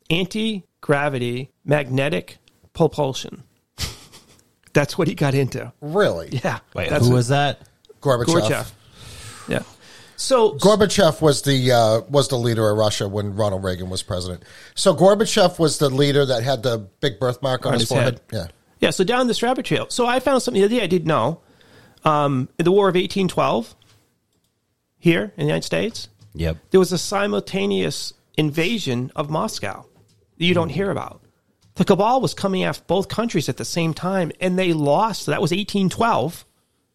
[0.10, 2.38] anti-gravity magnetic
[2.74, 3.44] propulsion
[4.74, 7.68] that's what he got into Really, yeah Wait, that's who what- was that?
[8.02, 8.26] Gorbachev.
[8.26, 8.72] gorbachev
[9.48, 9.64] yeah
[10.16, 14.44] so Gorbachev was the uh, was the leader of Russia when Ronald Reagan was president.
[14.76, 18.22] So Gorbachev was the leader that had the big birthmark on, On his, his forehead.
[18.32, 18.32] head.
[18.32, 18.48] Yeah.
[18.80, 19.88] Yeah, so down this rabbit trail.
[19.90, 21.42] So I found something the other day I didn't know.
[22.06, 23.76] Um, in the War of 1812,
[25.00, 26.58] here in the United States, Yep.
[26.70, 29.84] there was a simultaneous invasion of Moscow
[30.38, 31.22] that you don't hear about.
[31.76, 35.26] The cabal was coming after both countries at the same time, and they lost.
[35.26, 36.46] That was 1812,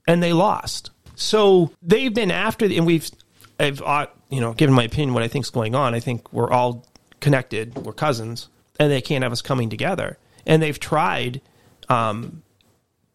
[0.07, 0.91] and they lost.
[1.17, 3.11] So they've been after, and we've,
[3.59, 5.95] I've, uh, you know, given my opinion what I think's going on.
[5.95, 6.87] I think we're all
[7.21, 7.75] connected.
[7.75, 8.49] We're cousins,
[8.79, 10.17] and they can't have us coming together.
[10.47, 11.41] And they've tried
[11.89, 12.43] um,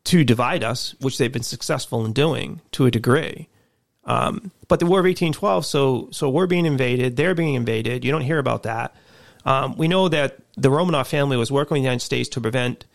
[0.06, 3.48] to divide us, which they've been successful in doing to a degree.
[4.06, 8.04] Um, but the War of 1812, so so we're being invaded, they're being invaded.
[8.04, 8.94] You don't hear about that.
[9.46, 12.86] Um, we know that the Romanov family was working with the United States to prevent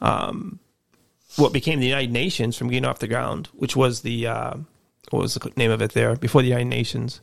[0.00, 0.58] um,
[1.36, 4.54] what became the United Nations from getting off the ground, which was the uh,
[5.10, 7.20] what was the name of it there before the United Nations,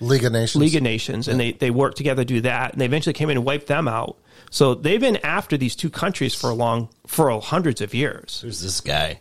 [0.00, 0.60] League of Nations.
[0.60, 3.30] League of Nations, and they they worked together to do that, and they eventually came
[3.30, 4.16] in and wiped them out.
[4.50, 8.40] So they've been after these two countries for a long for hundreds of years.
[8.42, 9.20] Who's this guy?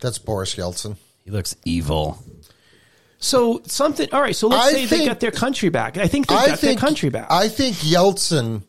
[0.00, 0.96] That's Boris Yeltsin.
[1.24, 2.22] He looks evil.
[3.18, 4.08] So something.
[4.12, 4.34] All right.
[4.34, 5.96] So let's I say they got their country back.
[5.96, 7.26] I think they I got think their country back.
[7.30, 8.62] I think Yeltsin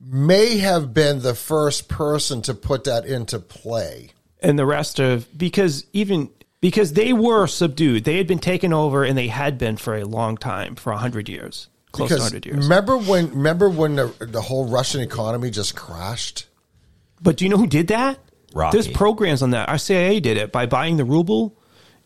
[0.00, 4.10] may have been the first person to put that into play
[4.42, 6.30] and the rest of because even
[6.60, 10.04] because they were subdued, they had been taken over, and they had been for a
[10.04, 12.58] long time, for hundred years, close to hundred years.
[12.58, 16.46] remember when remember when the, the whole Russian economy just crashed?
[17.22, 18.18] But do you know who did that?
[18.54, 18.76] Rocky.
[18.76, 19.68] There's programs on that.
[19.68, 21.56] Our CIA did it by buying the ruble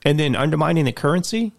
[0.04, 1.52] and then undermining the currency.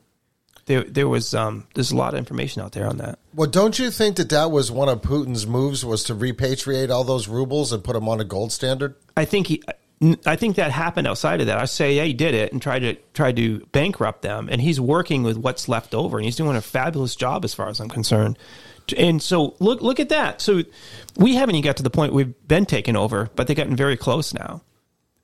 [0.67, 3.19] There, there was um, there's a lot of information out there on that.
[3.35, 7.03] Well, don't you think that that was one of Putin's moves was to repatriate all
[7.03, 8.95] those rubles and put them on a gold standard?
[9.15, 9.61] I think he,
[10.25, 11.57] I think that happened outside of that.
[11.57, 15.37] Our CIA did it and tried to tried to bankrupt them, and he's working with
[15.37, 18.37] what's left over, and he's doing a fabulous job as far as I'm concerned.
[18.97, 20.41] And so look look at that.
[20.41, 20.63] So
[21.15, 23.97] we haven't even got to the point we've been taken over, but they've gotten very
[23.97, 24.61] close now.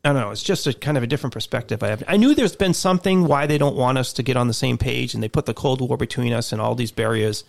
[0.03, 0.31] I don't know.
[0.31, 1.83] It's just a kind of a different perspective.
[1.83, 2.03] I have.
[2.07, 4.77] I knew there's been something why they don't want us to get on the same
[4.77, 7.43] page, and they put the Cold War between us and all these barriers.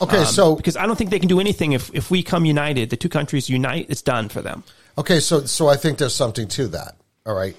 [0.00, 2.44] Okay, Um, so because I don't think they can do anything if if we come
[2.44, 4.64] united, the two countries unite, it's done for them.
[4.96, 6.96] Okay, so so I think there's something to that.
[7.26, 7.56] All right.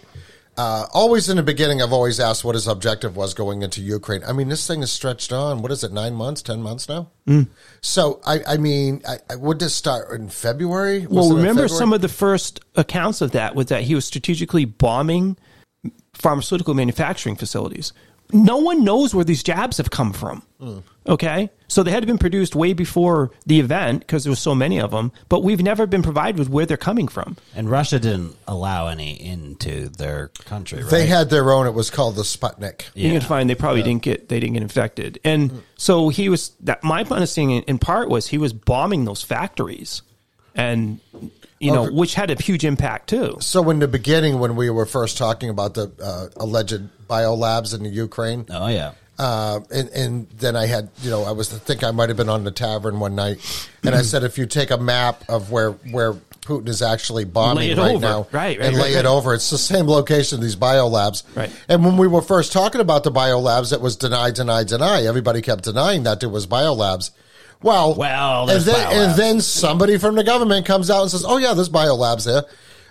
[0.60, 4.26] Uh, always in the beginning, I've always asked what his objective was going into Ukraine.
[4.28, 5.62] I mean, this thing is stretched on.
[5.62, 5.94] What is it?
[5.94, 7.12] Nine months, ten months now.
[7.26, 7.48] Mm.
[7.80, 11.08] So I, I mean, I, I would this start in February?
[11.08, 11.80] Was Well, remember February?
[11.80, 15.38] some of the first accounts of that was that he was strategically bombing
[16.14, 17.94] pharmaceutical manufacturing facilities.
[18.34, 20.44] No one knows where these jabs have come from.
[21.08, 24.80] Okay, so they had been produced way before the event because there was so many
[24.82, 27.38] of them, but we've never been provided with where they're coming from.
[27.56, 30.92] And Russia didn't allow any into their country, right?
[30.92, 31.66] They had their own.
[31.68, 32.90] It was called the Sputnik.
[32.96, 36.50] You can find they probably didn't get they didn't get infected, and so he was.
[36.62, 40.02] That my understanding in, in part was he was bombing those factories,
[40.56, 41.00] and
[41.60, 41.94] you know Okay.
[41.96, 43.38] which had a huge impact too.
[43.42, 47.84] So in the beginning, when we were first talking about the uh, alleged biolabs in
[47.84, 48.94] the Ukraine, Oh yeah.
[49.20, 52.18] Uh, and, and then I had, you know, I was, I think I might have
[52.18, 53.38] been on the tavern one night,
[53.84, 57.78] and I said, if you take a map of where where Putin is actually bombing
[57.78, 58.00] right over.
[58.00, 59.06] now, Right, right, and right, lay right.
[59.06, 61.24] it over, it's the same location these biolabs.
[61.36, 61.52] Right.
[61.68, 65.04] And when we were first talking about the biolabs, it was deny, deny, deny.
[65.04, 67.12] Everybody kept denying that there was biolabs.
[67.62, 71.38] Well, Well, and then, and then somebody from the government comes out and says, "Oh
[71.38, 72.44] yeah, there's biolabs there."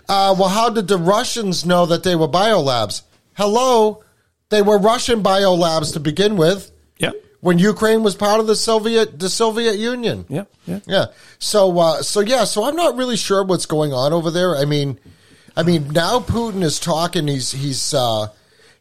[0.09, 3.01] Uh, well, how did the Russians know that they were biolabs?
[3.35, 4.05] Hello,
[4.51, 7.15] they were Russian biolabs to begin with Yep.
[7.41, 10.25] when Ukraine was part of the Soviet the Soviet Union.
[10.29, 10.45] Yeah.
[10.67, 10.81] Yeah.
[10.87, 11.07] Yeah.
[11.39, 14.57] So uh, so yeah, so I'm not really sure what's going on over there.
[14.57, 14.99] I mean,
[15.57, 17.29] I mean now Putin is talking.
[17.29, 18.29] He's he's uh,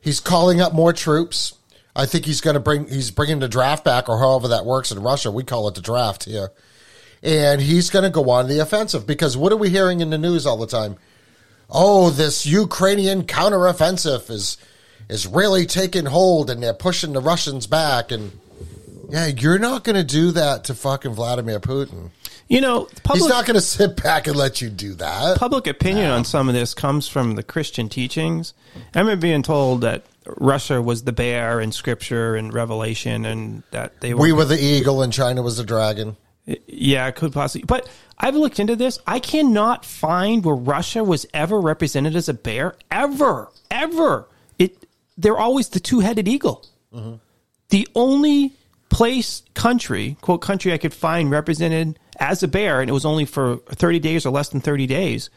[0.01, 1.53] he's calling up more troops.
[1.95, 4.91] I think he's going to bring he's bringing the draft back or however that works
[4.91, 5.31] in Russia.
[5.31, 6.51] We call it the draft here.
[7.23, 10.17] And he's going to go on the offensive because what are we hearing in the
[10.19, 10.95] news all the time?
[11.69, 14.57] Oh, this Ukrainian counteroffensive is
[15.09, 18.31] is really taking hold and they're pushing the Russians back and
[19.09, 22.09] yeah, you're not going to do that to fucking Vladimir Putin.
[22.49, 25.37] You know, public, He's not going to sit back and let you do that.
[25.37, 28.53] public opinion on some of this comes from the Christian teachings.
[28.93, 30.05] I remember being told that
[30.37, 34.21] Russia was the bear in Scripture and Revelation, and that they were.
[34.21, 36.15] We were the eagle and China was the dragon.
[36.67, 37.65] yeah, could possibly.
[37.65, 38.99] But I've looked into this.
[39.05, 42.75] I cannot find where Russia was ever represented as a bear.
[42.91, 44.27] Ever, ever.
[45.17, 46.65] They're always the two-headed eagle.
[47.69, 48.53] The only
[48.89, 53.25] place, country, quote country, I could find represented as a bear, and it was only
[53.25, 55.29] for thirty days or less than thirty days,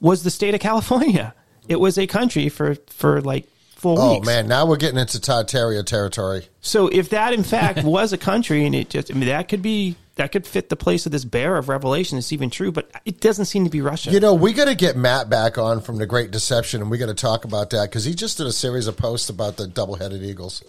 [0.00, 1.34] was the state of California.
[1.68, 3.46] It was a country for for like
[3.76, 4.26] four Oh weeks.
[4.26, 6.48] Oh man, now we're getting into Tartaria territory.
[6.60, 9.62] So if that in fact was a country, and it just, I mean, that could
[9.62, 12.18] be that could fit the place of this bear of Revelation.
[12.18, 14.10] It's even true, but it doesn't seem to be Russia.
[14.10, 16.98] You know, we got to get Matt back on from the Great Deception, and we
[16.98, 19.66] got to talk about that because he just did a series of posts about the
[19.66, 20.62] double-headed eagles.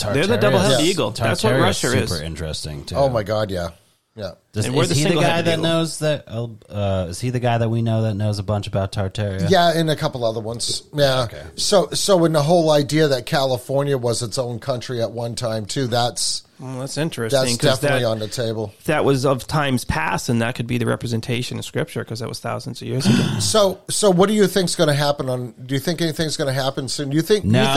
[0.00, 0.88] They're the double-headed Yes.
[0.88, 1.10] eagle.
[1.12, 2.10] That's what Tartaria Russia is.
[2.10, 2.96] Super interesting too.
[2.96, 3.70] Oh my God, yeah,
[4.14, 4.32] yeah.
[4.58, 5.62] Does, And we're is the he the guy that eagle.
[5.62, 6.24] knows that?
[6.28, 9.48] Uh, is he the guy that we know that knows a bunch about Tartaria?
[9.48, 10.82] Yeah, and a couple other ones.
[10.92, 11.22] Yeah.
[11.22, 11.42] Okay.
[11.56, 15.64] So, so in the whole idea that California was its own country at one time
[15.66, 17.40] too, that's Well, that's interesting.
[17.40, 18.72] that's 'cause definitely that, on the table.
[18.86, 22.28] that was of times past, and that could be the representation of Scripture because that
[22.28, 23.14] was thousands of years ago.
[23.40, 25.54] So, so what do you think's going to happen on?
[25.64, 27.10] Do you think anything's going to happen soon?
[27.10, 27.42] Do you think?
[27.44, 27.74] do you No.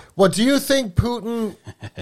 [0.00, 1.54] think, what do you think Putin?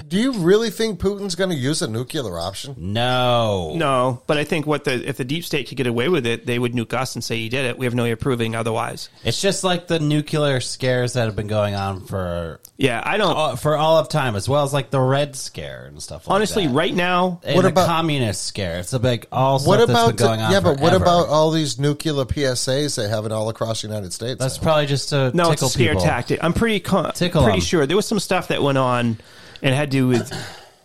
[0.08, 2.74] Do you really think Putin's going to use a nuclear option?
[2.78, 3.72] No.
[3.76, 6.46] no, but I think what the if the deep state could get away with it,
[6.46, 7.78] they would nuke us and say he did it.
[7.78, 9.08] We have no way of proving otherwise.
[9.24, 13.36] It's just like the nuclear scares that have been going on for Yeah, I don't.
[13.36, 16.26] uh, for all of time, as well as like the Red Scare and stuff.
[16.26, 16.74] like honestly, that.
[16.74, 18.78] right now, And What the about- communist scare?
[18.78, 20.52] It's a big all stuff What that's about been going on.
[20.52, 20.60] yeah?
[20.60, 21.04] But what forever.
[21.04, 24.38] about all these nuclear PSAs they have it all across the United States?
[24.40, 24.62] That's now?
[24.62, 26.04] probably just to No, tickle it's a scare people.
[26.04, 26.42] tactic.
[26.42, 27.62] I'm pretty con- Tickle pretty 'em.
[27.64, 29.18] sure there was some stuff that went on
[29.62, 30.32] and had to do with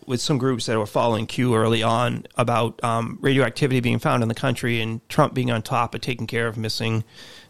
[0.10, 4.28] with some groups that were following Q early on about um, radioactivity being found in
[4.28, 7.04] the country and Trump being on top of taking care of missing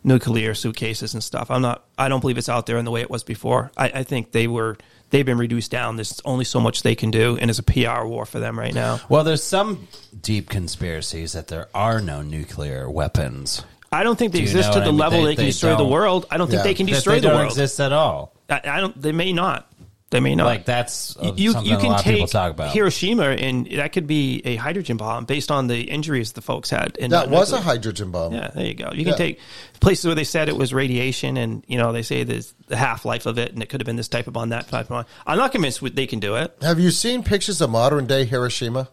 [0.03, 1.49] nuclear suitcases and stuff.
[1.49, 1.85] I'm not.
[1.97, 3.71] I don't believe it's out there in the way it was before.
[3.77, 4.77] I, I think they were.
[5.09, 5.95] They've been reduced down.
[5.95, 8.73] There's only so much they can do, and it's a PR war for them right
[8.73, 8.99] now.
[9.09, 9.87] Well, there's some
[10.21, 13.63] deep conspiracies that there are no nuclear weapons.
[13.91, 14.97] I don't think they Do you exist know to the I mean?
[14.97, 16.27] level They- they, can they destroy the world.
[16.29, 16.63] I don't think Yeah.
[16.63, 17.51] they can destroy they the don't world.
[17.51, 18.33] exist at all.
[18.49, 19.01] I, I don't.
[19.01, 19.68] They may not.
[20.11, 20.45] They may not.
[20.45, 22.73] Like that's uh, you something you a can lot of people take talk about.
[22.73, 26.97] Hiroshima and that could be a hydrogen bomb based on the injuries the folks had.
[26.97, 28.33] In That was a hydrogen bomb.
[28.33, 28.91] Yeah, there you go.
[28.91, 29.39] You can take
[29.79, 33.05] places where they said it was radiation, and you know they say there's the half
[33.05, 34.89] life of it, and it could have been this type of bomb, that type of
[34.89, 35.05] bomb.
[35.27, 36.57] I'm not convinced they can do it.
[36.61, 38.89] Have you seen pictures of modern day Hiroshima?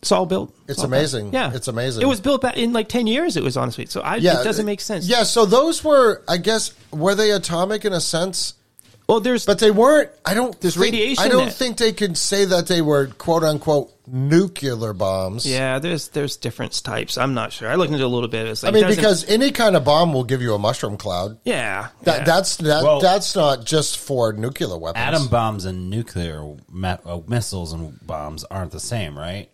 [0.00, 0.54] It's all built.
[0.68, 1.30] It's all amazing.
[1.30, 1.34] built.
[1.34, 2.02] Yeah, It's amazing.
[2.02, 3.36] It was built back in like ten years.
[3.36, 3.86] It was honestly.
[3.86, 5.08] So I, Yeah, it doesn't make sense.
[5.08, 8.54] Yeah, so those were, I guess, were they atomic in a sense?
[9.08, 10.10] Well, there's But they weren't.
[10.26, 10.60] I don't.
[10.60, 11.50] There's think, radiation I don't there.
[11.50, 15.46] think they could say that they were quote unquote nuclear bombs.
[15.46, 17.16] yeah, there's there's different types.
[17.16, 17.70] I'm not sure.
[17.70, 18.46] I looked into it a little bit.
[18.46, 21.38] It's I mean, because any kind of bomb will give you a mushroom cloud.
[21.44, 22.24] yeah, That yeah.
[22.24, 25.02] that's that Well- that's not just for nuclear weapons.
[25.02, 29.48] Atom bombs and nuclear me- uh, missiles and bombs aren't the same, right?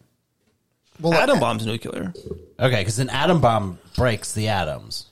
[1.00, 2.12] well, atom bombs nuclear.
[2.58, 5.06] Okay, because an atom bomb breaks the atoms,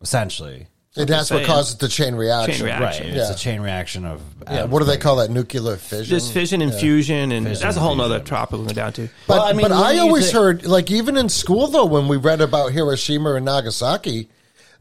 [0.00, 0.68] essentially.
[0.96, 2.54] And that's what causes the chain reaction.
[2.56, 3.06] Chain reaction.
[3.06, 3.14] Right.
[3.14, 3.30] Yeah.
[3.30, 4.20] It's a chain reaction of.
[4.50, 5.30] Yeah, what do they call that?
[5.30, 6.04] Nuclear fission.
[6.06, 9.08] Just fission and fusion, and Fission that's a whole nother topic we'll go down to.
[9.28, 11.68] But, Well, I mean, but what I you always think- heard, like even in school
[11.68, 14.28] though, when we read about Hiroshima and Nagasaki,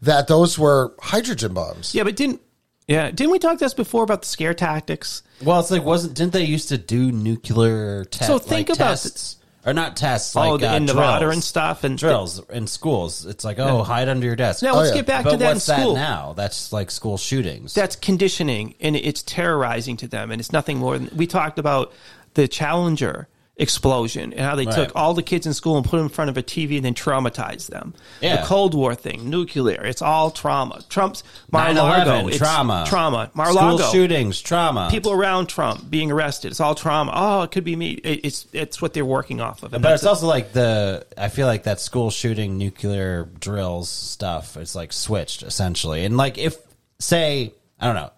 [0.02, 1.94] that those were hydrogen bombs.
[1.94, 2.42] Yeah, but didn't
[2.88, 5.22] yeah didn't we talk this before about the scare tactics?
[5.44, 8.26] Well, it's like wasn't didn't they used to do nuclear tests?
[8.28, 9.38] So think about tests,
[9.70, 11.36] or not tests Oh, like the- uh, in Nevada drills.
[11.36, 13.26] and stuff, and drills in schools.
[13.26, 14.64] It's like oh, hide under your desk.
[14.64, 14.96] Now Oh, let's yeah.
[14.96, 15.94] get back but to that in what's school.
[15.96, 16.34] that now?
[16.36, 17.74] That's like school shootings.
[17.74, 21.94] That's conditioning, and it's terrorizing to them, and it's nothing more than we talked about
[22.34, 23.28] the Challenger
[23.60, 24.74] explosion and how they Right.
[24.74, 26.86] took all the kids in school and put them in front of a TV and
[26.86, 27.94] then traumatized them.
[28.22, 28.38] Yeah.
[28.38, 30.82] The Cold War thing, nuclear, it's all trauma.
[30.90, 33.26] Trump's 9/11, Mar-a-Lago, trauma, trauma.
[33.26, 34.88] School Mar-a-Lago, shootings, trauma.
[34.90, 36.52] people around Trump being arrested.
[36.52, 37.12] It's all trauma.
[37.14, 37.92] Oh, it could be me.
[37.92, 39.74] It, it's it's what they're working off of.
[39.74, 44.56] And But it's also like the I feel like that school shooting nuclear drills stuff
[44.56, 46.06] is like switched essentially.
[46.06, 46.56] And like if
[47.00, 48.12] say I don't know.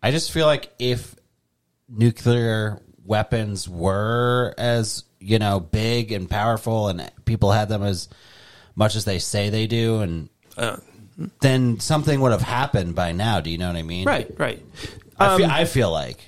[0.00, 1.16] I just feel like if
[1.88, 8.08] nuclear weapons were as, you know, big and powerful and people had them as
[8.76, 10.76] much as they say they do and uh,
[11.40, 14.06] then something would have happened by now, do you know what I mean?
[14.06, 14.62] right, right.
[15.18, 16.20] I feel um, I feel like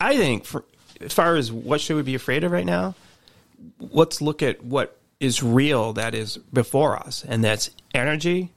[0.00, 0.64] I think for
[1.00, 2.94] as far as what should we be afraid of right now,
[3.80, 8.52] let's look at what is real that is before us, and that's energy,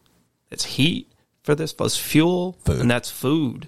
[0.50, 1.12] that's heat
[1.44, 2.82] for this, plus fuel, Food.
[2.82, 3.68] and that's food.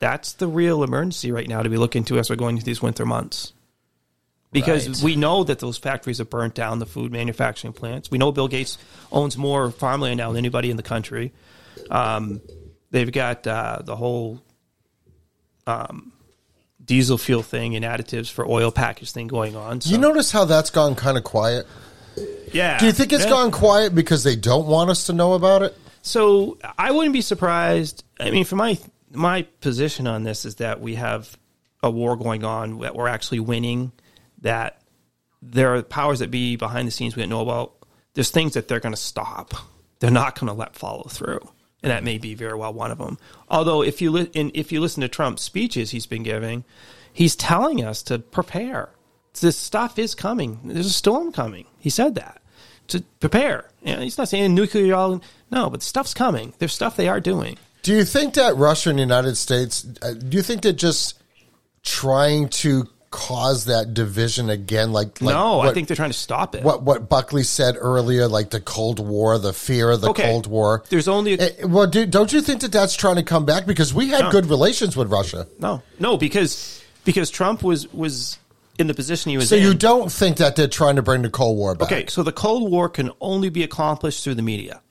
[0.00, 2.80] That's the real emergency right now to be looking to as we're going into these
[2.82, 3.52] winter months.
[4.52, 5.02] Because Right.
[5.02, 8.10] we know that those factories have burnt down the food manufacturing plants.
[8.10, 8.78] We know Bill Gates
[9.12, 11.32] owns more farmland now than anybody in the country.
[11.90, 12.40] Um,
[12.90, 14.40] they've got uh, the whole
[16.84, 19.80] diesel fuel thing and additives for oil package thing going on.
[19.80, 21.66] So, You notice how that's gone kind of quiet?
[22.52, 22.78] yeah.
[22.78, 23.30] Do you think it's Yeah.
[23.30, 25.76] gone quiet because they don't want us to know about it?
[26.00, 28.04] So I wouldn't be surprised.
[28.18, 28.78] I mean, for my
[29.12, 31.36] my position on this is that we have
[31.82, 33.92] a war going on that we're actually winning.
[34.42, 34.82] That
[35.42, 37.74] there are powers that be behind the scenes we don't know about.
[38.14, 39.54] There's things that they're going to stop.
[40.00, 41.40] They're not going to let follow through,
[41.82, 43.18] and that may be very well one of them.
[43.48, 46.64] Although, if you li- if you listen to Trump's speeches he's been giving,
[47.12, 48.90] he's telling us to prepare.
[49.40, 50.58] This stuff is coming.
[50.64, 51.66] There's a storm coming.
[51.78, 52.42] He said that
[52.88, 53.70] to prepare.
[53.82, 55.20] You know, he's not saying nuclear.
[55.50, 56.54] No, but stuff's coming.
[56.58, 57.56] There's stuff they are doing.
[57.88, 61.14] Do you think that Russia and the United States, uh, do you think they're just
[61.82, 64.92] trying to cause that division again?
[64.92, 66.62] Like, like no, I think they're trying to stop it.
[66.62, 70.24] what what Buckley said earlier, like the Cold War, the fear of the Okay.
[70.24, 70.84] Cold War.
[70.90, 73.64] There's only a- Eh, well, do, don't you think that that's trying to come back
[73.64, 74.30] because we had No.
[74.32, 75.46] good relations with Russia?
[75.58, 78.36] No, no, because because Trump was was
[78.78, 79.56] in the position he was in.
[79.56, 79.62] So in.
[79.62, 81.90] you don't think that they're trying to bring the Cold War back?
[81.90, 84.82] Okay, so the Cold War can only be accomplished through the media.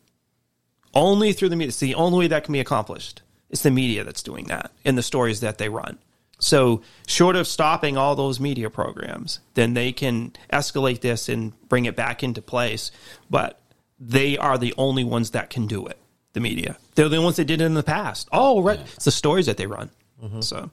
[0.98, 1.69] Only through the media.
[1.69, 3.22] It's the only way that can be accomplished.
[3.52, 5.99] It's the media that's doing that in the stories that they run.
[6.40, 11.86] So, short of stopping all those media programs, then they can escalate this and bring
[11.86, 12.91] it back into place.
[13.30, 13.60] But
[13.99, 15.98] they are the only ones that can do it.
[16.34, 16.78] The media.
[16.95, 18.28] They're the ones that did it in the past.
[18.32, 18.80] Oh, right.
[18.95, 19.90] It's the stories that they run.
[20.22, 20.41] Mm-hmm.
[20.41, 20.72] So.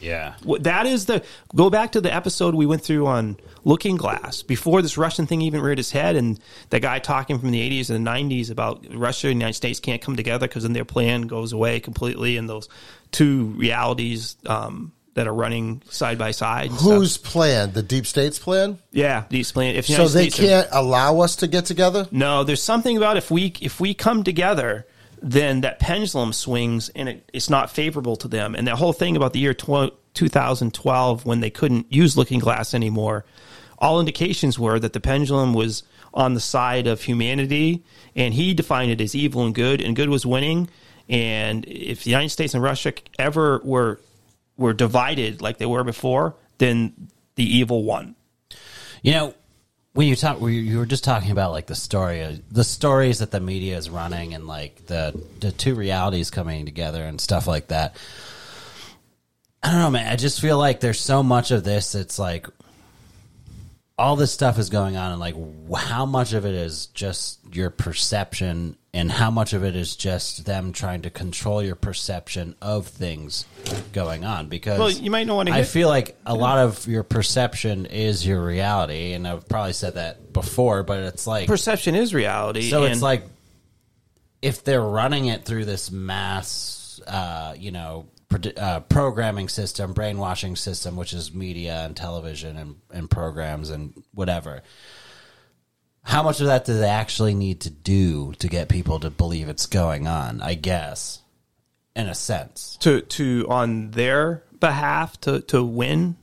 [0.00, 0.34] Yeah.
[0.60, 4.82] That is the go back to the episode we went through on Looking Glass before
[4.82, 6.38] this Russian thing even reared its head, and
[6.70, 9.80] the guy talking from the 80s and the 90s about Russia and the United States
[9.80, 12.68] can't come together because then their plan goes away completely, and those
[13.12, 16.70] two realities um, that are running side by side.
[16.70, 16.92] and stuff.
[16.92, 17.72] Whose plan?
[17.72, 18.78] The deep state's plan?
[18.90, 19.24] yeah?
[19.30, 19.76] These plan.
[19.76, 22.08] If the So United they States can't allow us to get together?
[22.10, 24.86] No, there's something about if we if we come together,
[25.24, 28.54] then that pendulum swings and it, it's not favorable to them.
[28.54, 32.74] And that whole thing about the year tw- 2012 when they couldn't use Looking Glass
[32.74, 33.24] anymore,
[33.78, 35.82] all indications were that the pendulum was
[36.12, 37.82] on the side of humanity,
[38.14, 40.68] and he defined it as evil and good, and good was winning.
[41.08, 44.00] And if the United States and Russia ever were
[44.56, 48.14] were divided like they were before, then the evil won.
[49.02, 49.34] You know,
[49.94, 53.30] when you talk, you were just talking about like the story, uh, the stories that
[53.30, 57.68] the media is running, and like the the two realities coming together and stuff like
[57.68, 57.96] that.
[59.62, 60.12] I don't know, man.
[60.12, 61.94] I just feel like there's so much of this.
[61.94, 62.48] It's like
[63.96, 65.36] all this stuff is going on, and like
[65.76, 70.44] how much of it is just your perception, and how much of it is just
[70.46, 73.44] them trying to control your perception of things
[73.92, 74.48] going on.
[74.48, 77.86] Because Well, you might not wanna I hit- feel like a lot of your perception
[77.86, 82.70] is your reality, and I've probably said that before, but it's like Perception is reality.
[82.70, 82.82] so.
[82.84, 83.24] It's like
[84.42, 88.06] if they're running it through this mass, uh, you know,
[88.56, 94.62] uh, programming system, brainwashing system, which is media and television and, and programs and whatever.
[96.02, 99.48] How much of that do they actually need to do to get people to believe
[99.48, 100.42] it's going on?
[100.42, 101.20] I guess,
[101.96, 102.76] in a sense.
[102.80, 106.16] to to on their behalf to to win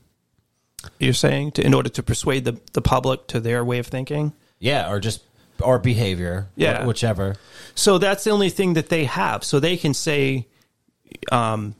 [0.99, 4.33] you're saying to in order to persuade the, the public to their way of thinking
[4.59, 5.21] Yeah, or just
[5.61, 6.47] or behavior.
[6.55, 6.85] Yeah.
[6.85, 7.35] whichever.
[7.75, 10.47] so that's the only thing that they have so they can say
[11.31, 11.75] um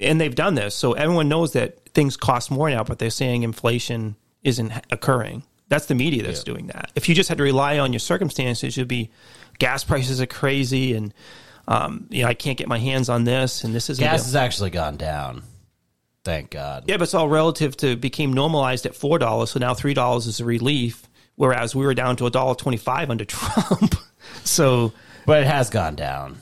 [0.00, 3.42] and they've done this so everyone knows that things cost more now but they're saying
[3.42, 7.78] inflation isn't occurring that's the media that's doing that if you just had to rely
[7.78, 9.10] on your circumstances you'd be
[9.58, 11.12] gas prices are crazy and
[11.68, 14.36] um, you know, I can't get my hands on this, and this is Gas has
[14.36, 15.42] actually gone down.
[16.24, 16.84] Thank God.
[16.86, 20.26] Yeah, but it's all relative to became normalized at four dollars, so now three dollars
[20.26, 21.08] is a relief.
[21.34, 23.96] Whereas we were down to a dollar twenty five under Trump.
[24.44, 24.92] so
[25.26, 26.38] But it has gone down.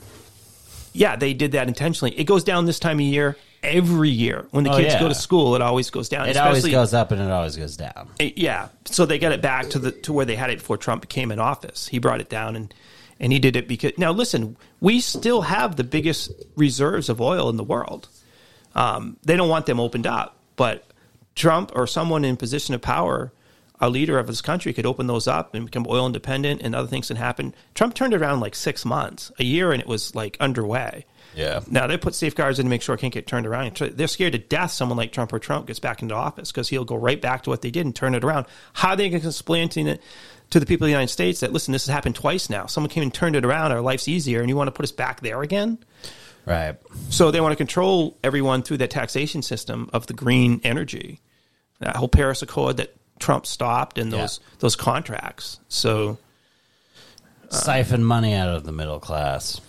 [0.93, 2.17] yeah, they did that intentionally.
[2.17, 4.99] It goes down this time of year every year when the Oh, kids yeah.
[4.99, 5.55] go to school.
[5.55, 6.29] It always goes down.
[6.29, 8.09] It always goes up and it always goes down.
[8.19, 8.69] yeah.
[8.85, 11.31] So they got it back to the to where they had it before Trump came
[11.31, 11.87] in office.
[11.87, 12.73] He brought it down and
[13.19, 17.49] and he did it because now listen, we still have the biggest reserves of oil
[17.49, 18.09] in the world.
[18.75, 20.85] Um, they don't want them opened up, but
[21.35, 23.31] Trump or someone in position of power,
[23.79, 26.87] a leader of his country, could open those up and become oil independent, and other
[26.87, 27.53] things can happen.
[27.73, 31.05] Trump turned around like six months, a year, and it was like underway.
[31.35, 31.61] Yeah.
[31.69, 33.75] Now they put safeguards in to make sure it can't get turned around.
[33.75, 36.85] They're scared to death someone like Trump or Trump gets back into office because he'll
[36.85, 38.45] go right back to what they did and turn it around.
[38.73, 40.01] How are they going to explain it
[40.51, 42.65] to the people of the United States that listen, this has happened twice now.
[42.65, 43.71] Someone came and turned it around.
[43.71, 45.77] Our life's easier, and you want to put us back there again?
[46.45, 46.75] Right.
[47.09, 51.19] So they want to control everyone through that taxation system of the green energy,
[51.79, 55.59] that whole Paris Accord that Trump stopped, and those those contracts.
[55.67, 56.19] So
[57.49, 59.59] uh, Siphon money out of the middle class.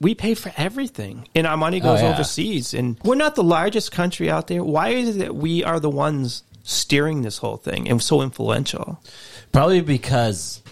[0.00, 2.12] We pay for everything, and our money goes Oh, yeah.
[2.14, 2.74] overseas.
[2.74, 4.64] And we're not the largest country out there.
[4.64, 9.00] Why is it that we are the ones steering this whole thing and so influential?
[9.52, 10.62] Probably because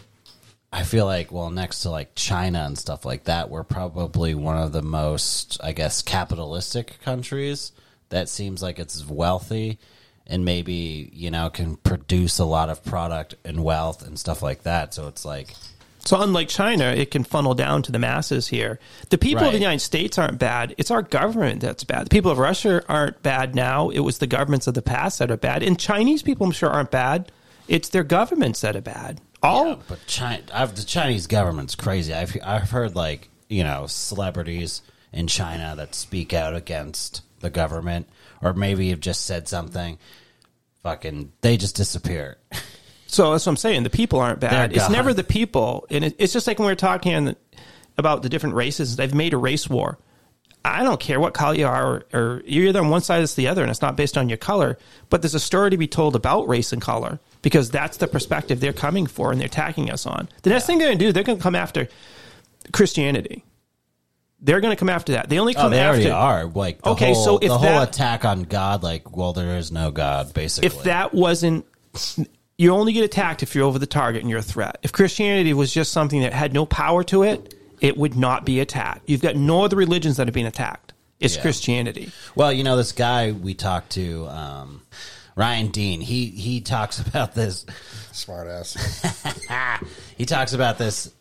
[0.73, 4.59] I feel like, well, next to like China and stuff like that, we're probably one
[4.59, 7.73] of the most, I guess, capitalistic countries
[8.11, 9.79] that seems like it's wealthy
[10.27, 14.65] and maybe, you know, can produce a lot of product and wealth and stuff like
[14.65, 14.93] that.
[14.93, 15.55] So it's like,
[16.09, 18.79] So unlike China, it can funnel down to the masses here.
[19.11, 20.75] The people of the United States aren't bad.
[20.79, 22.07] It's our government that's bad.
[22.07, 23.91] The people of Russia aren't bad now.
[23.91, 25.63] It was the governments of the past that are bad.
[25.63, 27.31] And Chinese people, I'm sure, aren't bad.
[27.69, 29.21] It's their governments that are bad.
[29.43, 32.15] All Yeah, but China, I've, the Chinese government's crazy.
[32.15, 34.81] I've I've heard like you know celebrities
[35.13, 38.09] in China that speak out against the government,
[38.41, 39.99] or maybe have just said something.
[40.83, 42.39] Fucking, they just disappear.
[43.09, 43.83] So that's what I'm saying.
[43.83, 44.77] The people aren't bad.
[44.77, 47.37] It's never the people, and it, it's just like when we were talking the,
[47.97, 48.97] about the different races.
[48.97, 49.99] They've made a race war.
[50.65, 53.27] I don't care what color you are, or, or you're either on one side or
[53.27, 54.77] the other, and it's not based on your color.
[55.09, 58.61] But there's a story to be told about race and color because that's the perspective
[58.61, 60.29] they're coming for and they're attacking us on.
[60.43, 61.89] The next thing they're going to do, they're going to come after
[62.73, 63.45] Christianity.
[64.41, 65.29] They're going to come after that.
[65.31, 66.45] They only oh, come Oh, they after are.
[66.47, 69.57] Like the Okay, whole, so if the whole that- attack on God, like, well, there
[69.57, 70.67] is no God, basically.
[70.67, 71.65] if that wasn't
[72.59, 74.79] you only get attacked if you're over the target and you're a threat.
[74.83, 78.59] If Christianity was just something that had no power to it, it would not be
[78.59, 79.03] attacked.
[79.09, 80.93] You've got no other religions that have been attacked.
[81.21, 81.43] It's Yeah.
[81.43, 82.11] Christianity.
[82.35, 84.83] Well, you know, this guy we talked to, um,
[85.37, 87.65] Ryan Dean, he he talks about this.
[88.11, 88.77] Smart ass.
[90.19, 91.13] he talks about this,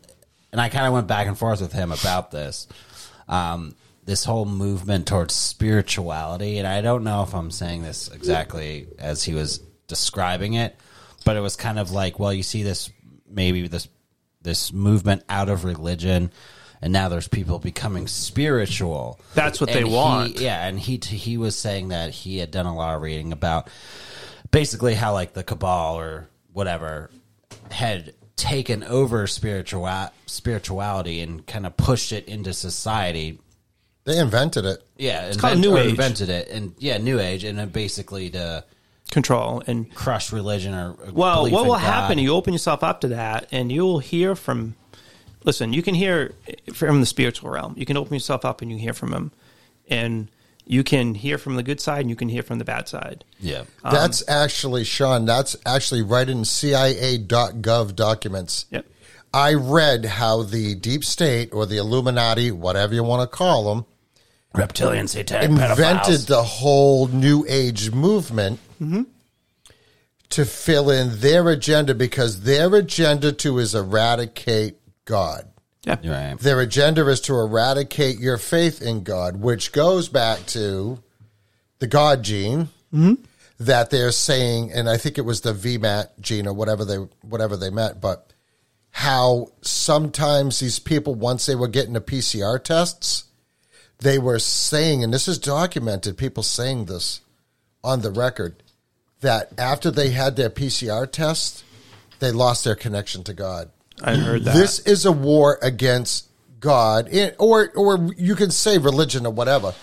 [0.52, 2.68] and I kind of went back and forth with him about this.
[3.28, 8.88] Um, this whole movement towards spirituality, and I don't know if I'm saying this exactly
[8.98, 10.76] as he was describing it,
[11.28, 12.90] but it was kind of like, well, you see this
[13.30, 13.88] maybe this
[14.42, 16.32] this movement out of religion,
[16.82, 19.20] and now there's people becoming spiritual.
[19.34, 20.40] That's what they And he- want.
[20.40, 23.68] yeah, and he he was saying that he had done a lot of reading about
[24.52, 27.12] basically how like the cabal or whatever
[27.72, 29.90] had taken over spiritual
[30.28, 33.40] spirituality and kind of pushed it into society.
[34.06, 34.84] They invented it.
[34.98, 35.90] Yeah, it's called New Age.
[35.90, 38.64] invented it, and yeah, new age, and basically to
[39.12, 41.80] control and crush religion or Well, what will God.
[41.82, 42.18] happen?
[42.18, 44.76] You open yourself up to that, and you'll hear from.
[45.44, 46.34] Listen, you can hear
[46.74, 47.74] from the spiritual realm.
[47.78, 49.32] You can open yourself up, and you hear from him,
[49.90, 50.28] and
[50.66, 53.24] you can hear from the good side, and you can hear from the bad side.
[53.40, 55.26] Yeah, um, That's actually Sean.
[55.26, 58.66] That's actually right in CIA.gov documents.
[58.72, 58.86] Yep.
[59.34, 63.86] I read how the deep state or the Illuminati, whatever you want to call them,
[64.54, 66.28] Reptilian satanic invented pedophiles.
[66.28, 68.60] the whole New Age movement
[70.30, 75.48] to fill in their agenda because their agenda to is eradicate God.
[75.84, 75.98] Yeah.
[76.04, 76.40] Right.
[76.40, 81.00] Their agenda is to eradicate your faith in God, which goes back to
[81.80, 82.70] the God gene
[83.60, 87.56] that they're saying, and I think it was the VMAT gene or whatever they whatever
[87.56, 88.34] they meant, but
[88.90, 93.26] how sometimes these people once they were getting the PCR tests,
[94.00, 97.22] they were saying, and this is documented, people saying this
[97.84, 98.62] on the record,
[99.22, 101.64] that after they had their PCR test,
[102.20, 103.70] they lost their connection to God.
[104.02, 104.54] I heard that.
[104.54, 106.28] This is a war against
[106.60, 107.10] God,
[107.40, 109.74] or or you can say religion or whatever.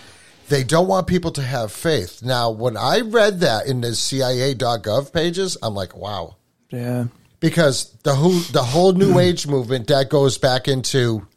[0.47, 2.21] They don't want people to have faith.
[2.21, 6.35] Now, when I read that in the CIA.gov pages, I'm like, wow,
[6.69, 7.05] yeah.
[7.39, 11.27] because the whole the whole New Age movement that goes back into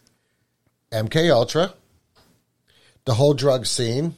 [0.93, 1.73] MK Ultra,
[3.09, 4.15] the whole drug scene,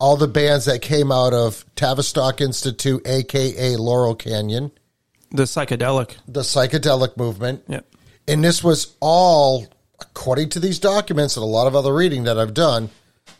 [0.00, 4.70] all the bands that came out of Tavistock Institute, aka Laurel Canyon,
[5.32, 6.16] The psychedelic.
[6.26, 7.64] the psychedelic movement.
[7.68, 7.84] Yep.
[8.26, 9.66] And this was all,
[10.00, 12.88] according to these documents and a lot of other reading that I've done,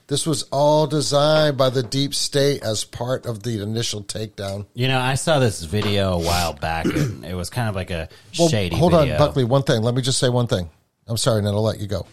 [0.08, 4.66] this was all designed by the deep state as part of the initial takedown.
[4.74, 7.90] You know, I saw this video a while back, and it was kind of like
[7.90, 8.76] a Well, shady.
[8.76, 9.14] hold video.
[9.14, 9.44] on, Buckley.
[9.44, 9.80] One thing.
[9.82, 10.68] Let me just say one thing.
[11.06, 12.04] I'm sorry, and then I'll let you go.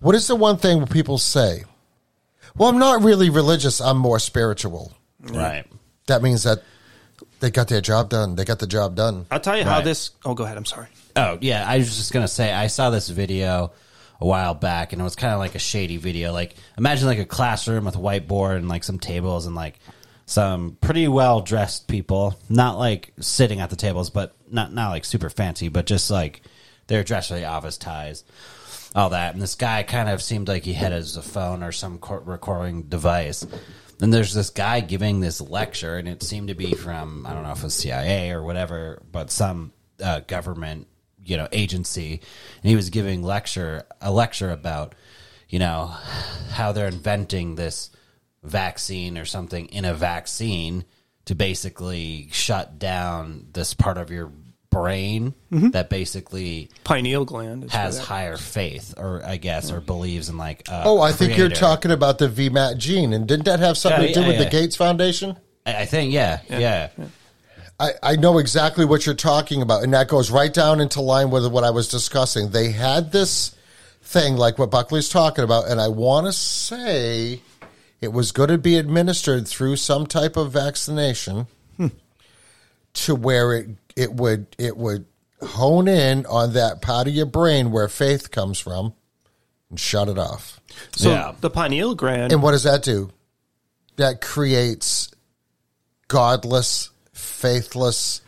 [0.00, 1.64] What is the one thing people say,
[2.56, 3.80] "Well, I'm not really religious.
[3.80, 5.64] I'm more spiritual." Right.
[6.06, 6.62] That means that
[7.40, 8.36] they got their job done.
[8.36, 9.26] They got the job done.
[9.30, 9.84] I'll tell you how Right.
[9.84, 10.10] this.
[10.24, 10.56] Oh, go ahead.
[10.56, 10.86] I'm sorry.
[11.16, 13.72] Oh yeah, I was just gonna say I saw this video
[14.20, 16.32] a while back, and it was kind of like a shady video.
[16.32, 19.78] Like imagine like a classroom with a whiteboard and like some tables and like
[20.26, 25.04] some pretty well dressed people, not like sitting at the tables, but not not like
[25.04, 26.42] super fancy, but just like
[26.86, 28.24] they're dressed with the office ties,
[28.96, 29.34] all that.
[29.34, 32.84] And this guy kind of seemed like he had his phone or some cor- recording
[32.84, 33.46] device.
[34.00, 37.44] And there's this guy giving this lecture, and it seemed to be from I don't
[37.44, 40.88] know if it was CIA or whatever, but some uh, government
[41.24, 42.20] you know agency,
[42.62, 44.94] and he was giving lecture a lecture about
[45.48, 45.86] you know
[46.50, 47.90] how they're inventing this
[48.42, 50.84] vaccine or something in a vaccine
[51.24, 54.30] to basically shut down this part of your
[54.76, 55.70] brain mm-hmm.
[55.70, 57.64] that basically Pineal gland.
[57.64, 61.36] is has higher faith or I guess or believes in like a Oh, I think
[61.36, 64.26] you're talking about the VMAT gene, and didn't that have something Yeah, to do yeah,
[64.26, 64.44] with yeah.
[64.44, 65.36] the Gates Foundation?
[65.64, 66.88] I, I think yeah yeah,
[67.78, 71.30] I, I know exactly what you're talking about, and that goes right down into line
[71.30, 72.50] with what I was discussing.
[72.50, 73.54] They had this
[74.02, 77.40] thing like what Buckley's talking about, and I want to say
[78.00, 81.46] it was going to be administered through some type of vaccination
[81.76, 81.88] hmm.
[82.94, 85.06] to where it it would it would
[85.42, 88.92] hone in on that part of your brain where faith comes from
[89.70, 90.60] and shut it off.
[90.94, 91.32] So Yeah.
[91.40, 92.32] the pineal gland.
[92.32, 93.10] And what does that do?
[93.96, 95.10] That creates
[96.08, 98.20] godless, faithless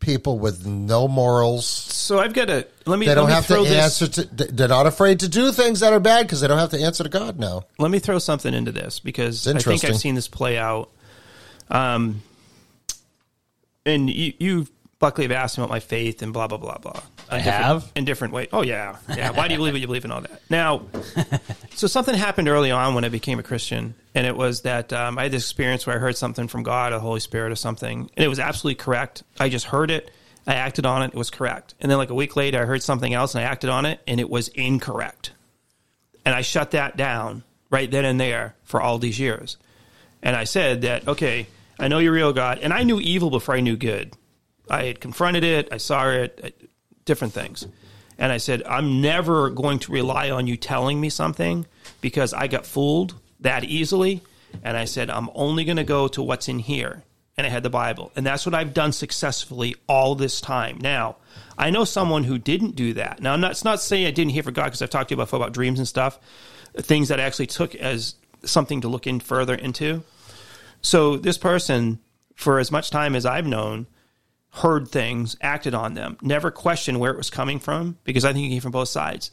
[0.00, 1.64] people with no morals.
[1.66, 4.00] so I've got to let me They don't me have to throw this.
[4.02, 4.52] answer to.
[4.52, 7.02] They're not afraid to do things that are bad because they don't have to answer
[7.02, 7.62] to God now.
[7.78, 9.82] let me throw something into this because I think.
[9.84, 10.90] I've seen this play out.
[11.70, 12.22] Um,
[13.86, 14.66] and you, you
[15.04, 16.98] Buckley have asked me about my faith and blah blah blah blah.
[17.28, 17.92] I In have?
[17.94, 18.48] in different ways.
[18.54, 19.32] Oh yeah, yeah.
[19.32, 20.40] Why do you believe what you believe and all that?
[20.48, 20.82] Now,
[21.74, 25.18] so something happened early on when I became a Christian, and it was that um,
[25.18, 27.56] I had this experience where I heard something from God, or the Holy Spirit, or
[27.56, 29.22] something, and it was absolutely correct.
[29.38, 30.10] I just heard it,
[30.46, 32.82] I acted on it, it was correct, and then like a week later, I heard
[32.82, 35.32] something else, and I acted on it, and it was incorrect
[36.24, 39.56] and I shut that down right then and there for all these years.
[40.22, 41.46] And I said that, okay,
[41.78, 44.14] I know you're real God, and I knew evil before I knew good.
[44.68, 46.70] I had confronted it, I saw it,
[47.04, 47.66] different things.
[48.18, 51.66] And I said, I'm never going to rely on you telling me something
[52.00, 54.22] because I got fooled that easily.
[54.62, 57.02] And I said, I'm only going to go to what's in here.
[57.36, 58.12] And I had the Bible.
[58.14, 60.78] And that's what I've done successfully all this time.
[60.80, 61.16] Now,
[61.58, 63.20] I know someone who didn't do that.
[63.20, 65.14] Now, I'm not, it's not saying I didn't hear from God because I've talked to
[65.14, 66.20] you before about dreams and stuff,
[66.76, 68.14] things that I actually took as
[68.44, 70.04] something to look in further into.
[70.80, 71.98] So this person,
[72.36, 73.88] for as much time as I've known,
[74.54, 78.46] heard things, acted on them, never questioned where it was coming from because I think
[78.46, 79.32] it came from both sides.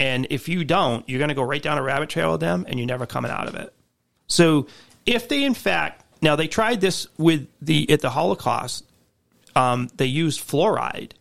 [0.00, 2.64] And if you don't, you're going to go right down a rabbit trail with them
[2.66, 3.72] and you're never coming out of it.
[4.28, 4.66] So
[5.04, 8.84] if they, in fact, now they tried this with the, at the Holocaust,
[9.54, 11.12] um, they used fluoride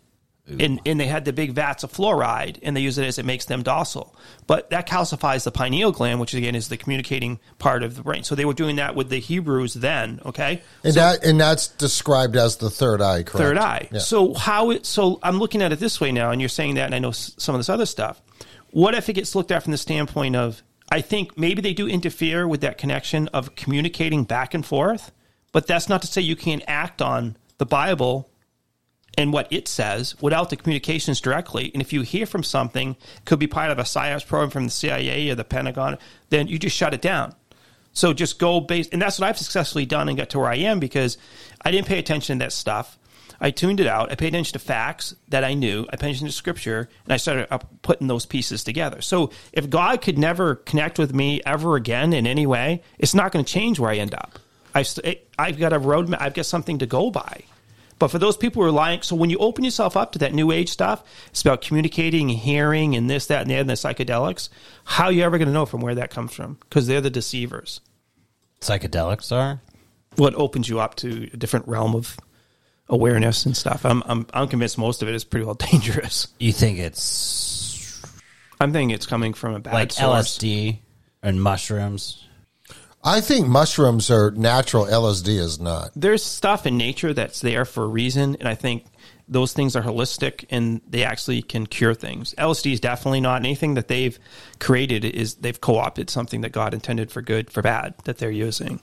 [0.48, 3.26] and, and they had the big vats of fluoride and they use it as it
[3.26, 4.16] makes them docile.
[4.48, 8.24] But that calcifies the pineal gland, which again is the communicating part of the brain.
[8.24, 10.62] So they were doing that with the Hebrews then, okay?
[10.84, 13.38] And that and that's described as the third eye, correct?
[13.38, 13.88] third eye.
[13.92, 14.00] Yeah.
[14.00, 14.86] So how it?
[14.86, 17.12] So I'm looking at it this way now, and you're saying that, and I know
[17.12, 18.22] some of this other stuff.
[18.72, 20.64] What if it gets looked at from the standpoint of?
[20.94, 25.14] I think maybe they do interfere with that connection of communicating back and forth,
[25.54, 28.31] but that's not to say you can't act on the Bible
[29.18, 31.72] and what it says without the communications directly.
[31.74, 34.72] And if you hear from something, could be part of a PSYOPs program from the
[34.72, 35.98] CIA or the Pentagon,
[36.30, 37.36] then you just shut it down.
[37.94, 40.56] So just go based, and that's what I've successfully done and got to where I
[40.56, 41.18] am because
[41.64, 42.98] I didn't pay attention to that stuff.
[43.44, 44.12] I tuned it out.
[44.12, 45.88] I paid attention to facts that I knew.
[45.90, 47.48] I paid attention to scripture, and I started
[47.82, 49.02] putting those pieces together.
[49.02, 53.32] So if God could never connect with me ever again in any way, it's not
[53.32, 54.38] going to change where I end up.
[54.76, 54.88] I've,
[55.38, 56.22] I've got a roadmap.
[56.22, 57.44] I've got something to go by.
[58.02, 60.34] But for those people who are lying, so when you open yourself up to that
[60.34, 63.74] new age stuff, it's about communicating, hearing, and this, that, and the other, and the
[63.76, 64.50] psychedelics.
[64.86, 66.58] How are you ever going to know from where that comes from?
[66.62, 67.80] Because they're the deceivers.
[68.60, 69.62] Psychedelics are?
[70.16, 72.18] What opens you up to a different realm of
[72.90, 73.86] awareness and stuff.
[73.86, 76.28] I'm, I'm, I'm convinced most of it is pretty well dangerous.
[76.40, 78.02] You think it's
[78.60, 80.40] I'm thinking it's coming from a bad like source.
[80.40, 80.80] LSD
[81.22, 82.28] and mushrooms?
[83.04, 84.86] I think mushrooms are natural.
[84.86, 85.92] LSD is not.
[85.96, 88.86] There's stuff in nature that's there for a reason, and I think
[89.32, 92.36] those things are holistic and they actually can cure things.
[92.38, 94.20] LSD is definitely not anything that they've
[94.60, 98.82] created is they've co-opted something that God intended for good for bad that they're using.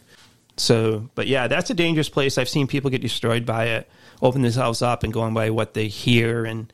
[0.56, 2.38] So, but yeah, that's a dangerous place.
[2.38, 3.90] I've seen people get destroyed by it,
[4.22, 6.72] open themselves up and going by what they hear and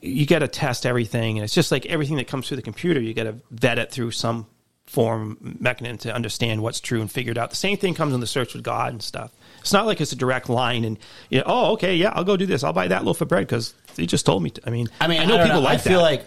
[0.00, 3.00] you got to test everything and it's just like everything that comes through the computer,
[3.00, 4.46] you got to vet it through some
[4.90, 7.50] form mechanism to understand what's true and figure it out.
[7.50, 9.30] The same thing comes in the search with God and stuff.
[9.60, 10.98] It's not like it's a direct line and
[11.28, 12.64] you know, oh, okay, yeah, I'll go do this.
[12.64, 14.50] I'll buy that loaf of bread because he just told me.
[14.50, 14.62] To.
[14.66, 16.02] I mean, I mean, I know don't people like I feel that.
[16.02, 16.24] like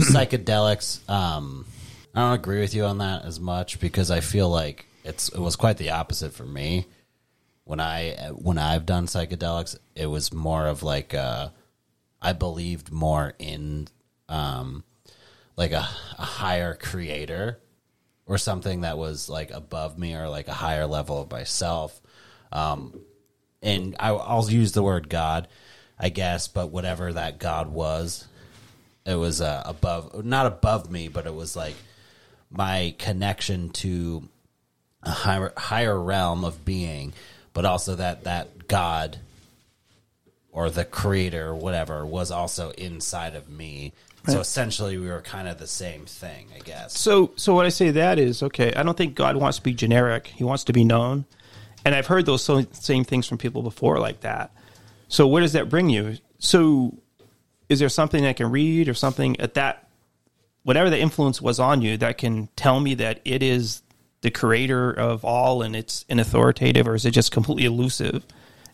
[0.00, 1.08] psychedelics.
[1.10, 1.66] Um,
[2.14, 5.40] I don't agree with you on that as much because I feel like it's it
[5.40, 6.86] was quite the opposite for me
[7.64, 9.76] when I when I've done psychedelics.
[9.96, 11.48] It was more of like uh,
[12.22, 13.88] I believed more in
[14.28, 14.84] um,
[15.56, 15.88] like a,
[16.18, 17.58] a higher creator
[18.26, 22.00] or something that was like above me or like a higher level of myself.
[22.52, 23.00] Um,
[23.62, 25.48] and I, I'll use the word God,
[25.98, 28.26] I guess, but whatever that God was,
[29.04, 31.74] it was uh, above, not above me, but it was like
[32.50, 34.28] my connection to
[35.02, 37.12] a higher, higher realm of being,
[37.52, 39.18] but also that that God
[40.50, 43.92] or the creator or whatever was also inside of me.
[44.26, 46.98] So essentially, we were kind of the same thing, I guess.
[46.98, 48.72] So, so what I say that is okay.
[48.74, 50.28] I don't think God wants to be generic.
[50.28, 51.26] He wants to be known,
[51.84, 54.52] and I've heard those so, same things from people before, like that.
[55.08, 56.16] So, where does that bring you?
[56.38, 56.96] So,
[57.68, 59.88] is there something I can read or something at that,
[60.62, 63.82] whatever the influence was on you, that can tell me that it is
[64.22, 68.24] the creator of all and it's an authoritative, or is it just completely elusive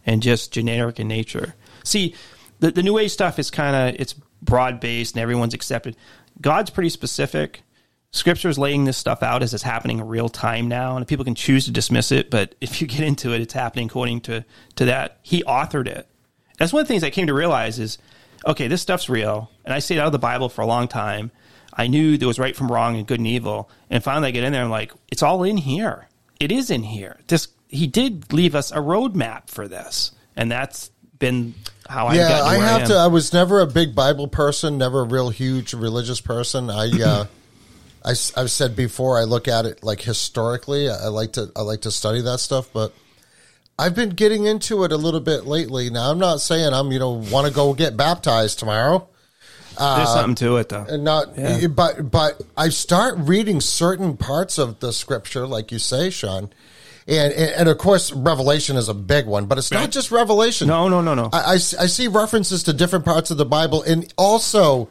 [0.06, 1.56] and just generic in nature?
[1.82, 2.14] See,
[2.60, 5.96] the, the new age stuff is kind of it's broad based and everyone's accepted.
[6.40, 7.62] God's pretty specific.
[8.12, 11.24] Scripture is laying this stuff out as it's happening in real time now, and people
[11.24, 12.30] can choose to dismiss it.
[12.30, 14.44] But if you get into it, it's happening according to
[14.76, 15.18] to that.
[15.22, 16.08] He authored it.
[16.58, 17.98] That's one of the things I came to realize is,
[18.46, 21.30] okay, this stuff's real, and I stayed out of the Bible for a long time.
[21.72, 24.44] I knew there was right from wrong and good and evil, and finally I get
[24.44, 26.08] in there and I'm like, it's all in here.
[26.38, 27.20] It is in here.
[27.28, 31.54] This he did leave us a roadmap for this, and that's been
[31.90, 32.88] how I yeah, I have am.
[32.88, 32.94] to.
[32.94, 36.70] I was never a big Bible person, never a real huge religious person.
[36.70, 37.26] I, uh,
[38.04, 40.88] I, have said before, I look at it like historically.
[40.88, 42.94] I like to, I like to study that stuff, but
[43.78, 45.90] I've been getting into it a little bit lately.
[45.90, 49.08] Now, I'm not saying I'm, you know, want to go get baptized tomorrow.
[49.76, 50.84] Uh, There's something to it though.
[50.88, 51.34] and not
[51.74, 56.50] but but I start reading certain parts of the scripture like you say Sean
[57.11, 60.89] and and, of course revelation is a big one but it's not just revelation No,
[60.89, 61.28] no, no, no.
[61.32, 64.89] I I see references to different parts of the Bible and also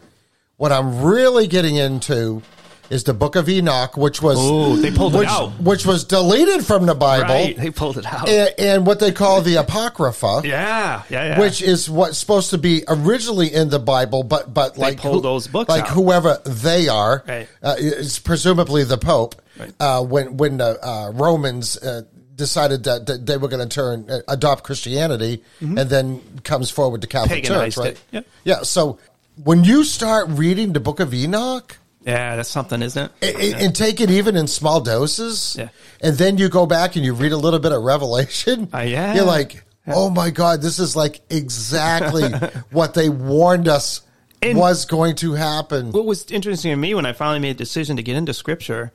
[0.57, 2.41] What I'm really getting into
[2.89, 5.51] is the Book of Enoch, which was Ooh, they pulled it which, out.
[5.61, 8.27] which was deleted from the Bible, Right, they pulled it out.
[8.27, 10.41] and, and what they call the Apocrypha.
[10.43, 11.39] yeah, yeah, yeah.
[11.39, 15.47] Which is what's supposed to be originally in the Bible, but but like pulled those
[15.47, 15.89] books like out.
[15.89, 17.47] whoever they are, Right.
[17.61, 19.35] uh, it's presumably the Pope.
[19.59, 19.73] Right.
[19.79, 22.03] Uh, when when the uh, Romans uh,
[22.35, 27.01] decided that, that they were going to turn uh, adopt Christianity, and then comes forward
[27.01, 27.91] to Catholic Church, right?
[27.91, 28.01] it.
[28.11, 28.27] Yep.
[28.45, 28.61] Yeah.
[28.63, 28.97] So
[29.43, 33.35] when you start reading the Book of Enoch, yeah, that's something, isn't it?
[33.35, 35.69] and, and take it even in small doses, Yeah.
[36.01, 38.69] and then you go back and you read a little bit of Revelation.
[38.73, 39.13] Uh, yeah.
[39.15, 42.29] You're like, oh my god, this is like exactly
[42.71, 44.01] what they warned us
[44.41, 45.91] And- was going to happen.
[45.91, 48.91] what was interesting to me when I finally made a decision to get into scripture,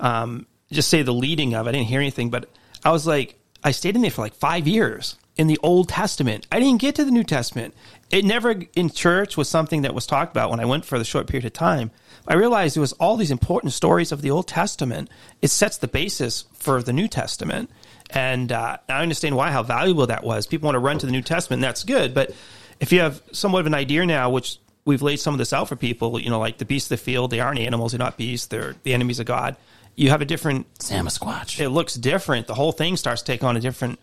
[0.00, 2.48] um, just say the leading of, I didn't hear anything, but
[2.84, 6.46] I was like, I stayed in there for like five years in the Old Testament.
[6.52, 7.74] I didn't get to the New Testament.
[8.10, 11.04] It never in church was something that was talked about when I went for the
[11.04, 11.90] short period of time.
[12.28, 15.10] I realized it was all these important stories of the Old Testament.
[15.42, 17.70] It sets the basis for the New Testament.
[18.10, 20.46] And uh, I understand why, how valuable that was.
[20.46, 22.14] People want to run to the New Testament, and that's good.
[22.14, 22.32] But
[22.80, 25.68] if you have somewhat of an idea now, which we've laid some of this out
[25.68, 28.16] for people, you know, like the beasts of the field, they aren't animals, they're not
[28.16, 29.56] beasts, they're the enemies of God.
[29.96, 31.58] You have a different, Samasquatch.
[31.58, 32.46] it looks different.
[32.46, 33.98] The whole thing starts to take on a different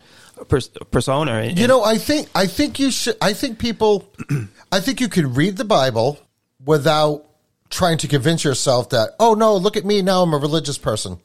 [0.47, 1.31] pers- persona.
[1.34, 3.18] And- You know, I think I think you should.
[3.22, 4.11] I think people.
[4.72, 6.19] I think you can read the Bible
[6.65, 7.26] without
[7.69, 11.19] trying to convince yourself that oh no, look at me now, I'm a religious person.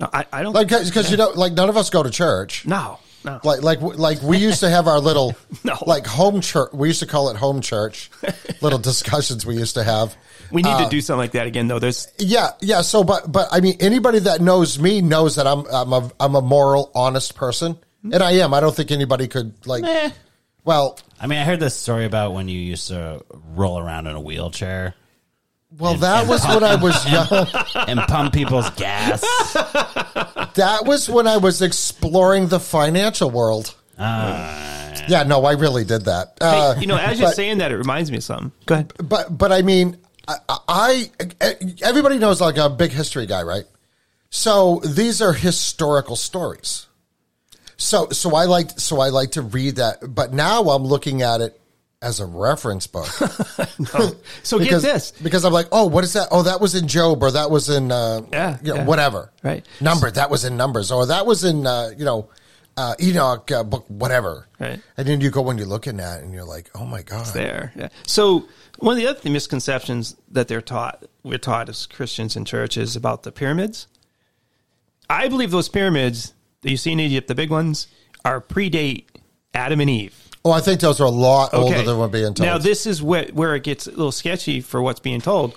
[0.00, 2.66] no, I, I don't Like because you know, like none of us go to church.
[2.66, 3.40] no, no.
[3.44, 5.34] Like like like we used to have our little
[5.64, 5.76] No.
[5.86, 6.72] like home church.
[6.72, 8.10] We used to call it home church.
[8.60, 10.16] little discussions we used to have.
[10.50, 11.78] we need uh, to do something like that again, though.
[11.78, 12.82] There's Yeah, yeah.
[12.82, 16.34] So, but but I mean, anybody that knows me knows that I'm I'm a I'm
[16.34, 18.52] a moral, honest person, and I am.
[18.54, 19.84] I don't think anybody could like.
[19.84, 20.10] Eh.
[20.64, 23.24] Well, I mean, I heard this story about when you used to
[23.54, 24.94] roll around in a wheelchair
[25.78, 27.88] well, that was when I was young.
[27.88, 29.22] and pump people's gas.
[30.54, 33.74] That was when I was exploring the financial world.
[33.98, 36.34] yeah, no, I really did that.
[36.40, 38.52] Uh, you know, as you're but- saying that, it reminds me of something.
[38.66, 38.92] Go ahead.
[39.02, 39.96] but but I mean,
[40.28, 40.34] I,
[40.68, 41.10] I
[41.82, 43.64] everybody knows like a big history guy, right?
[44.30, 46.86] So these are historical stories.
[47.82, 51.40] So so I like so I like to read that, but now I'm looking at
[51.40, 51.60] it
[52.00, 53.06] as a reference book
[54.42, 55.10] So because get this.
[55.22, 56.28] because I'm like, oh, what is that?
[56.30, 58.84] Oh, that was in Job, or that was in uh, Yeah, you know, yeah.
[58.84, 59.66] whatever, Right.
[59.80, 62.28] Number that was in Numbers, or that was in uh, you know
[62.76, 64.46] uh, Enoch uh, book, whatever.
[64.60, 64.80] Right.
[64.96, 67.26] And then you go when you're looking at, it and you're like, oh my god,
[67.34, 67.72] there.
[67.74, 67.88] Yeah.
[68.06, 68.46] So
[68.78, 73.24] one of the other misconceptions that they're taught, we're taught as Christians in churches about
[73.24, 73.88] the pyramids.
[75.10, 76.32] I believe those pyramids
[76.62, 77.88] that you see in Egypt, the big ones,
[78.24, 79.04] are predate
[79.54, 80.16] Adam and Eve.
[80.44, 82.40] Oh, I think those are a lot older than what we're being told.
[82.40, 85.56] Now this is where where it gets a little sketchy for what's being told.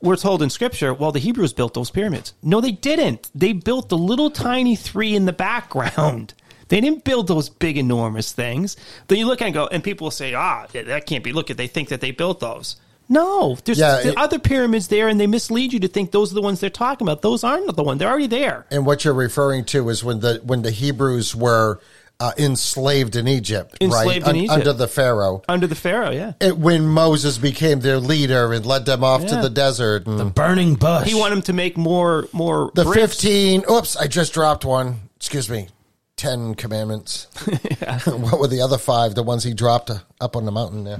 [0.00, 2.34] We're told in scripture, well, the Hebrews built those pyramids.
[2.42, 3.30] No, they didn't.
[3.34, 6.34] They built the little tiny three in the background.
[6.68, 8.76] They didn't build those big, enormous things.
[9.06, 11.32] Then you look and go, and people will say, ah, that can't be.
[11.32, 12.76] Look at, they think that they built those.
[13.08, 16.30] No, there's Yeah, the it- other pyramids there, and they mislead you to think those
[16.32, 17.22] are the ones they're talking about.
[17.22, 17.98] Those aren't the one.
[17.98, 18.66] They're already there.
[18.70, 21.80] and what you're referring to is when the when the Hebrews were
[22.20, 24.52] uh, enslaved in Egypt, Enslaved right, in Egypt.
[24.52, 25.40] under the Pharaoh.
[25.48, 26.32] Under the Pharaoh, yeah.
[26.40, 30.74] It, when Moses became their leader and led them off to the desert, and Burning
[30.74, 31.06] bush.
[31.08, 33.00] He wanted them to make more, more the bricks.
[33.14, 33.62] fifteen.
[33.70, 34.96] Oops, I just dropped one.
[35.16, 35.68] Excuse me.
[36.16, 37.28] Ten commandments.
[38.06, 39.14] what were the other five?
[39.14, 40.98] The ones he dropped uh, up on the mountain there.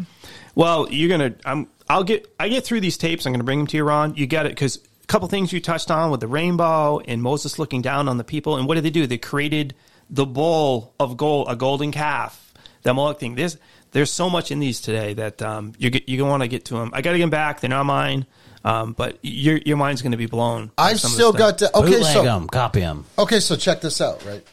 [0.54, 1.34] Well, you're gonna.
[1.44, 1.66] I'm.
[1.90, 2.32] I'll get.
[2.38, 3.26] I get through these tapes.
[3.26, 4.14] I'm gonna bring them to you, Ron.
[4.14, 7.58] You get it because a couple things you touched on with the rainbow and Moses
[7.58, 8.56] looking down on the people.
[8.56, 9.06] And what did they do?
[9.06, 9.74] They created
[10.10, 12.52] the bull of gold, a golden calf.
[12.82, 13.34] the Moloch thing.
[13.34, 13.56] There's
[13.92, 16.74] there's so much in these today that um, you get, you want to get to
[16.74, 16.90] them.
[16.92, 17.60] I got to get them back.
[17.60, 18.26] They're not mine.
[18.64, 20.72] Um, but your your mind's going to be blown.
[20.76, 21.74] I've still got to.
[21.76, 23.04] Okay, Bootleg so 'em, copy them.
[23.18, 24.44] Okay, so check this out, right?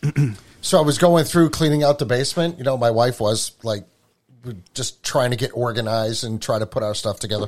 [0.62, 2.58] so I was going through cleaning out the basement.
[2.58, 3.95] You know, my wife was like we're
[4.74, 7.48] just trying to get organized and try to put our stuff together.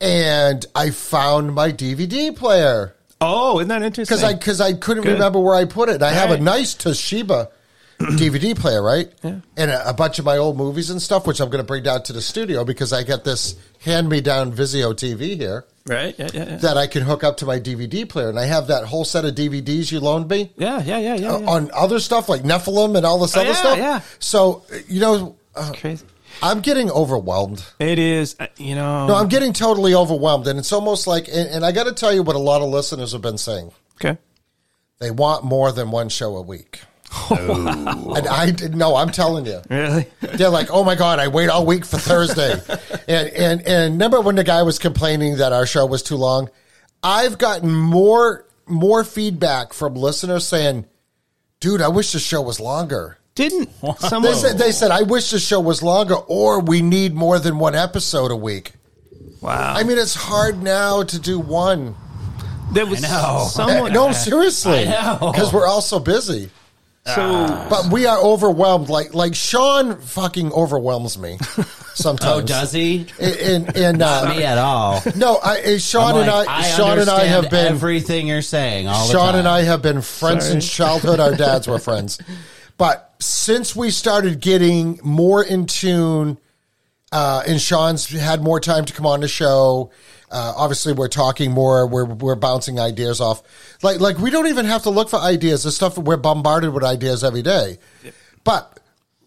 [0.00, 4.16] And I found my DVD player Oh, isn't that interesting?
[4.16, 5.12] because I because I couldn't Good.
[5.14, 6.02] remember where I put it.
[6.02, 7.48] I have a nice Toshiba
[8.00, 9.12] DVD player, right?
[9.22, 9.40] Yeah.
[9.58, 11.82] And a, a bunch of my old movies and stuff, which I'm going to bring
[11.82, 16.14] down to the studio because I got this hand me down Vizio TV here right.
[16.18, 16.56] Yeah, yeah, yeah.
[16.56, 19.26] that I can hook up to my DVD player, and I have that whole set
[19.26, 21.32] of DVDs you loaned me yeah, yeah, yeah, yeah.
[21.34, 21.46] uh, yeah.
[21.50, 23.76] on other stuff like Nephilim and all this Oh, other yeah, stuff.
[23.78, 24.00] yeah.
[24.18, 26.04] So you know, uh, Crazy.
[26.42, 27.64] I'm getting overwhelmed.
[27.80, 28.36] It is.
[28.38, 29.08] uh, You know.
[29.08, 31.26] No, I'm getting totally overwhelmed, and it's almost like.
[31.28, 33.72] And, and I got to tell you what a lot of listeners have been saying.
[34.00, 34.18] okay.
[35.00, 36.80] They want more than one show a week.
[37.30, 38.94] And I didn't know.
[38.96, 39.60] I'm telling you.
[39.68, 40.06] Really?
[40.20, 42.52] They're like, oh my god, I wait all week for Thursday,
[43.08, 46.50] and and and remember when the guy was complaining that our show was too long?
[47.02, 50.86] I've gotten more more feedback from listeners saying,
[51.60, 54.34] "Dude, I wish the show was longer." Didn't They someone?
[54.34, 57.74] said, they said, "I wish the show was longer," or we need more than one
[57.74, 58.72] episode a week.
[59.40, 59.74] wow.
[59.74, 61.94] I mean, it's hard now to do one.
[62.72, 63.46] there was know.
[63.50, 63.92] someone.
[63.92, 66.50] no, seriously, because we're all so busy.
[67.06, 68.90] So But we are overwhelmed.
[68.90, 71.38] Like like Sean fucking overwhelms me
[71.94, 72.30] sometimes.
[72.30, 73.06] Oh, does he?
[73.18, 75.02] And, and uh, Not me at all.
[75.16, 78.42] No, I, uh, Sean I'm and like, I, Sean and I have been everything you're
[78.42, 78.86] saying.
[78.86, 79.38] All the Sean time.
[79.40, 80.60] and I have been friends Sorry.
[80.60, 81.20] since childhood.
[81.20, 82.20] Our dads were friends,
[82.76, 86.38] but since we started getting more in tune,
[87.12, 89.90] uh, and Sean's had more time to come on the show.
[90.30, 91.86] Uh, obviously, we're talking more.
[91.86, 93.42] We're we're bouncing ideas off.
[93.82, 95.62] Like like we don't even have to look for ideas.
[95.64, 97.78] The stuff we're bombarded with ideas every day,
[98.44, 98.78] but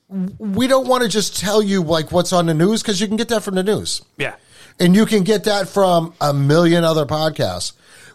[0.10, 3.18] we don't want to just tell you like what's on the news because you can
[3.18, 4.02] get that from the news.
[4.18, 4.36] yeah.
[4.80, 7.74] And you can get that from a million other podcasts.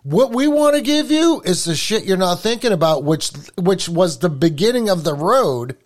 [0.08, 3.88] What we want to give you is the shit you're not thinking about, which which
[3.90, 5.76] was the beginning of the road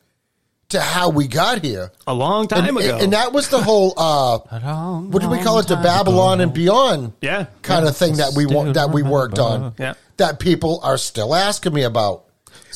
[0.68, 1.90] to how we got here.
[2.06, 2.98] A long time and, ago.
[3.00, 6.42] and that was the whole uh, long, what do we call it, the Babylon ago.
[6.44, 7.46] and beyond Yeah.
[7.62, 9.74] kind of thing that we wa- that we worked on.
[9.78, 9.94] Yeah.
[10.18, 12.24] that people are still asking me about.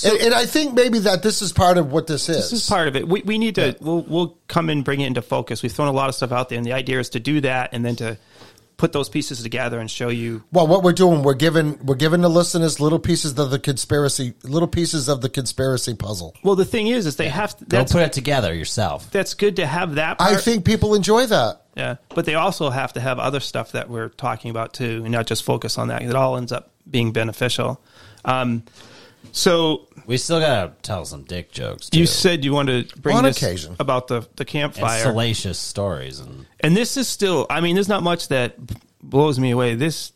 [0.04, 2.50] and, and I think maybe that this is part of what this is.
[2.50, 3.06] This is part of it.
[3.06, 3.76] We, we need to.
[3.80, 5.62] We'll we'll come and bring it into focus.
[5.62, 7.70] We've thrown a lot of stuff out there, and the idea is to do that,
[7.72, 8.18] and then to
[8.76, 10.44] put those pieces together and show you.
[10.52, 14.34] Well, what we're doing, we're giving we're giving the listeners little pieces of the conspiracy,
[14.42, 16.34] little pieces of the conspiracy puzzle.
[16.42, 17.64] Well, the thing is, is they have to.
[17.64, 19.10] Go That's put it together yourself.
[19.10, 20.18] that's good to have that.
[20.18, 20.32] Part.
[20.32, 21.62] I think people enjoy that.
[21.76, 25.10] Yeah, but they also have to have other stuff that we're talking about too, and
[25.10, 26.02] not just focus on that.
[26.02, 27.82] It all ends up being beneficial.
[28.24, 28.64] Um,
[29.32, 31.90] so We still gotta tell some dick jokes.
[31.90, 31.98] Too.
[32.00, 33.76] you said you wanted to bring On this occasion.
[33.80, 37.46] about the the and campfire, salacious stories and and this is still.
[37.48, 38.56] I mean, there's not much that
[39.02, 39.74] blows me away.
[39.74, 40.12] This,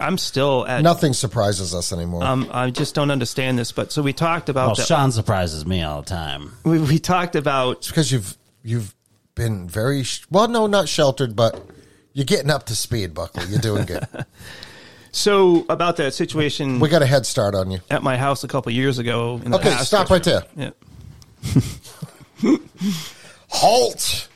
[0.00, 0.82] I'm still at.
[0.82, 2.24] Nothing surprises us anymore.
[2.24, 3.72] Um, I just don't understand this.
[3.72, 4.86] But so we talked about well, that.
[4.86, 6.52] Sean surprises me all the time.
[6.64, 8.94] we, we talked about it's because you've you've
[9.34, 11.60] been very sh- well, no, not sheltered, but
[12.12, 13.46] you're getting up to speed, Buckley.
[13.48, 14.06] You're doing good.
[15.12, 17.80] so about that situation we got a head start on you.
[17.90, 19.40] at my house a couple years ago.
[19.44, 19.86] In the Okay, past.
[19.88, 20.42] stop right there.
[20.56, 20.70] Yeah.
[23.50, 24.28] Halt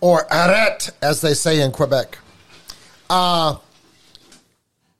[0.00, 2.18] or arrête, as they say in Quebec.
[3.10, 3.56] Uh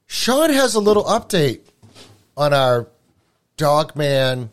[0.07, 1.61] Sean has a little update
[2.37, 2.87] on our
[3.57, 4.51] Dogman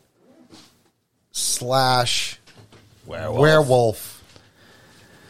[1.32, 2.40] slash
[3.06, 3.40] Werewolf.
[3.40, 4.24] werewolf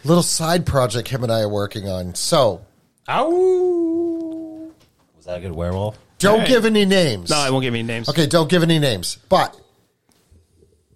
[0.03, 2.16] little side project him and I are working on.
[2.16, 2.66] So
[3.10, 4.20] Ow!
[5.32, 5.98] Was that a good werewolf?
[6.20, 6.48] don't Hey.
[6.49, 7.30] give any names.
[7.30, 8.10] No, I won't give any names.
[8.10, 9.18] Okay, don't give any names.
[9.30, 9.60] But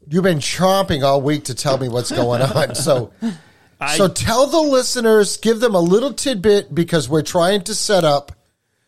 [0.09, 2.75] you've been chomping all week to tell me what's going on.
[2.75, 3.11] So
[3.79, 8.03] I, so tell the listeners, give them a little tidbit because we're trying to set
[8.03, 8.33] up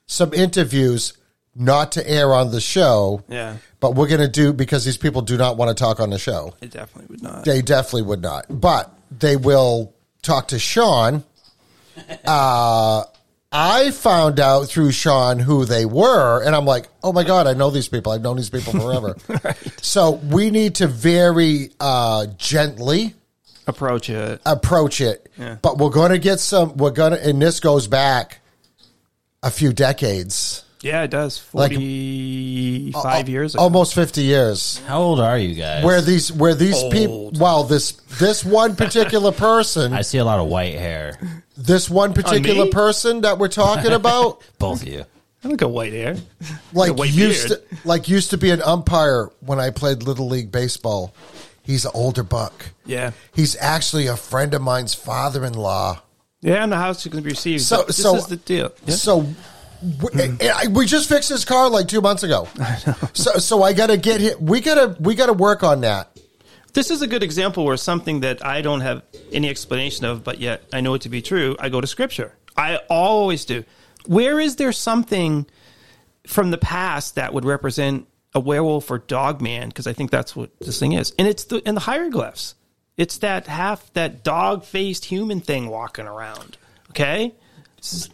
[0.05, 1.13] some interviews
[1.55, 3.23] not to air on the show.
[3.29, 3.57] Yeah.
[3.79, 6.19] But we're going to do because these people do not want to talk on the
[6.19, 6.55] show.
[6.61, 7.45] I definitely would not.
[7.45, 8.45] They definitely would not.
[8.49, 11.23] But they will talk to Sean.
[12.25, 13.03] Uh,
[13.51, 17.53] I found out through Sean who they were, and I'm like, oh my God, I
[17.53, 18.11] know these people.
[18.11, 19.15] I've known these people forever.
[19.81, 23.13] So we need to very uh, gently
[23.67, 24.41] Approach it.
[24.45, 25.29] approach it.
[25.37, 25.57] Yeah.
[25.61, 28.39] But we're going to get some, we're going to, and this goes back
[29.43, 30.63] a few decades.
[30.81, 31.43] Yeah, it does.
[31.53, 33.63] Like- Forty-five years ago.
[33.63, 34.79] Almost 50 years.
[34.87, 35.83] How old are you guys?
[35.83, 40.39] Where these, where these people, well, this, this one particular person, I see a lot
[40.39, 41.17] of white hair.
[41.57, 45.05] this one particular person that we're talking about, Both of you.
[45.43, 46.15] I look at white hair.
[46.73, 50.51] like white used to, like used to be an umpire when I played little league
[50.51, 51.13] baseball.
[51.63, 52.53] He's an older buck.
[52.85, 53.11] Yeah.
[53.33, 56.01] He's actually a friend of mine's father-in-law.
[56.41, 57.61] Yeah, and the house is you can receive.
[57.61, 58.71] So- this so- is the deal.
[58.85, 58.95] Yeah.
[58.95, 59.27] So
[59.81, 62.47] we, and I- we just fixed his car like two months ago.
[63.13, 64.37] So so I got to get him.
[64.45, 66.17] We gotta we gotta work on that.
[66.73, 69.01] this is a good example where something that I don't have
[69.31, 71.55] any explanation of, but yet I know it to be true.
[71.59, 72.35] I go to scripture.
[72.55, 73.63] I always do.
[74.05, 75.45] Where is there something
[76.27, 79.69] from the past that would represent a werewolf or dog man?
[79.69, 82.55] Because I think that's what this thing is, and it's the in the hieroglyphs.
[82.97, 86.57] It's that half that dog faced human thing walking around.
[86.91, 87.33] Okay,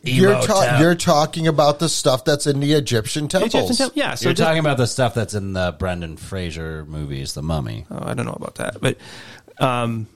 [0.03, 3.53] You're ta- you're talking about the stuff that's in the Egyptian temples.
[3.53, 4.15] Egyptian temple- yeah.
[4.15, 7.85] So You're just- talking about the stuff that's in the Brendan Fraser movies, The Mummy.
[7.91, 8.97] oh, I don't know about that, but
[9.59, 10.07] um,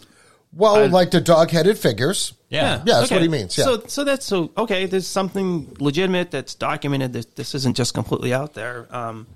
[0.53, 2.34] Well, like the dog-headed figures.
[2.49, 2.77] Yeah.
[2.85, 3.65] Yeah, that's what he means, yeah.
[3.65, 4.85] So, so that's so okay.
[4.85, 7.11] There's something legitimate that's documented.
[7.13, 8.88] That this isn't just completely out there.
[8.89, 9.27] Um,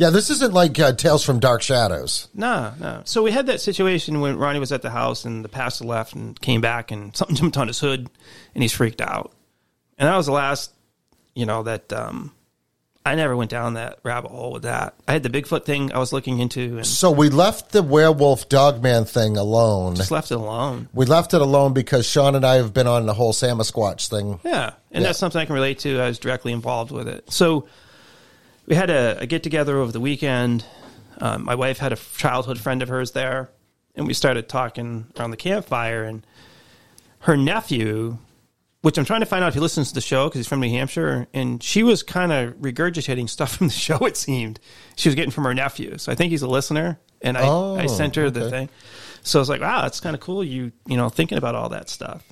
[0.00, 2.28] Yeah, this isn't like uh, Tales from Dark Shadows.
[2.32, 3.02] No, no.
[3.04, 6.14] So we had that situation when Ronnie was at the house and the pastor left
[6.14, 8.08] and came back and something jumped on his hood
[8.54, 9.32] and he's freaked out.
[9.98, 10.72] And that was the last,
[11.34, 12.32] you know, that um,
[13.04, 14.94] I never went down that rabbit hole with that.
[15.06, 18.48] I had the Bigfoot thing I was looking into and So we left the werewolf
[18.48, 19.96] dogman thing alone.
[19.96, 20.88] just left it alone.
[20.94, 24.40] We left it alone because Sean and I have been on the whole Samasquatch thing.
[24.44, 25.08] Yeah, and Yeah.
[25.08, 26.00] that's something I can relate to.
[26.00, 27.30] I was directly involved with it.
[27.30, 27.68] So
[28.66, 30.64] we had a, a get together over the weekend.
[31.18, 33.50] Um, my wife had a childhood friend of hers there,
[33.94, 36.04] and we started talking around the campfire.
[36.04, 36.26] And
[37.20, 38.18] her nephew,
[38.82, 40.60] which I'm trying to find out if he listens to the show because he's from
[40.60, 43.98] New Hampshire, and she was kind of regurgitating stuff from the show.
[44.06, 44.60] It seemed
[44.96, 46.98] she was getting from her nephew, so I think he's a listener.
[47.22, 48.70] And I, Oh, I sent her the thing.
[49.22, 50.42] So I was like, wow, that's kind of cool.
[50.42, 52.24] You you know thinking about all that stuff.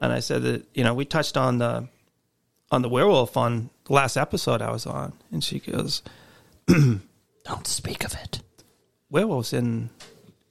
[0.00, 1.88] And I said that you know we touched on the
[2.70, 6.02] on the werewolf on last episode I was on, and she goes,
[6.66, 8.40] Don't speak of it.
[9.10, 9.90] werewolves in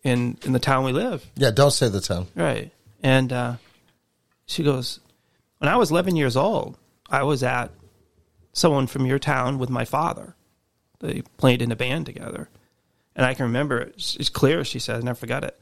[0.03, 2.27] in in the town we live, Yeah, don't say the town.
[2.35, 2.71] right?
[3.03, 3.55] And uh,
[4.45, 4.99] she goes,
[5.59, 6.77] when I was 11 years old,
[7.09, 7.71] I was at
[8.53, 10.35] someone from your town with my father.
[10.99, 12.49] They played in a band together,
[13.15, 13.95] and I can remember it.
[14.19, 14.63] It's clear.
[14.63, 15.59] She said, I never forgot it.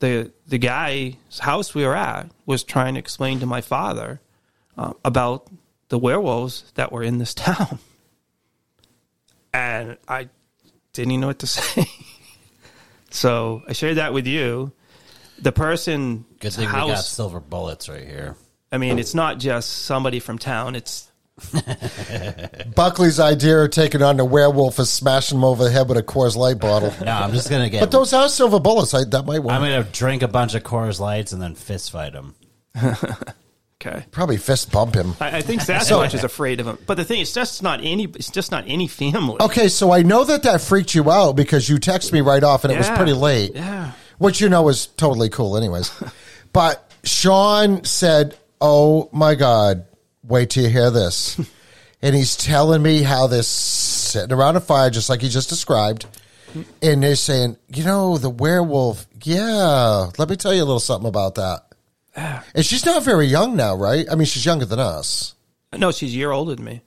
[0.00, 4.20] the The guy's house we were at was trying to explain to my father
[4.76, 5.46] uh, about
[5.88, 7.78] the werewolves that were in this town,
[9.52, 10.28] and I
[10.92, 11.84] didn't even know what to say.
[13.10, 14.72] so I shared that with you.
[15.38, 17.08] The person Good thing we got house.
[17.08, 18.36] silver bullets right here.
[18.72, 20.74] I mean, it's not just somebody from town.
[20.74, 21.10] It's
[22.74, 26.02] Buckley's idea of taking on the werewolf is smashing him over the head with a
[26.02, 26.92] Coors Light bottle.
[27.04, 27.80] No, I'm just gonna get.
[27.80, 28.94] But those are silver bullets.
[28.94, 29.52] I, that might work.
[29.52, 32.34] I'm gonna drink a bunch of Coors Lights and then fist fight him.
[33.80, 34.04] Okay.
[34.10, 35.14] Probably fist bump him.
[35.20, 36.78] I, I think Sasquatch is afraid of him.
[36.86, 38.04] But the thing is, just not any.
[38.04, 39.36] It's just not any family.
[39.40, 42.64] Okay, so I know that that freaked you out because you texted me right off
[42.64, 42.96] and it was Yeah.
[42.96, 43.52] pretty late.
[43.54, 43.92] Yeah.
[44.18, 45.90] Which you know is totally cool, anyways.
[46.52, 49.84] but Sean said, Oh my God,
[50.24, 51.38] wait till you hear this.
[52.02, 56.06] and he's telling me how this sitting around a fire, just like he just described.
[56.80, 61.08] And they're saying, You know, the werewolf, yeah, let me tell you a little something
[61.08, 61.64] about that.
[62.16, 64.06] And she's not very young now, right?
[64.10, 65.34] I mean, she's younger than us.
[65.76, 66.80] No, she's a year older than me.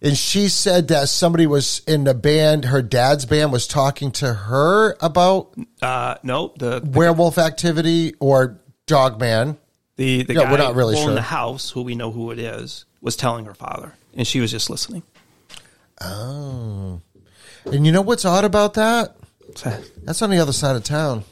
[0.00, 4.32] And she said that somebody was in the band, her dad's band was talking to
[4.32, 9.58] her about Uh, no, the werewolf activity or dog man.
[9.96, 11.14] the the Yeah, guy we're not really who owned sure.
[11.16, 14.52] the house, who we know who it is, was telling her father, and she was
[14.52, 15.02] just listening.
[16.00, 17.00] Oh.
[17.66, 19.16] And you know what's odd about that?
[20.04, 21.24] That's on the other side of town.